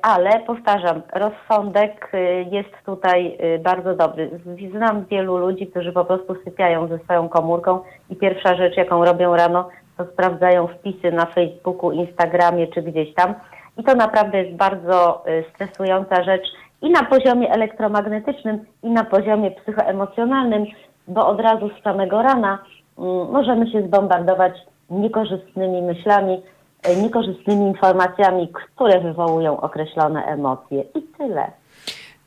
ale 0.02 0.40
powtarzam, 0.46 1.02
rozsądek 1.14 2.10
e, 2.12 2.42
jest 2.42 2.68
tutaj 2.86 3.36
e, 3.38 3.58
bardzo 3.58 3.94
dobry. 3.94 4.30
Znam 4.70 5.04
wielu 5.04 5.36
ludzi, 5.36 5.66
którzy 5.66 5.92
po 5.92 6.04
prostu 6.04 6.34
sypiają 6.44 6.88
ze 6.88 6.98
swoją 6.98 7.28
komórką 7.28 7.80
i 8.10 8.16
pierwsza 8.16 8.56
rzecz, 8.56 8.76
jaką 8.76 9.04
robią 9.04 9.36
rano, 9.36 9.68
to 9.96 10.04
sprawdzają 10.04 10.66
wpisy 10.66 11.12
na 11.12 11.26
Facebooku, 11.26 11.92
Instagramie 11.92 12.66
czy 12.66 12.82
gdzieś 12.82 13.14
tam. 13.14 13.34
I 13.78 13.84
to 13.84 13.94
naprawdę 13.94 14.38
jest 14.42 14.56
bardzo 14.56 15.24
stresująca 15.54 16.24
rzecz 16.24 16.46
i 16.82 16.90
na 16.90 17.02
poziomie 17.04 17.50
elektromagnetycznym, 17.50 18.64
i 18.82 18.90
na 18.90 19.04
poziomie 19.04 19.50
psychoemocjonalnym, 19.50 20.64
bo 21.08 21.26
od 21.26 21.40
razu 21.40 21.70
z 21.80 21.82
samego 21.82 22.22
rana 22.22 22.58
mm, 22.98 23.30
możemy 23.30 23.70
się 23.70 23.82
zbombardować 23.82 24.52
niekorzystnymi 24.90 25.82
myślami, 25.82 26.42
E, 26.55 26.55
niekorzystnymi 27.02 27.66
informacjami, 27.66 28.48
które 28.48 29.00
wywołują 29.00 29.60
określone 29.60 30.24
emocje 30.24 30.84
i 30.94 31.02
tyle. 31.02 31.52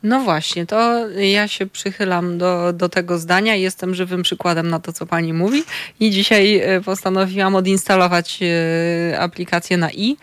No 0.02 0.20
właśnie, 0.20 0.66
to 0.66 1.08
ja 1.08 1.48
się 1.48 1.66
przychylam 1.66 2.38
do, 2.38 2.72
do 2.72 2.88
tego 2.88 3.18
zdania. 3.18 3.54
Jestem 3.54 3.94
żywym 3.94 4.22
przykładem 4.22 4.70
na 4.70 4.78
to, 4.78 4.92
co 4.92 5.06
pani 5.06 5.32
mówi. 5.32 5.62
I 6.00 6.10
dzisiaj 6.10 6.58
e, 6.58 6.80
postanowiłam 6.80 7.54
odinstalować 7.54 8.40
e, 8.42 9.20
aplikację 9.20 9.76
na 9.76 9.90
i. 9.90 10.16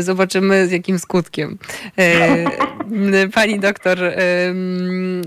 Zobaczymy 0.00 0.66
z 0.66 0.70
jakim 0.70 0.98
skutkiem. 0.98 1.58
Pani 3.34 3.60
doktor, 3.60 3.98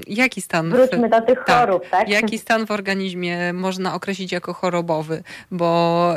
jaki 0.07 0.41
stan. 0.41 0.69
Wróćmy 0.69 1.09
do 1.09 1.21
tych 1.21 1.39
tak, 1.45 1.59
chorób, 1.59 1.89
tak? 1.89 2.09
Jaki 2.09 2.37
stan 2.37 2.65
w 2.65 2.71
organizmie 2.71 3.53
można 3.53 3.95
określić 3.95 4.31
jako 4.31 4.53
chorobowy? 4.53 5.23
Bo 5.51 6.13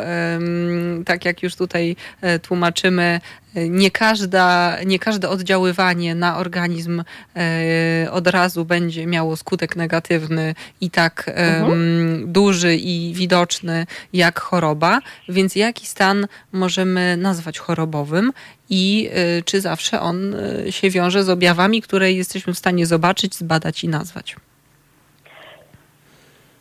tak 1.07 1.25
jak 1.25 1.43
już 1.43 1.57
tutaj 1.57 1.97
tłumaczymy, 2.43 3.21
nie, 3.55 3.91
każda, 3.91 4.77
nie 4.87 4.99
każde 4.99 5.29
oddziaływanie 5.29 6.15
na 6.15 6.39
organizm 6.39 7.03
e, 7.37 8.11
od 8.11 8.27
razu 8.27 8.65
będzie 8.65 9.07
miało 9.07 9.37
skutek 9.37 9.77
negatywny 9.77 10.55
i 10.81 10.91
tak 10.91 11.25
mhm. 11.35 12.33
duży 12.33 12.77
i 12.77 13.15
widoczny 13.15 13.87
jak 14.13 14.41
choroba, 14.41 15.01
więc 15.29 15.57
jaki 15.57 15.87
stan 15.87 16.27
możemy 16.53 17.17
nazwać 17.17 17.59
chorobowym 17.59 18.33
i 18.71 19.11
e, 19.13 19.43
czy 19.43 19.61
zawsze 19.61 20.01
on 20.01 20.37
się 20.71 20.91
wiąże 20.91 21.25
z 21.25 21.29
objawami, 21.29 21.83
które 21.83 22.13
jesteśmy 22.13 22.55
w 22.55 22.59
stanie 22.59 22.87
zobaczyć, 22.87 23.35
zbadać 23.35 23.85
i 23.85 23.89
nazwać? 23.89 24.37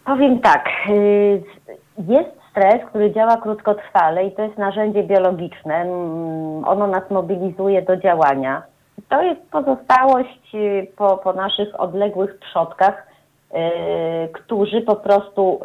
Powiem 0.08 0.40
tak. 0.40 0.70
Y, 0.90 1.44
jest 1.98 2.37
stres, 2.58 2.90
który 2.90 3.12
działa 3.12 3.38
krótkotrwale 3.38 4.26
i 4.26 4.32
to 4.32 4.42
jest 4.42 4.58
narzędzie 4.58 5.04
biologiczne. 5.04 5.76
Mm, 5.76 6.64
ono 6.66 6.88
nas 6.88 7.10
mobilizuje 7.10 7.82
do 7.82 7.98
działania. 7.98 8.64
To 9.10 9.22
jest 9.22 9.42
pozostałość 9.52 10.56
y, 10.56 10.88
po, 10.96 11.18
po 11.18 11.34
naszych 11.34 11.80
odległych 11.80 12.40
przodkach, 12.40 13.08
yy, 13.54 13.60
którzy 14.34 14.82
po 14.82 14.96
prostu 14.96 15.60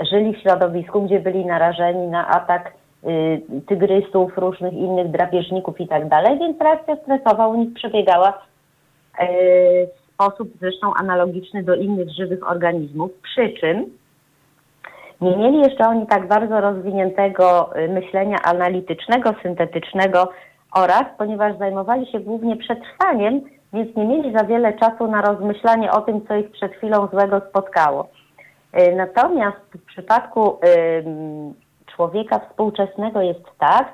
yy, 0.00 0.06
żyli 0.06 0.34
w 0.34 0.38
środowisku, 0.38 1.02
gdzie 1.02 1.20
byli 1.20 1.46
narażeni 1.46 2.06
na 2.06 2.28
atak 2.28 2.72
yy, 3.02 3.60
tygrysów, 3.66 4.38
różnych 4.38 4.72
innych 4.72 5.10
drapieżników 5.10 5.80
i 5.80 5.88
tak 5.88 6.08
dalej, 6.08 6.38
więc 6.38 6.60
reakcja 6.60 6.96
stresowa 6.96 7.48
u 7.48 7.54
nich 7.54 7.74
przebiegała 7.74 8.28
y, 8.28 9.24
w 9.96 10.14
sposób 10.14 10.48
zresztą 10.60 10.94
analogiczny 10.94 11.62
do 11.62 11.74
innych 11.74 12.10
żywych 12.10 12.50
organizmów, 12.50 13.10
przy 13.22 13.48
czym 13.48 13.90
nie 15.24 15.36
mieli 15.36 15.58
jeszcze 15.58 15.88
oni 15.88 16.06
tak 16.06 16.28
bardzo 16.28 16.60
rozwiniętego 16.60 17.76
y, 17.76 17.88
myślenia 17.88 18.36
analitycznego, 18.44 19.34
syntetycznego 19.42 20.28
oraz, 20.74 21.04
ponieważ 21.18 21.58
zajmowali 21.58 22.12
się 22.12 22.20
głównie 22.20 22.56
przetrwaniem, 22.56 23.40
więc 23.72 23.96
nie 23.96 24.04
mieli 24.04 24.32
za 24.32 24.44
wiele 24.44 24.72
czasu 24.72 25.06
na 25.06 25.22
rozmyślanie 25.22 25.92
o 25.92 26.00
tym, 26.00 26.26
co 26.26 26.36
ich 26.36 26.50
przed 26.50 26.72
chwilą 26.72 27.08
złego 27.12 27.40
spotkało. 27.48 28.08
Y, 28.80 28.94
natomiast 28.96 29.58
w 29.74 29.86
przypadku 29.86 30.58
człowieka 31.86 32.38
współczesnego 32.38 33.20
jest 33.20 33.44
tak, 33.58 33.88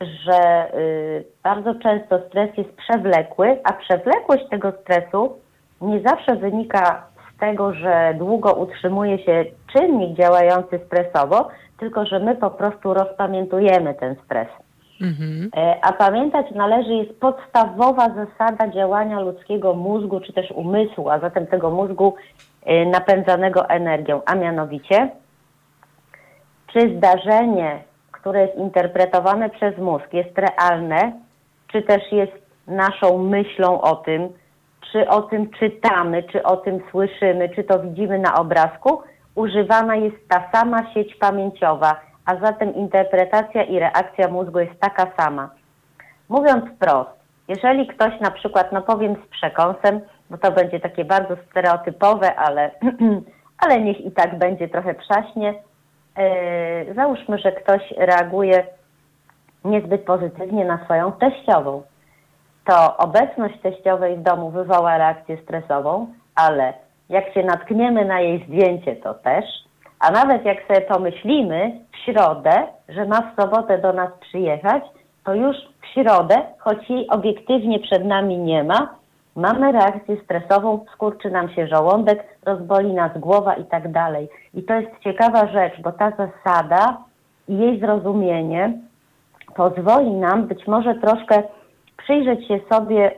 że 0.00 0.70
y, 0.74 1.24
bardzo 1.42 1.74
często 1.74 2.20
stres 2.28 2.50
jest 2.56 2.72
przewlekły, 2.72 3.58
a 3.64 3.72
przewlekłość 3.72 4.48
tego 4.50 4.72
stresu 4.72 5.38
nie 5.80 6.00
zawsze 6.00 6.36
wynika 6.36 7.06
z 7.36 7.40
tego, 7.40 7.74
że 7.74 8.14
długo 8.18 8.52
utrzymuje 8.52 9.18
się 9.18 9.44
czynnik 9.72 10.16
działający 10.16 10.80
stresowo, 10.86 11.48
tylko 11.78 12.06
że 12.06 12.18
my 12.18 12.36
po 12.36 12.50
prostu 12.50 12.94
rozpamiętujemy 12.94 13.94
ten 13.94 14.16
stres. 14.24 14.48
Mhm. 15.02 15.50
E, 15.56 15.84
a 15.84 15.92
pamiętać 15.92 16.46
należy 16.54 16.94
jest 16.94 17.20
podstawowa 17.20 18.08
zasada 18.08 18.68
działania 18.68 19.20
ludzkiego 19.20 19.74
mózgu, 19.74 20.20
czy 20.20 20.32
też 20.32 20.50
umysłu, 20.50 21.10
a 21.10 21.18
zatem 21.18 21.46
tego 21.46 21.70
mózgu 21.70 22.14
e, 22.62 22.86
napędzanego 22.86 23.68
energią, 23.68 24.20
a 24.26 24.34
mianowicie, 24.34 25.10
czy 26.72 26.96
zdarzenie 26.96 27.80
które 28.24 28.40
jest 28.40 28.58
interpretowane 28.58 29.50
przez 29.50 29.78
mózg, 29.78 30.12
jest 30.12 30.38
realne, 30.38 31.12
czy 31.72 31.82
też 31.82 32.12
jest 32.12 32.32
naszą 32.66 33.18
myślą 33.18 33.80
o 33.80 33.96
tym, 33.96 34.28
czy 34.94 35.08
o 35.08 35.22
tym 35.22 35.50
czytamy, 35.50 36.22
czy 36.22 36.42
o 36.42 36.56
tym 36.56 36.80
słyszymy, 36.90 37.48
czy 37.48 37.64
to 37.64 37.78
widzimy 37.78 38.18
na 38.18 38.34
obrazku, 38.34 39.02
używana 39.34 39.96
jest 39.96 40.28
ta 40.28 40.48
sama 40.52 40.92
sieć 40.92 41.14
pamięciowa, 41.14 42.00
a 42.26 42.36
zatem 42.36 42.74
interpretacja 42.74 43.62
i 43.62 43.78
reakcja 43.78 44.28
mózgu 44.28 44.58
jest 44.58 44.80
taka 44.80 45.06
sama. 45.18 45.50
Mówiąc 46.28 46.64
wprost, 46.76 47.10
jeżeli 47.48 47.86
ktoś 47.86 48.20
na 48.20 48.30
przykład, 48.30 48.72
no 48.72 48.82
powiem 48.82 49.14
z 49.14 49.28
przekąsem, 49.28 50.00
bo 50.30 50.38
to 50.38 50.52
będzie 50.52 50.80
takie 50.80 51.04
bardzo 51.04 51.36
stereotypowe, 51.50 52.34
ale, 52.34 52.70
ale 53.66 53.80
niech 53.80 54.00
i 54.00 54.10
tak 54.10 54.38
będzie 54.38 54.68
trochę 54.68 54.94
przaśnie, 54.94 55.54
yy, 56.86 56.94
załóżmy, 56.94 57.38
że 57.38 57.52
ktoś 57.52 57.94
reaguje 57.96 58.66
niezbyt 59.64 60.04
pozytywnie 60.04 60.64
na 60.64 60.84
swoją 60.84 61.12
teściową. 61.12 61.82
To 62.66 62.96
obecność 62.96 63.60
teściowej 63.60 64.16
w 64.16 64.22
domu 64.22 64.50
wywoła 64.50 64.98
reakcję 64.98 65.36
stresową, 65.42 66.06
ale 66.34 66.72
jak 67.08 67.34
się 67.34 67.42
natkniemy 67.42 68.04
na 68.04 68.20
jej 68.20 68.44
zdjęcie, 68.46 68.96
to 68.96 69.14
też, 69.14 69.44
a 70.00 70.10
nawet 70.10 70.44
jak 70.44 70.58
sobie 70.66 70.80
pomyślimy 70.80 71.80
w 71.92 71.96
środę, 71.96 72.66
że 72.88 73.04
ma 73.04 73.20
w 73.20 73.42
sobotę 73.42 73.78
do 73.78 73.92
nas 73.92 74.10
przyjechać, 74.20 74.82
to 75.24 75.34
już 75.34 75.56
w 75.82 75.86
środę, 75.86 76.36
choć 76.58 76.90
jej 76.90 77.08
obiektywnie 77.08 77.78
przed 77.80 78.04
nami 78.04 78.38
nie 78.38 78.64
ma, 78.64 78.94
mamy 79.36 79.72
reakcję 79.72 80.16
stresową, 80.24 80.84
skurczy 80.94 81.30
nam 81.30 81.48
się 81.48 81.66
żołądek, 81.66 82.24
rozboli 82.44 82.92
nas 82.92 83.18
głowa 83.18 83.54
i 83.54 83.64
tak 83.64 83.92
dalej. 83.92 84.28
I 84.54 84.62
to 84.62 84.74
jest 84.74 85.00
ciekawa 85.00 85.46
rzecz, 85.46 85.80
bo 85.82 85.92
ta 85.92 86.10
zasada 86.10 86.96
i 87.48 87.58
jej 87.58 87.80
zrozumienie 87.80 88.72
pozwoli 89.56 90.10
nam 90.10 90.46
być 90.46 90.66
może 90.66 90.94
troszkę 90.94 91.42
przyjrzeć 91.96 92.48
się 92.48 92.60
sobie 92.72 93.10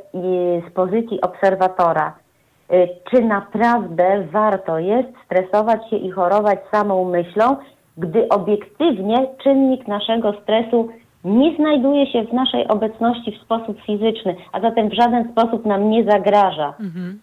z 0.68 0.72
pozycji 0.72 1.20
obserwatora, 1.20 2.14
y, 2.72 2.88
czy 3.10 3.22
naprawdę 3.22 4.24
warto 4.32 4.78
jest 4.78 5.08
stresować 5.24 5.90
się 5.90 5.96
i 5.96 6.10
chorować 6.10 6.58
samą 6.72 7.04
myślą, 7.04 7.56
gdy 7.96 8.28
obiektywnie 8.28 9.26
czynnik 9.42 9.88
naszego 9.88 10.32
stresu 10.32 10.88
nie 11.24 11.56
znajduje 11.56 12.06
się 12.06 12.24
w 12.24 12.32
naszej 12.32 12.68
obecności 12.68 13.32
w 13.32 13.42
sposób 13.42 13.80
fizyczny, 13.86 14.36
a 14.52 14.60
zatem 14.60 14.88
w 14.88 14.94
żaden 14.94 15.32
sposób 15.32 15.66
nam 15.66 15.90
nie 15.90 16.04
zagraża. 16.04 16.74
Mhm. 16.80 17.18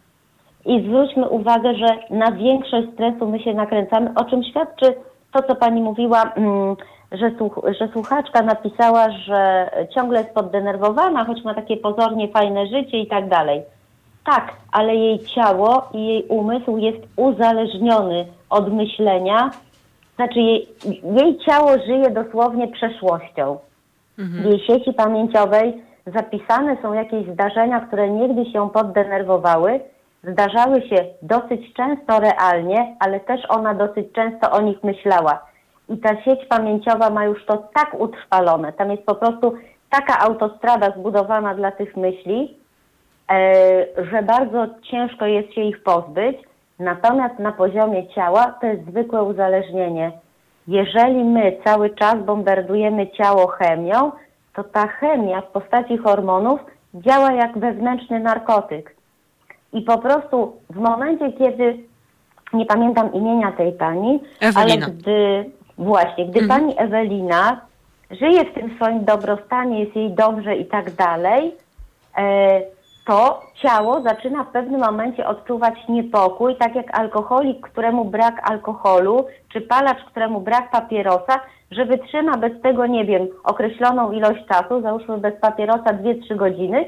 I 0.65 0.81
zwróćmy 0.81 1.29
uwagę, 1.29 1.75
że 1.75 1.87
na 2.09 2.31
większość 2.31 2.87
stresu 2.93 3.27
my 3.27 3.39
się 3.39 3.53
nakręcamy, 3.53 4.11
o 4.15 4.25
czym 4.25 4.43
świadczy 4.43 4.93
to, 5.33 5.43
co 5.43 5.55
pani 5.55 5.81
mówiła, 5.81 6.23
mm, 6.35 6.75
że, 7.14 7.32
słuch 7.38 7.59
że 7.80 7.88
słuchaczka 7.88 8.41
napisała, 8.41 9.11
że 9.11 9.70
ciągle 9.95 10.20
jest 10.20 10.34
poddenerwowana, 10.34 11.26
choć 11.26 11.43
ma 11.43 11.53
takie 11.53 11.78
pozornie 11.78 12.28
fajne 12.28 12.68
życie 12.68 12.99
i 12.99 13.07
tak 13.07 13.30
dalej. 13.30 13.61
Tak, 14.26 14.53
ale 14.72 14.95
jej 14.95 15.20
ciało 15.20 15.88
i 15.93 16.07
jej 16.07 16.26
umysł 16.28 16.78
jest 16.78 16.99
uzależniony 17.16 18.26
od 18.49 18.74
myślenia, 18.74 19.51
znaczy 20.16 20.39
jej, 20.39 20.68
jej 21.03 21.38
ciało 21.38 21.72
żyje 21.88 22.09
dosłownie 22.09 22.68
przeszłością. 22.68 23.57
Mhm. 24.20 24.43
W 24.43 24.45
jej 24.45 24.59
sieci 24.59 24.93
pamięciowej 24.93 25.84
zapisane 26.05 26.78
są 26.82 26.93
jakieś 26.93 27.28
zdarzenia, 27.28 27.80
które 27.80 28.09
niegdyś 28.09 28.53
się 28.53 28.70
poddenerwowały, 28.70 29.80
zdarzały 30.24 30.82
się 30.82 31.05
dosyć 31.22 31.74
często 31.74 32.20
realnie, 32.20 32.95
ale 32.99 33.20
też 33.20 33.41
ona 33.49 33.74
dosyć 33.74 34.11
często 34.14 34.51
o 34.51 34.61
nich 34.61 34.84
myślała. 34.84 35.52
I 35.89 35.97
ta 35.97 36.21
sieć 36.21 36.45
pamięciowa 36.49 37.09
ma 37.09 37.25
już 37.25 37.45
to 37.45 37.57
tak 37.73 37.99
utrwalone. 37.99 38.73
Tam 38.73 38.91
jest 38.91 39.03
po 39.03 39.15
prostu 39.15 39.53
taka 39.89 40.19
autostrada 40.19 40.93
zbudowana 40.97 41.55
dla 41.55 41.71
tych 41.71 41.97
myśli, 41.97 42.57
e, 43.31 43.86
że 44.11 44.23
bardzo 44.23 44.67
ciężko 44.91 45.25
jest 45.25 45.53
się 45.53 45.61
ich 45.61 45.84
pozbyć. 45.84 46.38
Natomiast 46.79 47.39
na 47.39 47.51
poziomie 47.51 48.07
ciała 48.07 48.55
to 48.61 48.67
jest 48.67 48.86
zwykłe 48.86 49.23
uzależnienie 49.23 50.11
jeżeli 50.67 51.23
my 51.23 51.57
cały 51.65 51.89
czas 51.89 52.15
bombardujemy 52.25 53.11
ciało 53.11 53.47
chemią, 53.47 54.11
to 54.55 54.63
ta 54.63 54.88
chemia 54.88 55.41
w 55.41 55.47
postaci 55.47 55.97
hormonów 55.97 56.59
działa 56.93 57.31
jak 57.31 57.57
wewnętrzny 57.57 58.19
narkotyk. 58.19 58.95
I 59.73 59.81
po 59.81 59.97
prostu 59.97 60.55
w 60.69 60.75
momencie, 60.75 61.31
kiedy 61.31 61.79
nie 62.53 62.65
pamiętam 62.65 63.13
imienia 63.13 63.51
tej 63.51 63.71
pani, 63.71 64.19
Ewelina. 64.39 64.61
ale 64.61 64.77
gdy 64.77 65.51
właśnie, 65.78 66.26
gdy 66.26 66.39
mhm. 66.39 66.61
pani 66.61 66.80
Ewelina 66.80 67.61
żyje 68.11 68.45
w 68.45 68.53
tym 68.53 68.76
swoim 68.76 69.05
dobrostanie, 69.05 69.84
jest 69.84 69.95
jej 69.95 70.11
dobrze 70.11 70.55
i 70.55 70.65
tak 70.65 70.91
dalej, 70.91 71.55
e, 72.17 72.61
to 73.05 73.41
ciało 73.55 74.01
zaczyna 74.01 74.43
w 74.43 74.51
pewnym 74.51 74.82
momencie 74.82 75.28
odczuwać 75.28 75.74
niepokój, 75.89 76.55
tak 76.55 76.76
jak 76.76 76.99
alkoholik, 76.99 77.61
któremu 77.61 78.05
brak 78.05 78.51
alkoholu, 78.51 79.26
czy 79.53 79.61
palacz, 79.61 80.03
któremu 80.05 80.41
brak 80.41 80.71
papierosa, 80.71 81.39
że 81.71 81.86
wytrzyma 81.86 82.38
bez 82.38 82.61
tego, 82.61 82.86
nie 82.86 83.05
wiem, 83.05 83.28
określoną 83.43 84.11
ilość 84.11 84.45
czasu, 84.45 84.82
załóżmy 84.82 85.17
bez 85.17 85.39
papierosa 85.39 85.84
2-3 85.84 86.36
godziny, 86.36 86.86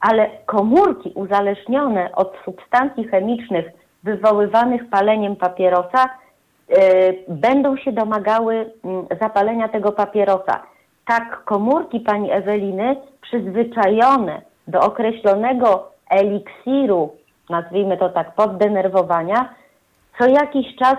ale 0.00 0.30
komórki 0.46 1.12
uzależnione 1.14 2.10
od 2.14 2.34
substancji 2.44 3.04
chemicznych 3.04 3.66
wywoływanych 4.02 4.90
paleniem 4.90 5.36
papierosa 5.36 6.08
będą 7.28 7.76
się 7.76 7.92
domagały 7.92 8.54
yy, 8.54 9.18
zapalenia 9.20 9.68
tego 9.68 9.92
papierosa. 9.92 10.62
Tak 11.06 11.44
komórki 11.44 12.00
pani 12.00 12.32
Eweliny 12.32 12.96
przyzwyczajone 13.20 14.42
do 14.68 14.80
określonego 14.80 15.90
eliksiru, 16.10 17.10
nazwijmy 17.50 17.96
to 17.96 18.08
tak, 18.08 18.34
poddenerwowania, 18.34 19.54
co 20.18 20.26
jakiś 20.26 20.76
czas 20.76 20.96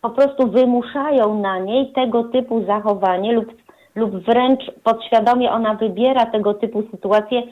po 0.00 0.10
prostu 0.10 0.50
wymuszają 0.50 1.40
na 1.40 1.58
niej 1.58 1.92
tego 1.92 2.24
typu 2.24 2.64
zachowanie 2.64 3.32
lub, 3.32 3.52
lub 3.94 4.10
wręcz 4.10 4.60
podświadomie 4.84 5.52
ona 5.52 5.74
wybiera 5.74 6.26
tego 6.26 6.54
typu 6.54 6.82
sytuacje, 6.90 7.42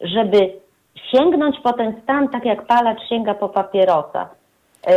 żeby 0.00 0.52
sięgnąć 1.12 1.60
po 1.60 1.72
ten 1.72 2.00
stan, 2.02 2.28
tak 2.28 2.44
jak 2.44 2.66
palacz 2.66 3.08
sięga 3.08 3.34
po 3.34 3.48
papierosa. 3.48 4.37
Yy, 4.88 4.94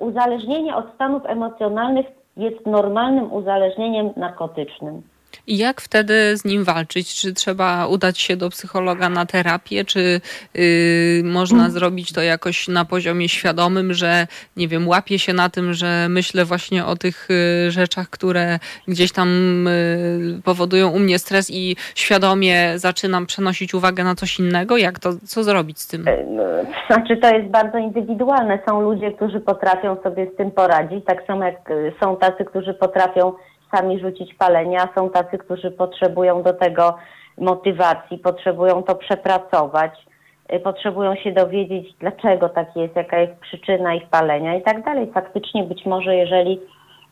uzależnienie 0.00 0.76
od 0.76 0.94
stanów 0.94 1.22
emocjonalnych 1.26 2.06
jest 2.36 2.66
normalnym 2.66 3.32
uzależnieniem 3.32 4.10
narkotycznym. 4.16 5.02
I 5.46 5.58
jak 5.58 5.80
wtedy 5.80 6.36
z 6.36 6.44
nim 6.44 6.64
walczyć? 6.64 7.14
Czy 7.14 7.32
trzeba 7.32 7.86
udać 7.86 8.18
się 8.18 8.36
do 8.36 8.50
psychologa 8.50 9.08
na 9.08 9.26
terapię, 9.26 9.84
czy 9.84 10.20
yy, 10.54 10.62
można 11.24 11.58
mm. 11.58 11.70
zrobić 11.70 12.12
to 12.12 12.22
jakoś 12.22 12.68
na 12.68 12.84
poziomie 12.84 13.28
świadomym, 13.28 13.94
że 13.94 14.26
nie 14.56 14.68
wiem, 14.68 14.88
łapię 14.88 15.18
się 15.18 15.32
na 15.32 15.48
tym, 15.48 15.74
że 15.74 16.06
myślę 16.08 16.44
właśnie 16.44 16.84
o 16.84 16.96
tych 16.96 17.28
yy, 17.64 17.70
rzeczach, 17.70 18.10
które 18.10 18.58
gdzieś 18.88 19.12
tam 19.12 19.28
yy, 20.34 20.42
powodują 20.42 20.88
u 20.90 20.98
mnie 20.98 21.18
stres 21.18 21.50
i 21.50 21.76
świadomie 21.94 22.72
zaczynam 22.76 23.26
przenosić 23.26 23.74
uwagę 23.74 24.04
na 24.04 24.14
coś 24.14 24.38
innego? 24.38 24.76
Jak 24.76 24.98
to, 24.98 25.10
co 25.26 25.44
zrobić 25.44 25.80
z 25.80 25.86
tym? 25.88 26.08
E, 26.08 26.24
no, 26.24 26.42
znaczy 26.86 27.16
to 27.16 27.28
jest 27.34 27.48
bardzo 27.48 27.78
indywidualne. 27.78 28.58
Są 28.68 28.80
ludzie, 28.80 29.12
którzy 29.12 29.40
potrafią 29.40 29.96
sobie 30.02 30.30
z 30.34 30.36
tym 30.36 30.50
poradzić, 30.50 31.04
tak 31.04 31.26
samo 31.26 31.44
jak 31.44 31.70
y, 31.70 31.92
są 32.02 32.16
tacy, 32.16 32.44
którzy 32.44 32.74
potrafią 32.74 33.32
sami 33.74 34.00
rzucić 34.00 34.34
palenia. 34.34 34.88
Są 34.94 35.10
tacy, 35.10 35.38
którzy 35.38 35.70
potrzebują 35.70 36.42
do 36.42 36.52
tego 36.52 36.96
motywacji, 37.38 38.18
potrzebują 38.18 38.82
to 38.82 38.94
przepracować, 38.94 40.06
y, 40.52 40.60
potrzebują 40.60 41.14
się 41.16 41.32
dowiedzieć, 41.32 41.94
dlaczego 42.00 42.48
tak 42.48 42.76
jest, 42.76 42.96
jaka 42.96 43.18
jest 43.18 43.40
przyczyna 43.40 43.94
ich 43.94 44.08
palenia 44.08 44.56
i 44.56 44.62
tak 44.62 44.84
dalej. 44.84 45.10
Faktycznie 45.14 45.64
być 45.64 45.86
może, 45.86 46.16
jeżeli 46.16 46.60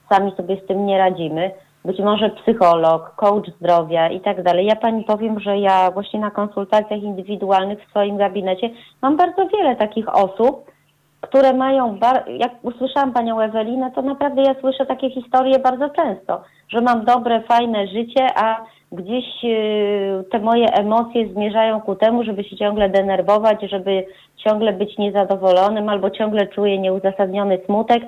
sami 0.08 0.32
sobie 0.36 0.56
z 0.56 0.66
tym 0.66 0.86
nie 0.86 0.98
radzimy, 0.98 1.50
być 1.84 1.98
może 1.98 2.30
psycholog, 2.30 3.14
coach 3.16 3.48
zdrowia 3.60 4.08
i 4.08 4.20
tak 4.20 4.42
dalej. 4.42 4.66
Ja 4.66 4.76
pani 4.76 5.04
powiem, 5.04 5.40
że 5.40 5.58
ja 5.58 5.90
właśnie 5.90 6.20
na 6.20 6.30
konsultacjach 6.30 7.02
indywidualnych 7.02 7.84
w 7.84 7.90
swoim 7.90 8.16
gabinecie 8.16 8.70
mam 9.02 9.16
bardzo 9.16 9.48
wiele 9.48 9.76
takich 9.76 10.14
osób, 10.14 10.70
które 11.22 11.52
mają, 11.52 11.98
jak 12.38 12.52
usłyszałam 12.62 13.12
panią 13.12 13.40
Ewelinę, 13.40 13.90
to 13.94 14.02
naprawdę 14.02 14.42
ja 14.42 14.54
słyszę 14.60 14.86
takie 14.86 15.10
historie 15.10 15.58
bardzo 15.58 15.90
często, 15.90 16.42
że 16.68 16.80
mam 16.80 17.04
dobre, 17.04 17.42
fajne 17.42 17.86
życie, 17.86 18.26
a 18.34 18.64
gdzieś 18.92 19.24
y, 19.44 20.24
te 20.30 20.38
moje 20.38 20.66
emocje 20.66 21.28
zmierzają 21.28 21.80
ku 21.80 21.94
temu, 21.94 22.24
żeby 22.24 22.44
się 22.44 22.56
ciągle 22.56 22.88
denerwować, 22.88 23.58
żeby 23.70 24.06
ciągle 24.36 24.72
być 24.72 24.98
niezadowolonym 24.98 25.88
albo 25.88 26.10
ciągle 26.10 26.46
czuję 26.46 26.78
nieuzasadniony 26.78 27.58
smutek. 27.66 28.02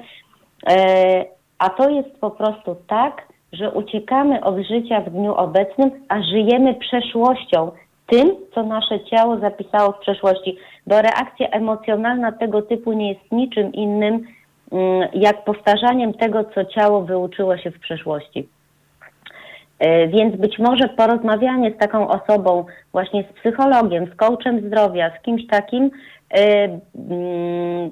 E, 0.71 1.25
a 1.59 1.71
to 1.71 1.91
jest 1.91 2.21
po 2.21 2.31
prostu 2.31 2.77
tak, 2.87 3.23
że 3.53 3.71
uciekamy 3.71 4.45
od 4.45 4.57
życia 4.59 5.01
w 5.01 5.11
dniu 5.11 5.35
obecnym, 5.35 5.91
a 6.09 6.23
żyjemy 6.23 6.75
przeszłością, 6.75 7.71
tym, 8.07 8.37
co 8.55 8.63
nasze 8.63 9.05
ciało 9.05 9.39
zapisało 9.39 9.93
w 9.93 9.99
przeszłości 9.99 10.57
bo 10.87 11.03
reakcja 11.03 11.49
emocjonalna 11.49 12.33
tego 12.33 12.63
typu 12.63 12.93
nie 12.93 13.09
jest 13.09 13.33
niczym 13.33 13.73
innym 13.73 14.27
mm, 14.73 15.09
jak 15.15 15.45
powtarzaniem 15.45 16.15
tego, 16.15 16.45
co 16.45 16.65
ciało 16.65 17.03
wyuczyło 17.03 17.59
się 17.59 17.71
w 17.71 17.81
przeszłości. 17.81 18.49
E, 19.79 20.09
więc 20.09 20.37
być 20.37 20.59
może 20.59 20.89
porozmawianie 20.89 21.71
z 21.71 21.79
taką 21.79 22.09
osobą, 22.09 22.65
właśnie 22.93 23.25
z 23.25 23.41
psychologiem, 23.41 24.07
z 24.07 24.17
coachem 24.17 24.67
zdrowia, 24.67 25.11
z 25.19 25.23
kimś 25.23 25.47
takim, 25.47 25.91
e, 26.35 26.41
mm, 27.11 27.91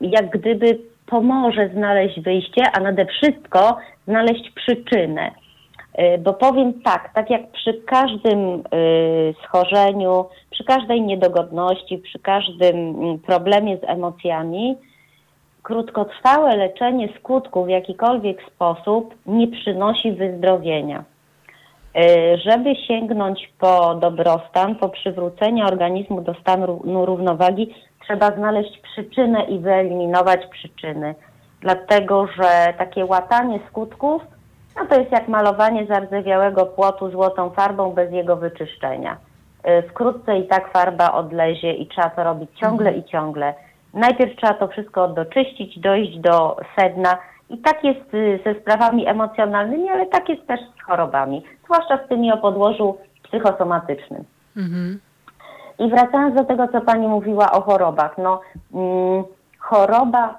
jak 0.00 0.30
gdyby 0.30 0.78
pomoże 1.06 1.68
znaleźć 1.74 2.20
wyjście, 2.20 2.62
a 2.72 2.80
nade 2.80 3.06
wszystko 3.06 3.76
znaleźć 4.06 4.50
przyczynę. 4.50 5.30
E, 5.98 6.18
bo 6.18 6.32
powiem 6.32 6.82
tak, 6.82 7.14
tak 7.14 7.30
jak 7.30 7.50
przy 7.50 7.74
każdym 7.74 8.62
schorzeniu, 9.44 10.24
przy 10.50 10.64
każdej 10.64 11.02
niedogodności, 11.02 11.98
przy 11.98 12.18
każdym 12.18 12.76
mm, 12.76 13.18
problemie 13.18 13.76
z 13.76 13.84
emocjami, 13.84 14.76
krótkotrwałe 15.62 16.56
leczenie 16.56 17.08
skutków 17.18 17.66
w 17.66 17.68
jakikolwiek 17.68 18.38
sposób 18.54 19.14
nie 19.26 19.48
przynosi 19.48 20.12
wyzdrowienia. 20.12 21.04
E, 21.96 22.36
żeby 22.38 22.76
sięgnąć 22.76 23.52
po 23.58 23.94
dobrostan, 23.94 24.74
po 24.74 24.88
przywrócenie 24.88 25.64
organizmu 25.64 26.20
do 26.20 26.34
stanu 26.34 26.82
równowagi, 27.06 27.74
trzeba 28.04 28.30
znaleźć 28.30 28.78
przyczynę 28.78 29.44
i 29.44 29.58
wyeliminować 29.58 30.46
przyczyny. 30.46 31.14
Dlatego, 31.60 32.26
że 32.26 32.74
takie 32.78 33.04
łatanie 33.04 33.60
skutków, 33.70 34.22
no 34.80 34.86
to 34.86 35.00
jest 35.00 35.12
jak 35.12 35.28
malowanie 35.28 35.86
zardzewiałego 35.86 36.66
płotu 36.66 37.10
złotą 37.10 37.50
farbą 37.50 37.90
bez 37.90 38.12
jego 38.12 38.36
wyczyszczenia. 38.36 39.16
E, 39.62 39.82
wkrótce 39.82 40.38
i 40.38 40.48
tak 40.48 40.72
farba 40.72 41.12
odlezie 41.12 41.72
i 41.72 41.86
trzeba 41.86 42.10
to 42.10 42.24
robić 42.24 42.50
ciągle 42.60 42.92
i 42.92 43.04
ciągle. 43.04 43.54
Najpierw 43.94 44.36
trzeba 44.36 44.54
to 44.54 44.68
wszystko 44.68 45.08
doczyścić, 45.08 45.78
dojść 45.78 46.18
do 46.18 46.56
sedna. 46.78 47.18
I 47.50 47.58
tak 47.58 47.84
jest 47.84 48.14
y, 48.14 48.40
ze 48.46 48.60
sprawami 48.60 49.06
emocjonalnymi, 49.06 49.90
ale 49.90 50.06
tak 50.06 50.28
jest 50.28 50.46
też 50.46 50.60
z 50.60 50.82
chorobami, 50.82 51.44
zwłaszcza 51.64 51.98
z 52.04 52.08
tymi 52.08 52.32
o 52.32 52.36
podłożu 52.36 52.96
psychosomatycznym. 53.22 54.24
Mhm. 54.56 55.00
I 55.78 55.90
wracając 55.90 56.34
do 56.34 56.44
tego, 56.44 56.68
co 56.68 56.80
Pani 56.80 57.08
mówiła 57.08 57.52
o 57.52 57.60
chorobach, 57.60 58.18
no 58.18 58.40
mm, 58.74 59.24
choroba 59.58 60.38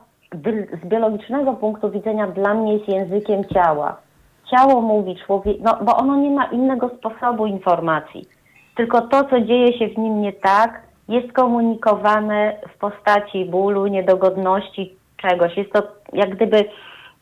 z 0.84 0.88
biologicznego 0.88 1.54
punktu 1.54 1.92
widzenia 1.92 2.28
dla 2.28 2.54
mnie 2.54 2.74
jest 2.74 2.88
językiem 2.88 3.46
ciała. 3.46 3.98
Ciało 4.52 4.82
mówi 4.82 5.16
człowiek, 5.26 5.58
no 5.62 5.78
bo 5.82 5.98
ono 5.98 6.16
nie 6.16 6.30
ma 6.30 6.46
innego 6.46 6.90
sposobu 6.90 7.46
informacji. 7.46 8.30
Tylko 8.76 9.02
to, 9.02 9.24
co 9.24 9.42
dzieje 9.42 9.80
się 9.80 9.88
w 9.88 9.98
nim 9.98 10.22
nie 10.22 10.34
tak, 10.34 10.82
jest 11.10 11.34
komunikowane 11.34 12.58
w 12.76 12.78
postaci 12.78 13.46
bólu, 13.46 13.88
niedogodności, 13.88 14.96
czegoś. 15.18 15.58
Jest 15.58 15.74
to 15.74 15.84
jak 16.14 16.36
gdyby 16.36 16.66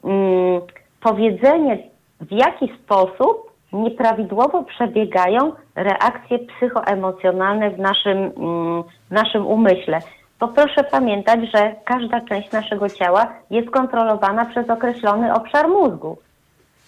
mm, 0.03 0.61
powiedzenie, 1.01 1.78
w 2.21 2.32
jaki 2.32 2.71
sposób 2.84 3.51
nieprawidłowo 3.73 4.63
przebiegają 4.63 5.51
reakcje 5.75 6.39
psychoemocjonalne 6.39 7.69
w 7.69 7.80
naszym, 7.80 8.17
mm, 8.17 8.84
w 9.09 9.11
naszym 9.11 9.47
umyśle. 9.47 9.99
Bo 10.39 10.47
proszę 10.47 10.84
pamiętać, 10.84 11.39
że 11.55 11.75
każda 11.86 12.21
część 12.21 12.51
naszego 12.51 12.89
ciała 12.89 13.28
jest 13.49 13.69
kontrolowana 13.69 14.45
przez 14.45 14.69
określony 14.69 15.34
obszar 15.34 15.67
mózgu. 15.69 16.17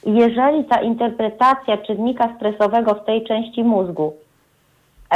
Jeżeli 0.05 0.65
ta 0.65 0.81
interpretacja 0.81 1.77
czynnika 1.77 2.35
stresowego 2.35 2.93
w 2.93 3.05
tej 3.05 3.23
części 3.23 3.63
mózgu 3.63 4.13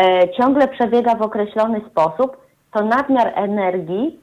e, 0.02 0.30
ciągle 0.30 0.68
przebiega 0.68 1.16
w 1.16 1.22
określony 1.22 1.82
sposób, 1.92 2.38
to 2.72 2.84
nadmiar 2.84 3.32
energii, 3.36 4.20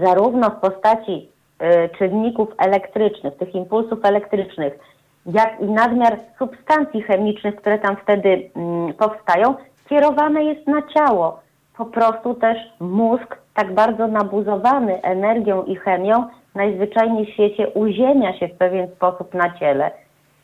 zarówno 0.00 0.50
w 0.50 0.60
postaci 0.60 1.28
e, 1.58 1.88
czynników 1.88 2.48
elektrycznych, 2.58 3.36
tych 3.36 3.54
impulsów 3.54 4.04
elektrycznych, 4.04 4.78
jak 5.26 5.60
i 5.60 5.64
nadmiar 5.64 6.18
substancji 6.38 7.02
chemicznych, 7.02 7.56
które 7.56 7.78
tam 7.78 7.96
wtedy 7.96 8.50
mm, 8.56 8.94
powstają, 8.94 9.54
kierowane 9.88 10.44
jest 10.44 10.66
na 10.66 10.82
ciało. 10.82 11.40
Po 11.76 11.84
prostu 11.84 12.34
też 12.34 12.58
mózg, 12.80 13.38
tak 13.54 13.74
bardzo 13.74 14.06
nabuzowany 14.06 15.02
energią 15.02 15.64
i 15.64 15.76
chemią, 15.76 16.24
najzwyczajniej 16.54 17.26
w 17.26 17.30
świecie 17.30 17.68
uziemia 17.68 18.38
się 18.38 18.48
w 18.48 18.58
pewien 18.58 18.88
sposób 18.88 19.34
na 19.34 19.58
ciele. 19.58 19.90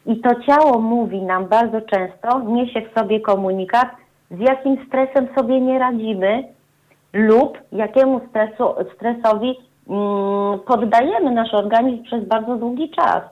I 0.07 0.21
to 0.21 0.31
ciało 0.47 0.79
mówi 0.79 1.23
nam 1.23 1.47
bardzo 1.47 1.81
często, 1.81 2.41
niesie 2.41 2.83
w 2.83 2.99
sobie 2.99 3.21
komunikat, 3.21 3.89
z 4.31 4.41
jakim 4.41 4.87
stresem 4.87 5.29
sobie 5.37 5.61
nie 5.61 5.79
radzimy 5.79 6.45
lub 7.13 7.59
jakiemu 7.73 8.21
stresu, 8.29 8.75
stresowi 8.95 9.59
mm, 9.89 10.59
poddajemy 10.67 11.31
nasz 11.31 11.55
organizm 11.55 12.03
przez 12.03 12.25
bardzo 12.25 12.57
długi 12.57 12.91
czas. 12.91 13.23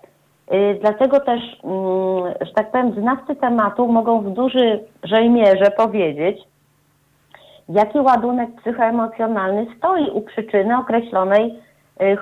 Y, 0.53 0.79
dlatego 0.81 1.20
też, 1.20 1.41
mm, 1.64 2.35
że 2.41 2.53
tak 2.55 2.70
powiem, 2.70 2.93
znawcy 2.93 3.37
tematu 3.37 3.89
mogą 3.89 4.20
w 4.20 4.31
dużej 4.31 5.31
mierze 5.31 5.70
powiedzieć, 5.77 6.39
jaki 7.68 8.01
ładunek 8.01 8.51
psychoemocjonalny 8.61 9.66
stoi 9.79 10.11
u 10.11 10.20
przyczyny 10.20 10.79
określonej 10.79 11.55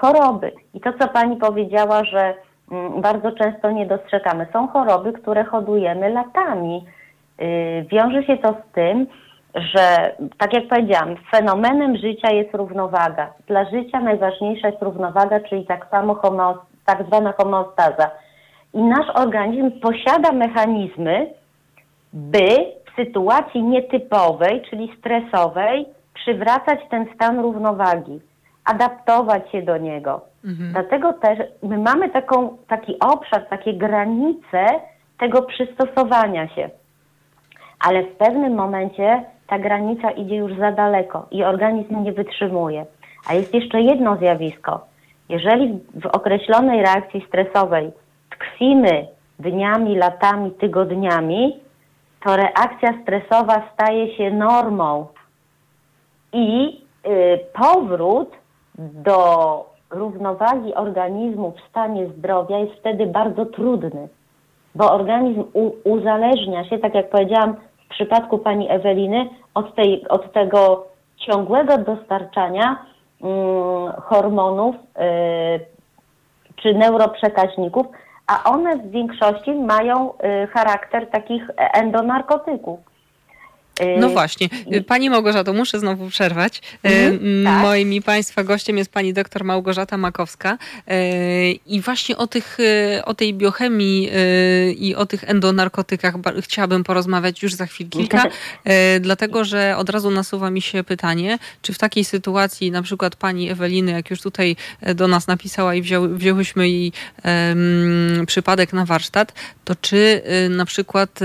choroby. 0.00 0.52
I 0.74 0.80
to, 0.80 0.92
co 0.92 1.08
Pani 1.08 1.36
powiedziała, 1.36 2.04
że 2.04 2.34
mm, 2.72 3.00
bardzo 3.00 3.32
często 3.32 3.70
nie 3.70 3.86
dostrzegamy, 3.86 4.46
są 4.52 4.68
choroby, 4.68 5.12
które 5.12 5.44
hodujemy 5.44 6.08
latami. 6.10 6.84
Y, 7.42 7.86
wiąże 7.90 8.22
się 8.22 8.36
to 8.36 8.48
z 8.48 8.74
tym, 8.74 9.06
że 9.54 10.14
tak 10.38 10.54
jak 10.54 10.68
powiedziałam, 10.68 11.14
fenomenem 11.30 11.96
życia 11.96 12.30
jest 12.30 12.54
równowaga. 12.54 13.32
Dla 13.46 13.64
życia 13.70 14.00
najważniejsza 14.00 14.68
jest 14.68 14.82
równowaga, 14.82 15.40
czyli 15.40 15.66
tak 15.66 15.86
samo 15.90 16.20
tak 16.84 17.06
zwana 17.06 17.32
homeostaza. 17.32 18.10
I 18.74 18.82
nasz 18.82 19.06
organizm 19.14 19.80
posiada 19.80 20.32
mechanizmy, 20.32 21.26
by 22.12 22.48
w 22.92 22.96
sytuacji 22.96 23.62
nietypowej, 23.62 24.62
czyli 24.70 24.96
stresowej, 24.98 25.86
przywracać 26.14 26.80
ten 26.90 27.06
stan 27.14 27.40
równowagi, 27.40 28.20
adaptować 28.64 29.50
się 29.50 29.62
do 29.62 29.76
niego. 29.76 30.20
Mhm. 30.44 30.72
Dlatego 30.72 31.12
też 31.12 31.38
my 31.62 31.78
mamy 31.78 32.10
taką, 32.10 32.56
taki 32.68 32.98
obszar, 32.98 33.46
takie 33.48 33.74
granice 33.74 34.66
tego 35.18 35.42
przystosowania 35.42 36.48
się 36.48 36.70
ale 37.84 38.02
w 38.02 38.12
pewnym 38.16 38.54
momencie 38.54 39.24
ta 39.46 39.58
granica 39.58 40.10
idzie 40.10 40.36
już 40.36 40.58
za 40.58 40.72
daleko 40.72 41.26
i 41.30 41.44
organizm 41.44 42.02
nie 42.02 42.12
wytrzymuje. 42.12 42.86
A 43.28 43.34
jest 43.34 43.54
jeszcze 43.54 43.80
jedno 43.80 44.16
zjawisko. 44.16 44.86
Jeżeli 45.28 45.78
w 45.94 46.06
określonej 46.06 46.82
reakcji 46.82 47.24
stresowej 47.28 47.92
tkwimy 48.30 49.06
dniami, 49.38 49.96
latami, 49.96 50.50
tygodniami, 50.50 51.60
to 52.24 52.36
reakcja 52.36 53.02
stresowa 53.02 53.62
staje 53.74 54.16
się 54.16 54.30
normą 54.30 55.06
i 56.32 56.80
y, 57.06 57.38
powrót 57.52 58.30
do 58.78 59.66
równowagi 59.90 60.74
organizmu 60.74 61.52
w 61.52 61.68
stanie 61.70 62.06
zdrowia 62.06 62.58
jest 62.58 62.74
wtedy 62.74 63.06
bardzo 63.06 63.46
trudny, 63.46 64.08
bo 64.74 64.92
organizm 64.92 65.44
uzależnia 65.84 66.64
się, 66.64 66.78
tak 66.78 66.94
jak 66.94 67.10
powiedziałam, 67.10 67.56
w 67.86 67.88
przypadku 67.88 68.38
pani 68.38 68.70
Eweliny 68.70 69.28
od, 69.54 69.74
tej, 69.74 70.08
od 70.08 70.32
tego 70.32 70.86
ciągłego 71.16 71.78
dostarczania 71.78 72.76
mm, 73.22 73.92
hormonów 74.02 74.76
y, 74.76 74.80
czy 76.56 76.74
neuroprzekaźników, 76.74 77.86
a 78.26 78.50
one 78.50 78.76
w 78.76 78.90
większości 78.90 79.54
mają 79.54 80.10
y, 80.12 80.46
charakter 80.46 81.10
takich 81.10 81.50
endonarkotyków. 81.56 82.93
Y, 83.80 84.00
no 84.00 84.08
właśnie. 84.08 84.48
Pani 84.86 85.10
Małgorzato, 85.10 85.52
muszę 85.52 85.78
znowu 85.78 86.08
przerwać. 86.08 86.58
Y, 86.58 86.88
mhm, 86.88 87.44
tak. 87.44 87.62
Moim 87.62 87.92
i 87.92 88.02
Państwa 88.02 88.44
gościem 88.44 88.78
jest 88.78 88.92
pani 88.92 89.12
doktor 89.12 89.44
Małgorzata 89.44 89.96
Makowska. 89.96 90.58
Y, 90.90 91.58
I 91.66 91.80
właśnie 91.80 92.16
o, 92.16 92.26
tych, 92.26 92.58
o 93.04 93.14
tej 93.14 93.34
biochemii 93.34 94.10
i 94.78 94.94
o 94.94 95.06
tych 95.06 95.24
endonarkotykach 95.30 96.14
chciałabym 96.42 96.84
porozmawiać 96.84 97.42
już 97.42 97.54
za 97.54 97.66
chwil 97.66 97.88
kilka, 97.88 98.22
dlatego 99.00 99.44
że 99.44 99.74
od 99.76 99.90
razu 99.90 100.10
nasuwa 100.10 100.50
mi 100.50 100.62
się 100.62 100.84
pytanie, 100.84 101.38
czy 101.62 101.72
w 101.72 101.78
takiej 101.78 102.04
sytuacji 102.04 102.70
na 102.70 102.82
przykład 102.82 103.16
pani 103.16 103.50
Eweliny, 103.50 103.92
jak 103.92 104.10
już 104.10 104.20
tutaj 104.20 104.56
do 104.94 105.08
nas 105.08 105.26
napisała 105.26 105.74
i 105.74 105.82
wzięły, 105.82 106.18
wzięłyśmy 106.18 106.68
jej 106.68 106.92
um, 107.24 108.26
przypadek 108.26 108.72
na 108.72 108.84
warsztat, 108.84 109.32
to 109.64 109.74
czy 109.74 110.22
na 110.50 110.64
przykład 110.64 111.20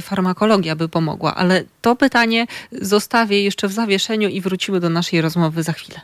farmakologia 0.00 0.76
by 0.76 0.88
pomogła, 0.88 1.34
ale 1.34 1.64
to 1.82 1.91
pytanie 1.96 2.46
zostawię 2.72 3.42
jeszcze 3.42 3.68
w 3.68 3.72
zawieszeniu 3.72 4.28
i 4.28 4.40
wrócimy 4.40 4.80
do 4.80 4.90
naszej 4.90 5.20
rozmowy 5.20 5.62
za 5.62 5.72
chwilę. 5.72 6.00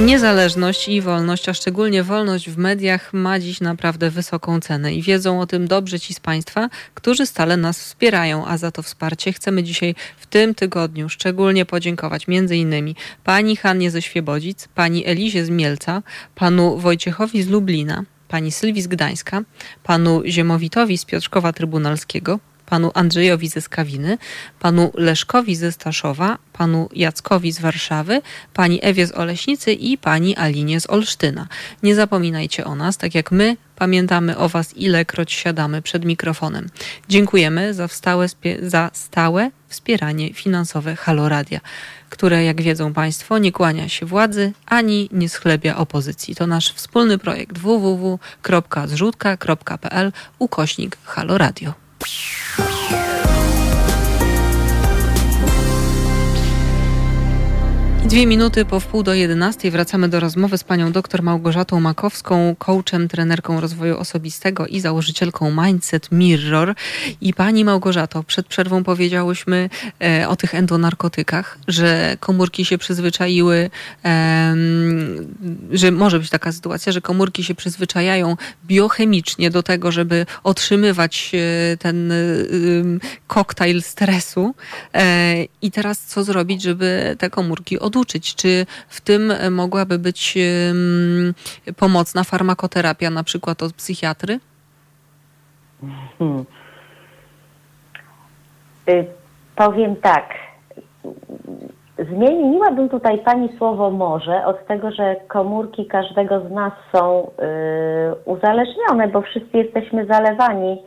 Niezależność 0.00 0.88
i 0.88 1.00
wolność, 1.00 1.48
a 1.48 1.54
szczególnie 1.54 2.02
wolność 2.02 2.50
w 2.50 2.58
mediach 2.58 3.12
ma 3.12 3.38
dziś 3.38 3.60
naprawdę 3.60 4.10
wysoką 4.10 4.60
cenę 4.60 4.94
i 4.94 5.02
wiedzą 5.02 5.40
o 5.40 5.46
tym 5.46 5.68
dobrze 5.68 6.00
ci 6.00 6.14
z 6.14 6.20
Państwa, 6.20 6.68
którzy 6.94 7.26
stale 7.26 7.56
nas 7.56 7.80
wspierają, 7.80 8.46
a 8.46 8.56
za 8.56 8.70
to 8.70 8.82
wsparcie 8.82 9.32
chcemy 9.32 9.62
dzisiaj 9.62 9.94
w 10.16 10.26
tym 10.26 10.54
tygodniu 10.54 11.08
szczególnie 11.08 11.64
podziękować 11.64 12.26
innymi 12.52 12.96
pani 13.24 13.56
Hannie 13.56 13.90
ze 13.90 14.02
Świebodzic, 14.02 14.68
pani 14.74 15.06
Elizie 15.06 15.44
z 15.44 15.50
Mielca, 15.50 16.02
panu 16.34 16.78
Wojciechowi 16.78 17.42
z 17.42 17.48
Lublina, 17.48 18.04
pani 18.32 18.52
Sylwii 18.52 18.82
z 18.82 18.86
Gdańska, 18.86 19.42
panu 19.82 20.22
Ziemowitowi 20.26 20.98
z 20.98 21.04
Piotrkowa 21.04 21.52
Trybunalskiego, 21.52 22.38
panu 22.66 22.90
Andrzejowi 22.94 23.48
ze 23.48 23.60
Skawiny, 23.60 24.18
panu 24.60 24.92
Leszkowi 24.94 25.56
ze 25.56 25.72
Staszowa, 25.72 26.38
panu 26.52 26.88
Jackowi 26.92 27.52
z 27.52 27.60
Warszawy, 27.60 28.22
pani 28.54 28.78
Ewie 28.82 29.06
z 29.06 29.12
Oleśnicy 29.12 29.72
i 29.72 29.98
pani 29.98 30.36
Alinie 30.36 30.80
z 30.80 30.90
Olsztyna. 30.90 31.48
Nie 31.82 31.94
zapominajcie 31.94 32.64
o 32.64 32.74
nas, 32.74 32.96
tak 32.96 33.14
jak 33.14 33.30
my 33.30 33.56
pamiętamy 33.82 34.36
o 34.36 34.48
was, 34.48 34.76
ilekroć 34.76 35.32
siadamy 35.32 35.82
przed 35.82 36.04
mikrofonem. 36.04 36.68
Dziękujemy 37.08 37.74
za 37.74 37.88
stałe, 37.88 38.26
za 38.62 38.90
stałe 38.92 39.50
wspieranie 39.68 40.34
finansowe 40.34 40.96
Haloradia, 40.96 41.60
które, 42.10 42.44
jak 42.44 42.62
wiedzą 42.62 42.92
Państwo, 42.92 43.38
nie 43.38 43.52
kłania 43.52 43.88
się 43.88 44.06
władzy 44.06 44.52
ani 44.66 45.08
nie 45.12 45.28
schlebia 45.28 45.76
opozycji. 45.76 46.34
To 46.34 46.46
nasz 46.46 46.72
wspólny 46.72 47.18
projekt 47.18 47.58
www.zrzutka.pl 47.58 50.12
ukośnik 50.38 50.96
Haloradio. 51.04 51.72
Dwie 58.04 58.26
minuty 58.26 58.64
po 58.64 58.80
wpół 58.80 59.02
do 59.02 59.14
jedenastej 59.14 59.70
wracamy 59.70 60.08
do 60.08 60.20
rozmowy 60.20 60.58
z 60.58 60.64
panią 60.64 60.92
dr 60.92 61.22
Małgorzatą 61.22 61.80
Makowską, 61.80 62.56
coachem, 62.58 63.08
trenerką 63.08 63.60
rozwoju 63.60 63.98
osobistego 63.98 64.66
i 64.66 64.80
założycielką 64.80 65.64
Mindset 65.64 66.12
Mirror. 66.12 66.74
I 67.20 67.34
pani 67.34 67.64
Małgorzato, 67.64 68.22
przed 68.22 68.46
przerwą 68.46 68.84
powiedziałyśmy 68.84 69.70
e, 70.00 70.28
o 70.28 70.36
tych 70.36 70.54
endonarkotykach, 70.54 71.58
że 71.68 72.16
komórki 72.20 72.64
się 72.64 72.78
przyzwyczaiły, 72.78 73.70
e, 74.04 74.54
że 75.70 75.90
może 75.90 76.18
być 76.18 76.30
taka 76.30 76.52
sytuacja, 76.52 76.92
że 76.92 77.00
komórki 77.00 77.44
się 77.44 77.54
przyzwyczajają 77.54 78.36
biochemicznie 78.66 79.50
do 79.50 79.62
tego, 79.62 79.92
żeby 79.92 80.26
otrzymywać 80.44 81.32
e, 81.34 81.76
ten 81.76 82.12
e, 82.12 82.16
koktajl 83.26 83.82
stresu. 83.82 84.54
E, 84.94 85.44
I 85.62 85.70
teraz 85.70 85.98
co 85.98 86.24
zrobić, 86.24 86.62
żeby 86.62 87.16
te 87.18 87.30
komórki 87.30 87.78
odłożyć? 87.78 87.91
Oduczyć. 87.92 88.34
Czy 88.34 88.66
w 88.88 89.00
tym 89.00 89.30
e, 89.30 89.50
mogłaby 89.50 89.98
być 89.98 90.38
pomocna 91.76 92.24
farmakoterapia, 92.24 93.10
na 93.10 93.24
przykład 93.24 93.62
od 93.62 93.72
psychiatry? 93.72 94.40
Hmm. 96.18 96.44
Y, 98.88 99.06
powiem 99.56 99.96
tak. 99.96 100.24
Zmieniłabym 101.98 102.88
tutaj 102.88 103.18
Pani 103.18 103.48
słowo 103.58 103.90
może 103.90 104.44
od 104.46 104.66
tego, 104.66 104.90
że 104.90 105.16
komórki 105.28 105.86
każdego 105.86 106.48
z 106.48 106.50
nas 106.50 106.72
są 106.92 107.26
y, 107.26 107.30
uzależnione, 108.24 109.08
bo 109.08 109.22
wszyscy 109.22 109.58
jesteśmy 109.58 110.06
zalewani 110.06 110.82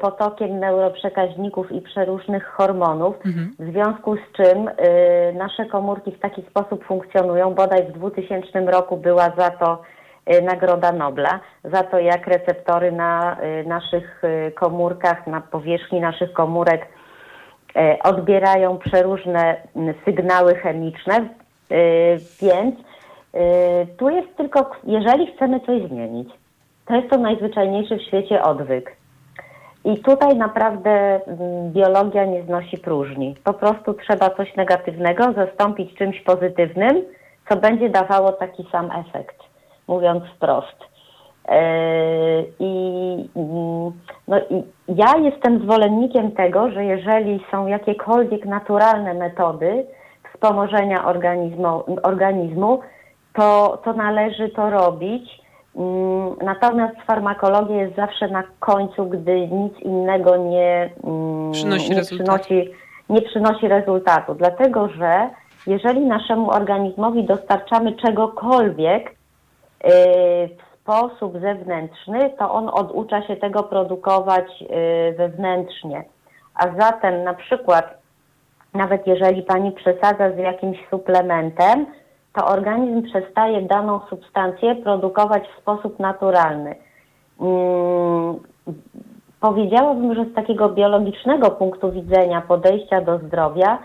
potokiem 0.00 0.60
neuroprzekaźników 0.60 1.72
i 1.72 1.80
przeróżnych 1.80 2.46
hormonów, 2.46 3.14
mhm. 3.26 3.54
w 3.58 3.72
związku 3.72 4.16
z 4.16 4.32
czym 4.36 4.68
y, 4.68 4.72
nasze 5.34 5.66
komórki 5.66 6.12
w 6.12 6.18
taki 6.18 6.42
sposób 6.42 6.84
funkcjonują. 6.84 7.54
Bodaj 7.54 7.84
w 7.84 7.92
2000 7.92 8.60
roku 8.60 8.96
była 8.96 9.32
za 9.38 9.50
to 9.50 9.82
y, 10.34 10.42
Nagroda 10.42 10.92
Nobla, 10.92 11.40
za 11.64 11.82
to 11.82 11.98
jak 11.98 12.26
receptory 12.26 12.92
na 12.92 13.36
naszych 13.66 14.22
komórkach, 14.54 15.26
na 15.26 15.40
powierzchni 15.40 16.00
naszych 16.00 16.32
komórek 16.32 16.86
odbierają 18.04 18.78
przeróżne 18.78 19.56
sygnały 20.04 20.54
chemiczne, 20.54 21.28
więc 22.42 22.74
tu 23.96 24.10
jest 24.10 24.36
tylko, 24.36 24.70
jeżeli 24.84 25.26
chcemy 25.26 25.60
coś 25.60 25.82
zmienić, 25.88 26.28
to 26.86 26.94
jest 26.94 27.10
to 27.10 27.18
najzwyczajniejszy 27.18 27.96
w 27.96 28.02
świecie 28.02 28.42
odwyk. 28.42 28.99
I 29.84 29.98
tutaj 29.98 30.36
naprawdę 30.36 30.90
mm, 31.26 31.72
biologia 31.72 32.24
nie 32.24 32.42
znosi 32.42 32.78
próżni. 32.78 33.36
Po 33.44 33.52
prostu 33.52 33.94
trzeba 33.94 34.30
coś 34.30 34.56
negatywnego 34.56 35.32
zastąpić 35.32 35.94
czymś 35.94 36.20
pozytywnym, 36.20 37.02
co 37.48 37.56
będzie 37.56 37.88
dawało 37.88 38.32
taki 38.32 38.66
sam 38.72 38.90
efekt, 38.90 39.36
mówiąc 39.88 40.24
wprost. 40.36 40.76
E, 41.48 41.62
I, 42.58 42.74
mm, 43.36 43.92
no, 44.28 44.38
i 44.50 44.64
ja 44.88 45.16
jestem 45.18 45.58
zwolennikiem 45.62 46.32
tego, 46.32 46.70
że 46.70 46.84
jeżeli 46.84 47.44
są 47.50 47.66
jakiekolwiek 47.66 48.44
naturalne 48.46 49.14
metody 49.14 49.86
wspomożenia 50.34 51.06
organizmu, 51.06 51.84
organizmu 52.02 52.80
to, 53.34 53.78
to 53.84 53.92
należy 53.92 54.48
to 54.48 54.70
robić 54.70 55.40
natomiast 56.42 56.96
farmakologia 57.06 57.76
jest 57.76 57.96
zawsze 57.96 58.28
na 58.28 58.42
końcu, 58.60 59.06
gdy 59.06 59.48
nic 59.48 59.78
innego 59.80 60.36
nie 60.36 60.90
mm, 61.04 61.52
przynosi, 61.52 61.90
nie 61.90 62.02
przynosi, 62.02 62.70
nie 63.08 63.22
przynosi 63.22 63.68
rezultatu. 63.68 64.34
Dlatego, 64.34 64.88
że 64.88 65.30
jeżeli 65.66 66.00
naszemu 66.00 66.50
organizmowi 66.50 67.24
dostarczamy 67.24 67.92
czegokolwiek 67.92 69.10
y, 69.10 69.14
w 70.48 70.80
sposób 70.80 71.40
zewnętrzny, 71.40 72.30
to 72.38 72.52
on 72.52 72.68
oducza 72.68 73.26
się 73.26 73.36
tego 73.36 73.62
produkować 73.62 74.62
y, 74.62 75.14
wewnętrznie. 75.16 76.04
A 76.54 76.66
zatem 76.78 77.24
na 77.24 77.34
przykład, 77.34 77.98
nawet 78.74 79.06
jeżeli 79.06 79.42
pani 79.42 79.72
przesadza 79.72 80.30
z 80.30 80.38
jakimś 80.38 80.78
suplementem, 80.90 81.86
to 82.40 82.46
organizm 82.46 83.02
przestaje 83.02 83.62
daną 83.62 84.00
substancję 84.10 84.74
produkować 84.74 85.42
w 85.48 85.60
sposób 85.60 85.98
naturalny. 85.98 86.74
Hmm, 87.38 88.38
powiedziałabym, 89.40 90.14
że 90.14 90.24
z 90.24 90.34
takiego 90.34 90.68
biologicznego 90.68 91.50
punktu 91.50 91.92
widzenia 91.92 92.40
podejścia 92.40 93.00
do 93.00 93.18
zdrowia 93.18 93.78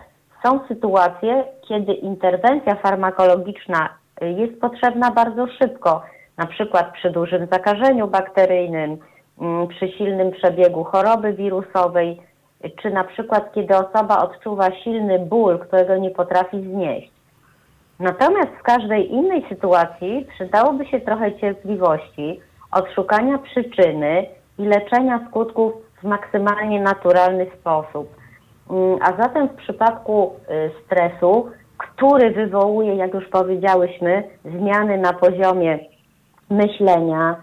są 0.45 0.59
sytuacje, 0.67 1.43
kiedy 1.67 1.93
interwencja 1.93 2.75
farmakologiczna 2.75 3.89
jest 4.21 4.61
potrzebna 4.61 5.11
bardzo 5.11 5.47
szybko, 5.47 6.01
na 6.37 6.45
przykład 6.45 6.93
przy 6.93 7.09
dużym 7.09 7.47
zakażeniu 7.51 8.07
bakteryjnym, 8.07 8.97
mm, 9.41 9.67
przy 9.67 9.91
silnym 9.91 10.31
przebiegu 10.31 10.83
choroby 10.83 11.33
wirusowej, 11.33 12.21
czy 12.81 12.89
na 12.89 13.03
przykład 13.03 13.53
kiedy 13.53 13.75
osoba 13.77 14.23
odczuwa 14.23 14.71
silny 14.83 15.19
ból, 15.19 15.59
którego 15.59 15.97
nie 15.97 16.09
potrafi 16.09 16.61
znieść. 16.61 17.14
Natomiast 17.99 18.49
w 18.59 18.63
każdej 18.63 19.11
innej 19.11 19.45
sytuacji 19.49 20.27
przydałoby 20.35 20.85
się 20.85 20.99
trochę 20.99 21.35
cierpliwości, 21.39 22.39
odszukania 22.71 23.37
przyczyny 23.37 24.25
i 24.59 24.65
leczenia 24.65 25.27
skutków 25.29 25.73
w 26.01 26.03
maksymalnie 26.03 26.81
naturalny 26.81 27.47
sposób. 27.59 28.15
Mm, 28.69 28.99
a 29.01 29.23
zatem 29.23 29.47
w 29.47 29.55
przypadku 29.55 30.33
y, 30.49 30.71
stresu, 30.85 31.51
który 31.77 32.31
wywołuje, 32.31 32.95
jak 32.95 33.13
już 33.13 33.27
powiedziałyśmy, 33.27 34.23
zmiany 34.45 34.97
na 34.97 35.13
poziomie 35.13 35.79
myślenia, 36.49 37.35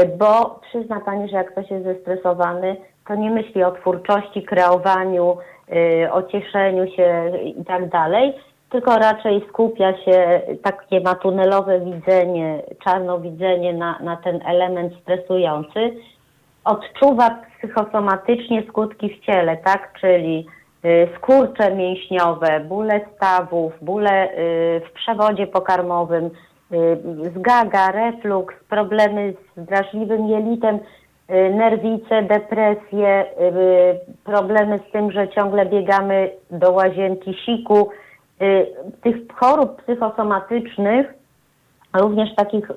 y, 0.00 0.06
bo 0.18 0.60
przyzna 0.68 1.00
Pani, 1.00 1.28
że 1.28 1.36
jak 1.36 1.52
ktoś 1.52 1.70
jest 1.70 1.84
zestresowany, 1.84 2.76
to 3.08 3.14
nie 3.14 3.30
myśli 3.30 3.62
o 3.62 3.72
twórczości, 3.72 4.42
kreowaniu, 4.42 5.36
y, 6.04 6.12
o 6.12 6.22
cieszeniu 6.22 6.86
się 6.96 7.32
i 7.44 7.64
tak 7.64 7.88
dalej, 7.88 8.34
tylko 8.70 8.98
raczej 8.98 9.44
skupia 9.48 10.04
się, 10.04 10.40
takie 10.62 11.00
ma 11.00 11.14
tunelowe 11.14 11.80
widzenie, 11.80 12.62
czarnowidzenie 12.84 13.72
na, 13.72 13.98
na 13.98 14.16
ten 14.16 14.40
element 14.46 14.92
stresujący, 15.02 15.94
odczuwa 16.64 17.38
psychosomatycznie 17.58 18.62
skutki 18.68 19.08
w 19.08 19.20
ciele, 19.26 19.56
tak, 19.56 19.92
czyli 20.00 20.46
y, 20.84 21.08
skurcze 21.16 21.74
mięśniowe, 21.74 22.60
bóle 22.60 23.00
stawów, 23.16 23.72
bóle 23.82 24.32
y, 24.32 24.80
w 24.88 24.92
przewodzie 24.92 25.46
pokarmowym, 25.46 26.24
y, 26.24 26.30
zgaga, 27.36 27.92
refluks, 27.92 28.54
problemy 28.68 29.34
z 29.56 29.64
drażliwym 29.64 30.28
jelitem, 30.28 30.78
nerwice, 31.54 32.22
depresje, 32.22 33.24
problemy 34.24 34.78
z 34.88 34.92
tym, 34.92 35.12
że 35.12 35.28
ciągle 35.28 35.66
biegamy 35.66 36.30
do 36.50 36.72
łazienki 36.72 37.34
siku, 37.34 37.88
tych 39.02 39.16
chorób 39.34 39.82
psychosomatycznych, 39.82 41.14
również 41.94 42.34
takich 42.34 42.70
y, 42.70 42.74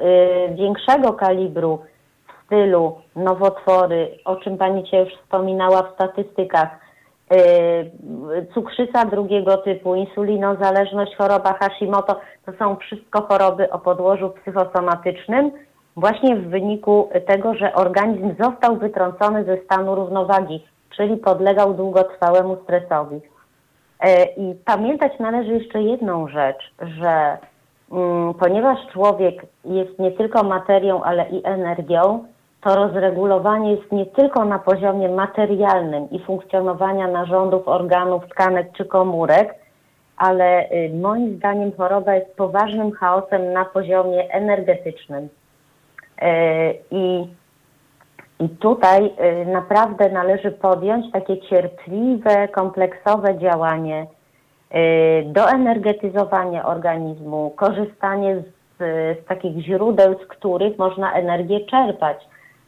większego 0.56 1.14
kalibru 1.14 1.80
w 2.28 2.46
stylu 2.46 2.98
nowotwory, 3.16 4.18
o 4.26 4.36
czym 4.36 4.58
Pani 4.58 4.84
Cię 4.84 5.00
już 5.00 5.14
wspominała 5.14 5.84
w 5.84 5.94
statystykach, 5.94 6.70
y, 7.34 8.48
cukrzyca 8.54 9.06
drugiego 9.06 9.58
typu, 9.58 9.96
insulinozależność, 9.96 11.16
choroba 11.16 11.54
Hashimoto, 11.54 12.20
to 12.46 12.54
są 12.60 12.76
wszystko 12.76 13.22
choroby 13.22 13.72
o 13.72 13.80
podłożu 13.80 14.30
psychosomatycznym, 14.30 15.52
właśnie 15.96 16.36
w 16.36 16.50
wyniku 16.50 17.10
tego, 17.28 17.54
że 17.54 17.74
organizm 17.74 18.36
został 18.40 18.78
wytrącony 18.78 19.44
ze 19.44 19.58
stanu 19.58 19.96
równowagi, 19.96 20.66
czyli 20.98 21.18
podlegał 21.18 21.74
długotrwałemu 21.74 22.58
stresowi. 22.64 23.33
E, 24.04 24.26
I 24.26 24.56
pamiętać 24.66 25.20
należy 25.20 25.54
jeszcze 25.54 25.82
jedną 25.82 26.28
rzecz, 26.28 26.74
że 26.82 27.38
mm, 27.92 28.34
ponieważ 28.34 28.80
człowiek 28.94 29.46
jest 29.66 30.00
nie 30.00 30.12
tylko 30.12 30.44
materią, 30.44 31.04
ale 31.04 31.30
i 31.30 31.42
energią, 31.46 32.26
to 32.62 32.76
rozregulowanie 32.76 33.72
jest 33.72 33.92
nie 33.92 34.06
tylko 34.06 34.46
na 34.46 34.60
poziomie 34.60 35.10
materialnym 35.10 36.10
i 36.12 36.20
funkcjonowania 36.20 37.08
narządów, 37.08 37.68
organów, 37.68 38.24
tkanek 38.30 38.68
czy 38.78 38.86
komórek, 38.86 39.56
ale 40.18 40.72
y, 40.72 40.92
moim 41.02 41.36
zdaniem 41.38 41.72
choroba 41.78 42.16
jest 42.16 42.36
poważnym 42.36 42.92
chaosem 42.92 43.54
na 43.54 43.66
poziomie 43.66 44.32
energetycznym. 44.32 45.24
Y, 45.24 45.30
I, 46.92 47.28
i 48.46 48.50
tutaj 48.50 49.06
y, 49.06 49.46
naprawdę 49.46 50.10
należy 50.10 50.52
podjąć 50.52 51.12
takie 51.12 51.42
cierpliwe, 51.42 52.48
kompleksowe 52.48 53.38
działanie 53.40 54.08
do 55.26 55.50
energetyzowania 55.50 56.66
organizmu, 56.66 57.54
korzystanie 57.56 58.36
z, 58.36 58.44
z 59.24 59.26
takich 59.26 59.66
źródeł, 59.66 60.16
z 60.20 60.28
których 60.28 60.78
można 60.78 61.14
energię 61.14 61.66
czerpać. 61.66 62.18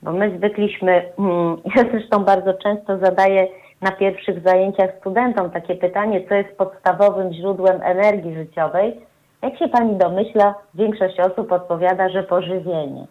Bo 0.01 0.11
my 0.11 0.37
zwykliśmy, 0.37 0.91
mm, 1.19 1.57
ja 1.75 1.83
zresztą 1.91 2.23
bardzo 2.23 2.53
często 2.53 2.97
zadaję 2.97 3.47
na 3.81 3.91
pierwszych 3.91 4.43
zajęciach 4.43 4.89
studentom 4.99 5.49
takie 5.49 5.75
pytanie, 5.75 6.27
co 6.29 6.35
jest 6.35 6.57
podstawowym 6.57 7.33
źródłem 7.33 7.81
energii 7.81 8.35
życiowej. 8.35 9.01
Jak 9.41 9.57
się 9.57 9.67
pani 9.67 9.95
domyśla, 9.95 10.55
większość 10.73 11.19
osób 11.19 11.51
odpowiada, 11.51 12.09
że 12.09 12.23
pożywienie. 12.23 13.07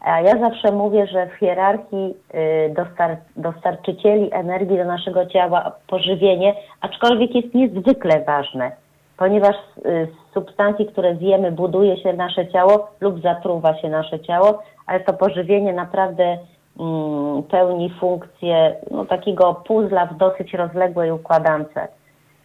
A 0.00 0.20
ja 0.20 0.38
zawsze 0.38 0.72
mówię, 0.72 1.06
że 1.06 1.26
w 1.26 1.32
hierarchii 1.32 2.14
y, 2.34 2.74
dostar 2.74 3.16
dostarczycieli 3.36 4.28
energii 4.32 4.76
do 4.76 4.84
naszego 4.84 5.26
ciała 5.26 5.72
pożywienie, 5.86 6.54
aczkolwiek 6.80 7.34
jest 7.34 7.54
niezwykle 7.54 8.24
ważne, 8.24 8.72
ponieważ 9.16 9.56
y, 9.56 10.08
z 10.30 10.34
substancji, 10.34 10.86
które 10.86 11.16
zjemy, 11.16 11.52
buduje 11.52 11.96
się 11.96 12.12
nasze 12.12 12.48
ciało 12.48 12.90
lub 13.00 13.22
zatruwa 13.22 13.80
się 13.80 13.88
nasze 13.88 14.20
ciało, 14.20 14.62
ale 14.86 15.00
to 15.00 15.12
pożywienie 15.12 15.72
naprawdę 15.72 16.38
Mm, 16.80 17.42
pełni 17.42 17.90
funkcję 18.00 18.76
no, 18.90 19.04
takiego 19.04 19.54
puzla 19.54 20.06
w 20.06 20.16
dosyć 20.16 20.54
rozległej 20.54 21.10
układance. 21.10 21.68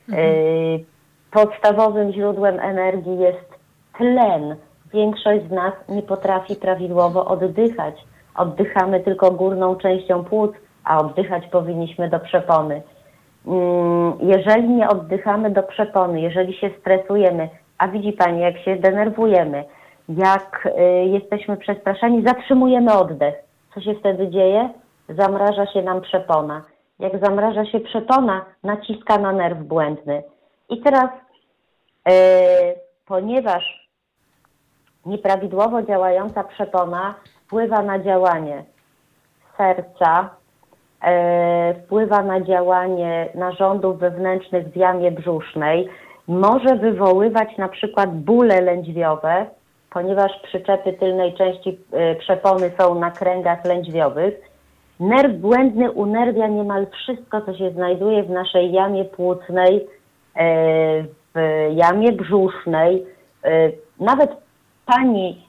Mhm. 0.09 0.29
Y, 0.29 0.85
podstawowym 1.31 2.13
źródłem 2.13 2.59
energii 2.59 3.19
jest 3.19 3.59
tlen. 3.97 4.55
Większość 4.93 5.47
z 5.47 5.51
nas 5.51 5.73
nie 5.89 6.01
potrafi 6.01 6.55
prawidłowo 6.55 7.25
oddychać. 7.25 7.95
Oddychamy 8.35 8.99
tylko 8.99 9.31
górną 9.31 9.75
częścią 9.75 10.23
płuc, 10.23 10.51
a 10.83 10.99
oddychać 10.99 11.47
powinniśmy 11.47 12.09
do 12.09 12.19
przepony. 12.19 12.81
Mm, 13.47 14.13
jeżeli 14.21 14.69
nie 14.69 14.89
oddychamy 14.89 15.49
do 15.49 15.63
przepony, 15.63 16.21
jeżeli 16.21 16.53
się 16.53 16.69
stresujemy, 16.79 17.49
a 17.77 17.87
widzi 17.87 18.13
Pani, 18.13 18.41
jak 18.41 18.57
się 18.57 18.75
denerwujemy, 18.75 19.63
jak 20.09 20.69
y, 20.79 21.05
jesteśmy 21.05 21.57
przestraszeni, 21.57 22.23
zatrzymujemy 22.23 22.93
oddech 22.93 23.35
co 23.73 23.81
się 23.81 23.95
wtedy 23.95 24.27
dzieje? 24.27 24.69
Zamraża 25.09 25.65
się 25.65 25.81
nam 25.81 26.01
przepona. 26.01 26.61
Jak 26.99 27.25
zamraża 27.25 27.65
się 27.65 27.79
przepona, 27.79 28.45
naciska 28.63 29.17
na 29.17 29.31
nerw 29.31 29.57
błędny. 29.57 30.23
I 30.69 30.81
teraz, 30.81 31.09
yy, 32.07 32.13
ponieważ 33.05 33.82
nieprawidłowo 35.05 35.81
działająca 35.81 36.43
przepona 36.43 37.15
wpływa 37.45 37.81
na 37.81 37.99
działanie 37.99 38.63
serca, 39.57 40.29
yy, 41.03 41.09
wpływa 41.73 42.23
na 42.23 42.41
działanie 42.41 43.29
narządów 43.35 43.99
wewnętrznych 43.99 44.67
w 44.67 44.75
jamie 44.75 45.11
brzusznej, 45.11 45.89
może 46.27 46.75
wywoływać 46.75 47.57
na 47.57 47.69
przykład 47.69 48.15
bóle 48.15 48.61
lędźwiowe, 48.61 49.45
ponieważ 49.89 50.31
przyczepy 50.43 50.93
tylnej 50.93 51.33
części 51.33 51.79
e, 51.91 52.15
przepony 52.15 52.71
są 52.79 52.99
na 52.99 53.11
kręgach 53.11 53.65
lędźwiowych. 53.65 54.33
Nerw 54.99 55.33
błędny 55.33 55.91
unerwia 55.91 56.47
niemal 56.47 56.87
wszystko, 56.87 57.41
co 57.41 57.57
się 57.57 57.71
znajduje 57.71 58.23
w 58.23 58.29
naszej 58.29 58.71
jamie 58.71 59.05
płucnej, 59.05 59.87
e, 60.35 61.03
w 61.35 61.67
jamie 61.71 62.11
brzusznej. 62.11 63.05
E, 63.43 63.71
nawet 63.99 64.31
pani 64.95 65.43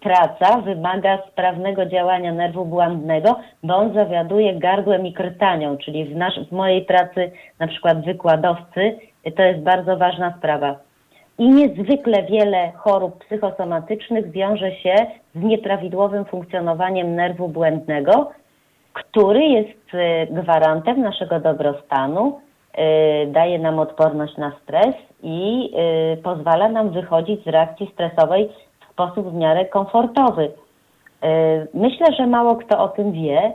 praca 0.00 0.60
wymaga 0.60 1.18
sprawnego 1.32 1.86
działania 1.86 2.32
nerwu 2.32 2.64
błędnego, 2.64 3.36
bo 3.62 3.76
on 3.76 3.94
zawiaduje 3.94 4.58
gardłem 4.58 5.06
i 5.06 5.12
krtanią, 5.12 5.76
czyli 5.76 6.04
w, 6.04 6.16
nasz, 6.16 6.40
w 6.48 6.52
mojej 6.52 6.84
pracy, 6.84 7.30
na 7.58 7.66
przykład 7.66 8.04
wykładowcy, 8.04 8.98
to 9.36 9.42
jest 9.42 9.60
bardzo 9.60 9.96
ważna 9.96 10.34
sprawa. 10.38 10.76
I 11.38 11.48
niezwykle 11.48 12.22
wiele 12.22 12.72
chorób 12.76 13.24
psychosomatycznych 13.24 14.30
wiąże 14.30 14.72
się 14.72 14.94
z 15.34 15.42
nieprawidłowym 15.42 16.24
funkcjonowaniem 16.24 17.14
nerwu 17.14 17.48
błędnego, 17.48 18.30
który 18.92 19.40
jest 19.40 19.94
y, 19.94 20.26
gwarantem 20.30 21.00
naszego 21.00 21.40
dobrostanu, 21.40 22.40
daje 23.26 23.58
nam 23.58 23.78
odporność 23.78 24.36
na 24.36 24.52
stres 24.62 24.94
i 25.22 25.70
y, 26.12 26.22
pozwala 26.22 26.68
nam 26.68 26.90
wychodzić 26.90 27.44
z 27.44 27.46
reakcji 27.46 27.90
stresowej 27.92 28.48
w 28.80 28.92
sposób 28.92 29.30
w 29.30 29.34
miarę 29.34 29.64
komfortowy. 29.64 30.50
Myślę, 31.74 32.06
że 32.16 32.26
mało 32.26 32.56
kto 32.56 32.78
o 32.78 32.88
tym 32.88 33.12
wie, 33.12 33.52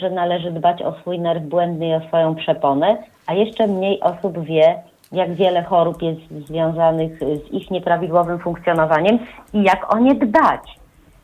że 0.00 0.10
należy 0.10 0.50
dbać 0.50 0.82
o 0.82 0.92
swój 0.92 1.18
nerw 1.18 1.42
błędny 1.42 1.88
i 1.88 1.94
o 1.94 2.00
swoją 2.00 2.34
przeponę, 2.34 2.96
a 3.26 3.34
jeszcze 3.34 3.66
mniej 3.66 4.00
osób 4.00 4.44
wie, 4.44 4.82
jak 5.12 5.34
wiele 5.34 5.62
chorób 5.62 6.02
jest 6.02 6.46
związanych 6.46 7.18
z 7.18 7.52
ich 7.52 7.70
nieprawidłowym 7.70 8.38
funkcjonowaniem 8.38 9.18
i 9.52 9.62
jak 9.62 9.94
o 9.94 9.98
nie 9.98 10.14
dbać. 10.14 10.78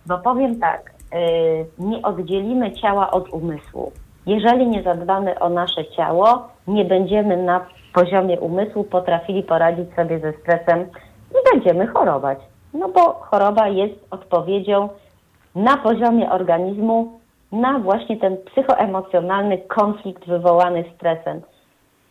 Bo 0.06 0.18
powiem 0.18 0.60
tak, 0.60 0.92
y, 1.14 1.66
nie 1.78 2.02
oddzielimy 2.02 2.72
ciała 2.72 3.10
od 3.10 3.28
umysłu. 3.28 3.92
Jeżeli 4.26 4.66
nie 4.66 4.82
zadbamy 4.82 5.38
o 5.38 5.48
nasze 5.48 5.84
ciało, 5.86 6.48
nie 6.66 6.84
będziemy 6.84 7.36
na 7.36 7.66
poziomie 7.94 8.40
umysłu 8.40 8.84
potrafili 8.84 9.42
poradzić 9.42 9.94
sobie 9.94 10.18
ze 10.18 10.32
stresem 10.32 10.86
i 11.30 11.52
będziemy 11.52 11.86
chorować. 11.86 12.38
No 12.74 12.88
bo 12.88 13.12
choroba 13.12 13.68
jest 13.68 13.94
odpowiedzią 14.10 14.88
na 15.54 15.76
poziomie 15.76 16.30
organizmu 16.30 17.20
na 17.52 17.78
właśnie 17.78 18.16
ten 18.16 18.36
psychoemocjonalny 18.36 19.58
konflikt 19.58 20.26
wywołany 20.26 20.84
stresem. 20.96 21.40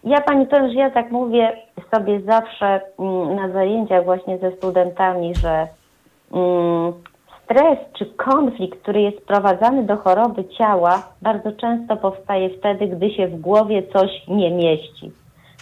Ja 0.04 0.22
pani 0.22 0.48
powiem, 0.48 0.70
że 0.70 0.80
ja 0.80 0.90
tak 0.90 1.12
mówię 1.12 1.58
sobie 1.96 2.22
zawsze 2.22 2.82
mm, 3.00 3.36
na 3.36 3.50
zajęciach 3.50 4.06
właśnie 4.06 4.38
ze 4.38 4.52
studentami, 4.52 5.36
że 5.36 5.68
mm, 6.34 6.94
stres 7.50 7.78
czy 7.98 8.06
konflikt, 8.06 8.82
który 8.82 9.02
jest 9.02 9.18
sprowadzany 9.18 9.84
do 9.84 9.98
choroby 9.98 10.46
ciała, 10.46 11.04
bardzo 11.22 11.52
często 11.52 11.98
powstaje 11.98 12.50
wtedy, 12.50 12.88
gdy 12.88 13.14
się 13.14 13.28
w 13.28 13.42
głowie 13.42 13.84
coś 13.94 14.10
nie 14.28 14.52
mieści. 14.52 15.12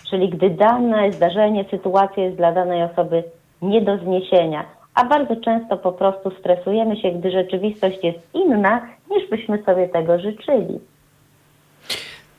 Czyli 0.09 0.29
gdy 0.29 0.49
dane 0.49 1.11
zdarzenie, 1.11 1.65
sytuacja 1.71 2.23
jest 2.23 2.37
dla 2.37 2.51
danej 2.51 2.83
osoby 2.83 3.23
nie 3.61 3.81
do 3.81 3.97
zniesienia. 3.97 4.65
A 4.95 5.05
bardzo 5.05 5.35
często 5.35 5.77
po 5.77 5.91
prostu 5.91 6.31
stresujemy 6.39 6.97
się, 6.97 7.11
gdy 7.11 7.31
rzeczywistość 7.31 8.03
jest 8.03 8.19
inna, 8.33 8.81
niż 9.11 9.29
byśmy 9.29 9.63
sobie 9.63 9.89
tego 9.89 10.19
życzyli. 10.19 10.79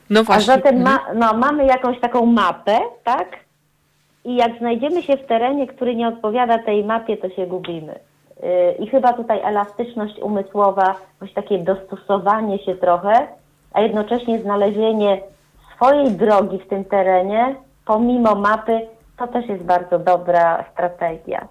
No 0.09 0.23
właśnie. 0.23 0.53
A 0.53 0.57
zatem 0.57 0.81
ma, 0.81 0.99
no, 1.15 1.33
mamy 1.33 1.65
jakąś 1.65 1.99
taką 1.99 2.25
mapę, 2.25 2.79
tak? 3.03 3.27
I 4.25 4.35
jak 4.35 4.57
znajdziemy 4.57 5.03
się 5.03 5.17
w 5.17 5.25
terenie, 5.25 5.67
który 5.67 5.95
nie 5.95 6.07
odpowiada 6.07 6.57
tej 6.57 6.83
mapie, 6.83 7.17
to 7.17 7.29
się 7.29 7.47
gubimy. 7.47 7.99
I 8.79 8.87
chyba 8.87 9.13
tutaj 9.13 9.41
elastyczność 9.43 10.19
umysłowa, 10.19 10.95
coś 11.19 11.33
takie 11.33 11.59
dostosowanie 11.59 12.59
się 12.59 12.75
trochę, 12.75 13.27
a 13.73 13.81
jednocześnie 13.81 14.39
znalezienie 14.39 15.21
swojej 15.75 16.11
drogi 16.11 16.59
w 16.59 16.67
tym 16.67 16.85
terenie, 16.85 17.55
pomimo 17.85 18.35
mapy, 18.35 18.81
to 19.17 19.27
też 19.27 19.47
jest 19.47 19.63
bardzo 19.63 19.99
dobra 19.99 20.65
strategia. 20.73 21.47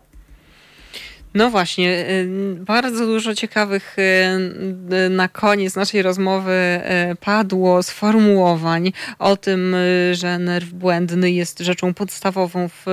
No 1.39 1.51
właśnie, 1.51 2.07
y, 2.11 2.57
bardzo 2.61 3.07
dużo 3.07 3.35
ciekawych 3.35 3.97
y, 3.99 5.11
na 5.11 5.29
koniec 5.29 5.77
naszej 5.77 6.03
rozmowy 6.03 6.81
y, 7.13 7.17
padło 7.17 7.83
sformułowań 7.83 8.93
o 9.19 9.37
tym, 9.37 9.77
że 10.13 10.39
nerw 10.39 10.69
błędny 10.69 11.31
jest 11.31 11.59
rzeczą 11.59 11.95
podstawową, 11.95 12.69
w, 12.69 12.87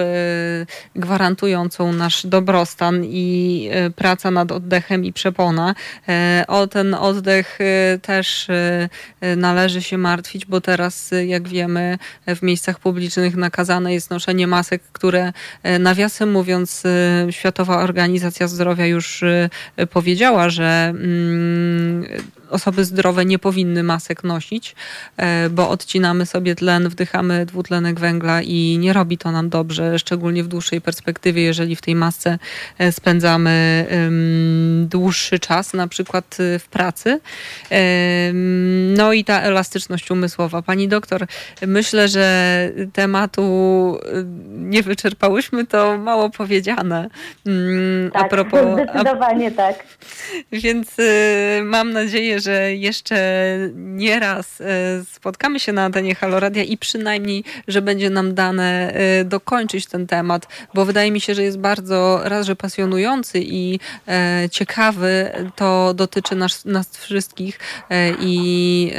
gwarantującą 0.95 1.93
nasz 1.93 2.25
dobrostan 2.25 3.05
i 3.05 3.69
praca 3.95 4.31
nad 4.31 4.51
oddechem 4.51 5.05
i 5.05 5.13
przepona. 5.13 5.75
O 6.47 6.67
ten 6.67 6.93
oddech 6.93 7.59
też 8.01 8.47
należy 9.37 9.81
się 9.81 9.97
martwić, 9.97 10.45
bo 10.45 10.61
teraz, 10.61 11.11
jak 11.25 11.47
wiemy, 11.47 11.97
w 12.27 12.41
miejscach 12.41 12.79
publicznych 12.79 13.35
nakazane 13.35 13.93
jest 13.93 14.09
noszenie 14.09 14.47
masek, 14.47 14.81
które 14.91 15.33
nawiasem 15.79 16.31
mówiąc 16.31 16.83
Światowa 17.29 17.77
Organizacja 17.77 18.34
Organizacja 18.35 18.47
Zdrowia 18.47 18.85
już 18.85 19.23
y, 19.23 19.49
powiedziała, 19.91 20.49
że 20.49 20.93
mm, 20.95 22.05
osoby 22.49 22.85
zdrowe 22.85 23.25
nie 23.25 23.39
powinny 23.39 23.83
masek 23.83 24.23
nosić, 24.23 24.75
bo 25.51 25.69
odcinamy 25.69 26.25
sobie 26.25 26.55
tlen, 26.55 26.89
wdychamy 26.89 27.45
dwutlenek 27.45 27.99
węgla 27.99 28.41
i 28.41 28.77
nie 28.79 28.93
robi 28.93 29.17
to 29.17 29.31
nam 29.31 29.49
dobrze, 29.49 29.99
szczególnie 29.99 30.43
w 30.43 30.47
dłuższej 30.47 30.81
perspektywie, 30.81 31.41
jeżeli 31.41 31.75
w 31.75 31.81
tej 31.81 31.95
masce 31.95 32.39
spędzamy 32.91 33.85
dłuższy 34.89 35.39
czas, 35.39 35.73
na 35.73 35.87
przykład 35.87 36.37
w 36.59 36.67
pracy. 36.69 37.19
No 38.95 39.13
i 39.13 39.23
ta 39.23 39.41
elastyczność 39.41 40.11
umysłowa. 40.11 40.61
Pani 40.61 40.87
doktor, 40.87 41.25
myślę, 41.67 42.07
że 42.07 42.69
tematu 42.93 43.97
nie 44.49 44.83
wyczerpałyśmy, 44.83 45.67
to 45.67 45.97
mało 45.97 46.29
powiedziane. 46.29 47.09
Mm, 47.45 48.11
tak, 48.11 48.23
a 48.23 48.27
propos, 48.27 48.61
zdecydowanie 48.73 49.47
a, 49.47 49.51
tak. 49.51 49.83
Więc 50.51 50.97
mam 51.63 51.91
nadzieję, 51.91 52.34
że 52.39 52.75
jeszcze 52.75 53.17
nie 53.75 54.19
raz 54.19 54.61
y, 54.61 54.65
spotkamy 55.11 55.59
się 55.59 55.73
na 55.73 55.83
antenie 55.83 56.15
Haloradia 56.15 56.63
i 56.63 56.77
przynajmniej, 56.77 57.43
że 57.67 57.81
będzie 57.81 58.09
nam 58.09 58.33
dane 58.33 58.93
y, 59.21 59.25
dokończyć 59.25 59.85
ten 59.85 60.07
temat, 60.07 60.47
bo 60.73 60.85
wydaje 60.85 61.11
mi 61.11 61.21
się, 61.21 61.35
że 61.35 61.43
jest 61.43 61.57
bardzo 61.57 62.21
raz, 62.23 62.45
że 62.45 62.55
pasjonujący 62.55 63.39
i 63.39 63.79
e, 64.07 64.49
ciekawy. 64.51 65.31
To 65.55 65.93
dotyczy 65.93 66.35
nas, 66.35 66.65
nas 66.65 66.97
wszystkich 66.97 67.59
e, 67.89 68.11
i 68.21 68.91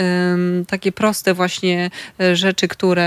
takie 0.68 0.92
proste 0.92 1.34
właśnie 1.34 1.90
e, 2.20 2.36
rzeczy, 2.36 2.68
które 2.68 3.06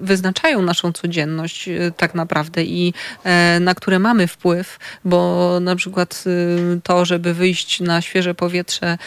wyznaczają 0.00 0.62
naszą 0.62 0.92
codzienność 0.92 1.68
tak 1.96 2.14
naprawdę 2.14 2.64
i 2.64 2.94
na 3.60 3.74
które 3.74 3.98
mamy 3.98 4.26
wpływ, 4.26 4.78
bo 5.04 5.60
na 5.60 5.76
przykład 5.76 6.24
to, 6.82 7.04
żeby 7.04 7.34
wyjść 7.34 7.80
na 7.80 8.00
świeże 8.24 8.34
powietrze 8.34 8.98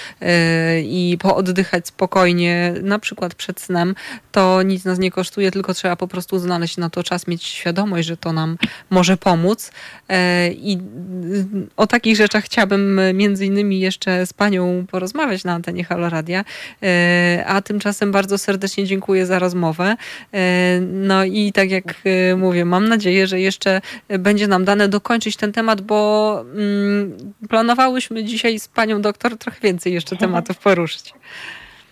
i 0.84 1.18
pooddychać 1.22 1.88
spokojnie, 1.88 2.74
na 2.84 3.00
przykład 3.00 3.36
przed 3.36 3.62
snem, 3.62 3.96
to 4.32 4.64
nic 4.64 4.86
nas 4.86 5.00
nie 5.00 5.12
kosztuje, 5.12 5.52
tylko 5.52 5.74
trzeba 5.74 5.96
po 5.96 6.08
prostu 6.08 6.40
znaleźć 6.40 6.78
na 6.78 6.90
to 6.90 7.04
czas, 7.04 7.28
mieć 7.28 7.44
świadomość, 7.44 8.08
że 8.08 8.18
to 8.18 8.34
nam 8.34 8.58
może 8.90 9.18
pomóc. 9.18 9.72
I 10.52 10.78
o 11.78 11.88
takich 11.88 12.16
rzeczach 12.16 12.44
chciałabym 12.44 13.02
między 13.14 13.46
innymi 13.46 13.80
jeszcze 13.80 14.26
z 14.26 14.34
Panią 14.34 14.86
porozmawiać 14.92 15.44
na 15.44 15.54
antenie 15.54 15.84
Halo 15.84 16.10
Radia. 16.10 16.46
E, 16.84 17.44
a 17.48 17.62
tymczasem 17.62 18.12
bardzo 18.12 18.38
serdecznie 18.38 18.86
dziękuję 18.86 19.26
za 19.26 19.40
rozmowę. 19.40 19.96
E, 20.34 20.80
no 20.82 21.24
i 21.24 21.52
tak 21.52 21.72
jak 21.72 21.96
e, 22.06 22.36
mówię, 22.36 22.66
mam 22.66 22.88
nadzieję, 22.88 23.28
że 23.28 23.40
jeszcze 23.40 23.82
będzie 24.20 24.48
nam 24.48 24.66
dane 24.66 24.88
dokończyć 24.88 25.38
ten 25.38 25.52
temat, 25.52 25.82
bo 25.82 26.42
mm, 26.54 27.18
planowałyśmy 27.50 28.24
dzisiaj 28.24 28.60
z 28.60 28.68
Panią 28.68 29.02
doktor 29.08 29.38
trochę 29.38 29.60
więcej 29.62 29.94
jeszcze 29.94 30.16
tematów 30.16 30.58
poruszyć. 30.60 31.14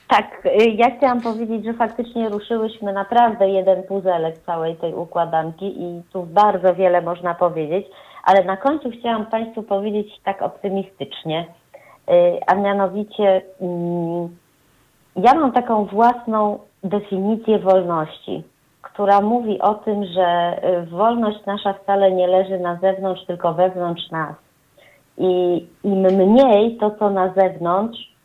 Tak, 0.07 0.47
ja 0.75 0.97
chciałam 0.97 1.21
powiedzieć, 1.21 1.65
że 1.65 1.73
faktycznie 1.73 2.29
ruszyłyśmy 2.29 2.93
naprawdę 2.93 3.49
jeden 3.49 3.83
puzelek 3.83 4.35
całej 4.45 4.75
tej 4.75 4.93
układanki 4.93 5.65
i 5.65 6.01
tu 6.13 6.23
bardzo 6.23 6.75
wiele 6.75 7.01
można 7.01 7.35
powiedzieć, 7.35 7.85
ale 8.23 8.43
na 8.43 8.57
końcu 8.57 8.91
chciałam 8.99 9.25
Państwu 9.25 9.63
powiedzieć 9.63 10.07
tak 10.23 10.41
optymistycznie, 10.41 11.45
Y, 12.09 12.39
a 12.47 12.55
mianowicie 12.55 13.41
mm, 13.61 14.37
ja 15.15 15.33
mam 15.33 15.51
taką 15.51 15.85
własną 15.85 16.59
definicję 16.83 17.59
wolności, 17.59 18.43
która 18.81 19.21
mówi 19.21 19.61
o 19.61 19.73
tym, 19.73 20.05
że 20.05 20.59
y, 20.83 20.85
wolność 20.85 21.45
nasza 21.45 21.73
wcale 21.73 22.11
nie 22.11 22.27
leży 22.27 22.59
na 22.59 22.75
zewnątrz, 22.75 23.25
tylko 23.25 23.53
wewnątrz 23.53 24.11
nas. 24.11 24.35
I 25.17 25.65
im 25.83 26.01
mniej 26.01 26.77
to, 26.77 26.91
co 26.91 27.09
na 27.09 27.33
zewnątrz, 27.33 28.15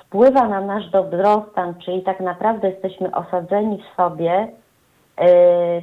wpływa 0.00 0.48
na 0.48 0.60
nasz 0.60 0.90
dobrostan, 0.90 1.74
czyli 1.84 2.02
tak 2.02 2.20
naprawdę 2.20 2.70
jesteśmy 2.70 3.14
osadzeni 3.14 3.82
w 3.82 3.96
sobie, 3.96 4.48
y, 5.20 5.82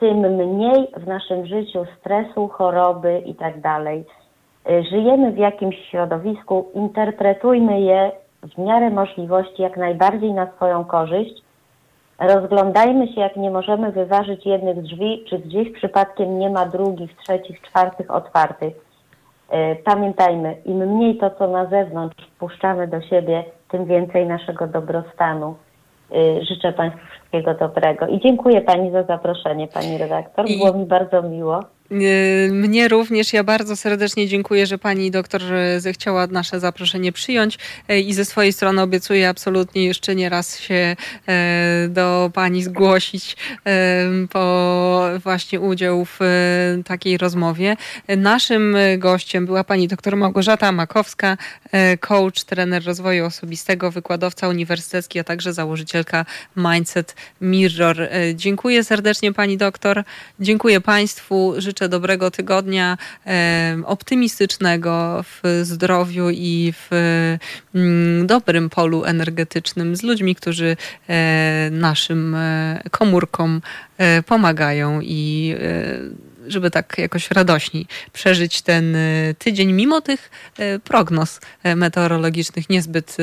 tym 0.00 0.18
mniej 0.18 0.88
w 0.96 1.06
naszym 1.06 1.46
życiu 1.46 1.86
stresu, 2.00 2.48
choroby 2.48 3.22
i 3.26 3.34
tak. 3.34 3.54
Y, 3.56 4.84
żyjemy 4.90 5.32
w 5.32 5.38
jakimś 5.38 5.76
środowisku, 5.90 6.70
interpretujmy 6.74 7.80
je 7.80 8.12
w 8.42 8.58
miarę 8.58 8.90
możliwości 8.90 9.62
jak 9.62 9.76
najbardziej 9.76 10.32
na 10.32 10.52
swoją 10.56 10.84
korzyść. 10.84 11.42
Rozglądajmy 12.18 13.08
się, 13.08 13.20
jak 13.20 13.36
nie 13.36 13.50
możemy 13.50 13.92
wyważyć 13.92 14.46
jednych 14.46 14.82
drzwi, 14.82 15.24
czy 15.28 15.38
gdzieś 15.38 15.72
przypadkiem 15.72 16.38
nie 16.38 16.50
ma 16.50 16.66
drugich, 16.66 17.16
trzecich, 17.16 17.60
czwartych 17.60 18.10
otwartych. 18.10 18.93
Y, 19.54 19.82
pamiętajmy, 19.84 20.56
im 20.64 20.76
mniej 20.76 21.16
to, 21.18 21.30
co 21.30 21.48
na 21.48 21.66
zewnątrz 21.66 22.26
wpuszczamy 22.36 22.88
do 22.88 23.00
siebie, 23.00 23.44
tym 23.70 23.84
więcej 23.84 24.26
naszego 24.26 24.66
dobrostanu. 24.66 25.54
Y, 26.12 26.44
życzę 26.44 26.72
Państwu 26.72 27.06
wszystkiego 27.06 27.54
dobrego 27.54 28.06
i 28.06 28.20
dziękuję 28.20 28.60
Pani 28.60 28.90
za 28.90 29.02
zaproszenie, 29.02 29.68
Pani 29.68 29.98
redaktor. 29.98 30.46
Było 30.46 30.72
mi 30.72 30.86
bardzo 30.86 31.22
miło. 31.22 31.60
Yy, 31.90 32.48
mnie 32.52 32.88
również. 32.88 33.32
Ja 33.32 33.44
bardzo 33.44 33.76
serdecznie 33.76 34.28
dziękuję, 34.28 34.66
że 34.66 34.78
pani 34.78 35.10
doktor 35.10 35.42
zechciała 35.78 36.26
nasze 36.26 36.60
zaproszenie 36.60 37.12
przyjąć 37.12 37.58
yy, 37.88 38.00
i 38.00 38.14
ze 38.14 38.24
swojej 38.24 38.52
strony 38.52 38.82
obiecuję 38.82 39.28
absolutnie 39.28 39.84
jeszcze 39.84 40.14
nie 40.14 40.28
raz 40.28 40.58
się 40.58 40.96
yy, 41.26 41.34
do 41.88 42.30
pani 42.34 42.62
zgłosić 42.62 43.36
po 44.30 45.02
właśnie 45.22 45.60
udział 45.60 46.04
w 46.04 46.18
takiej 46.84 47.18
rozmowie. 47.18 47.76
Naszym 48.08 48.76
gościem 48.98 49.46
była 49.46 49.64
pani 49.64 49.88
doktor 49.88 50.16
Małgorzata 50.16 50.72
Makowska, 50.72 51.36
coach, 52.00 52.44
trener 52.44 52.84
rozwoju 52.84 53.24
osobistego, 53.24 53.90
wykładowca 53.90 54.48
uniwersytecki, 54.48 55.18
a 55.18 55.24
także 55.24 55.52
założycielka 55.52 56.26
Mindset 56.56 57.16
Mirror. 57.40 58.08
Dziękuję 58.34 58.84
serdecznie 58.84 59.32
pani 59.32 59.56
doktor. 59.56 60.04
Dziękuję 60.40 60.80
państwu. 60.80 61.54
Życzę 61.58 61.73
życzę 61.74 61.88
dobrego 61.88 62.30
tygodnia, 62.30 62.98
optymistycznego 63.84 65.22
w 65.22 65.60
zdrowiu 65.62 66.30
i 66.30 66.72
w 66.72 66.90
mm, 67.74 68.26
dobrym 68.26 68.70
polu 68.70 69.04
energetycznym 69.04 69.96
z 69.96 70.02
ludźmi, 70.02 70.34
którzy 70.34 70.76
e, 71.08 71.68
naszym 71.70 72.34
e, 72.34 72.80
komórkom 72.90 73.60
e, 73.98 74.22
pomagają 74.22 75.00
i 75.02 75.54
żeby 76.46 76.70
tak 76.70 76.98
jakoś 76.98 77.30
radośniej 77.30 77.86
przeżyć 78.12 78.62
ten 78.62 78.96
y, 78.96 79.34
tydzień, 79.38 79.72
mimo 79.72 80.00
tych 80.00 80.30
y, 80.60 80.78
prognoz 80.78 81.40
y, 81.66 81.76
meteorologicznych 81.76 82.70
niezbyt 82.70 83.16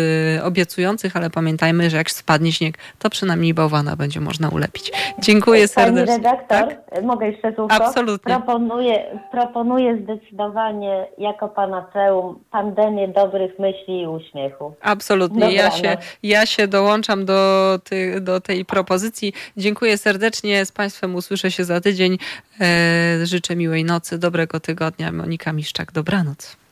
obiecujących, 0.44 1.16
ale 1.16 1.30
pamiętajmy, 1.30 1.90
że 1.90 1.98
jak 1.98 2.12
spadnie 2.12 2.52
śnieg, 2.52 2.78
to 3.00 3.10
przynajmniej 3.10 3.54
bałwana 3.54 3.96
będzie 3.96 4.20
można 4.20 4.50
ulepić. 4.50 4.92
Dziękuję 5.20 5.68
serdecznie. 5.68 6.06
Pani 6.06 6.24
redaktor, 6.24 6.76
tak? 6.90 7.04
mogę 7.04 7.28
jeszcze 7.28 7.56
słówko? 7.56 7.76
Absolutnie. 7.76 8.36
Proponuję, 8.36 9.20
proponuję 9.32 9.98
zdecydowanie 10.04 11.08
jako 11.18 11.48
panaceum 11.48 12.40
pandemię 12.52 13.08
dobrych 13.08 13.60
myśli 13.60 14.02
i 14.02 14.08
uśmiechu. 14.08 14.74
Absolutnie. 14.82 15.52
Ja 15.54 15.72
się, 15.72 15.98
ja 16.24 16.46
się 16.46 16.68
dołączam 16.68 17.26
do, 17.26 17.80
ty, 17.84 18.22
do 18.22 18.42
tej 18.42 18.66
propozycji. 18.66 19.34
Dziękuję 19.58 19.98
serdecznie. 19.98 20.66
Z 20.66 20.72
Państwem 20.72 21.16
usłyszę 21.16 21.52
się 21.52 21.64
za 21.64 21.82
tydzień. 21.82 22.18
Życzę 23.24 23.56
miłej 23.56 23.86
nocy, 23.86 24.18
dobrego 24.18 24.60
tygodnia. 24.60 25.12
Monika 25.12 25.54
Miszczak, 25.54 25.92
dobranoc. 25.92 26.62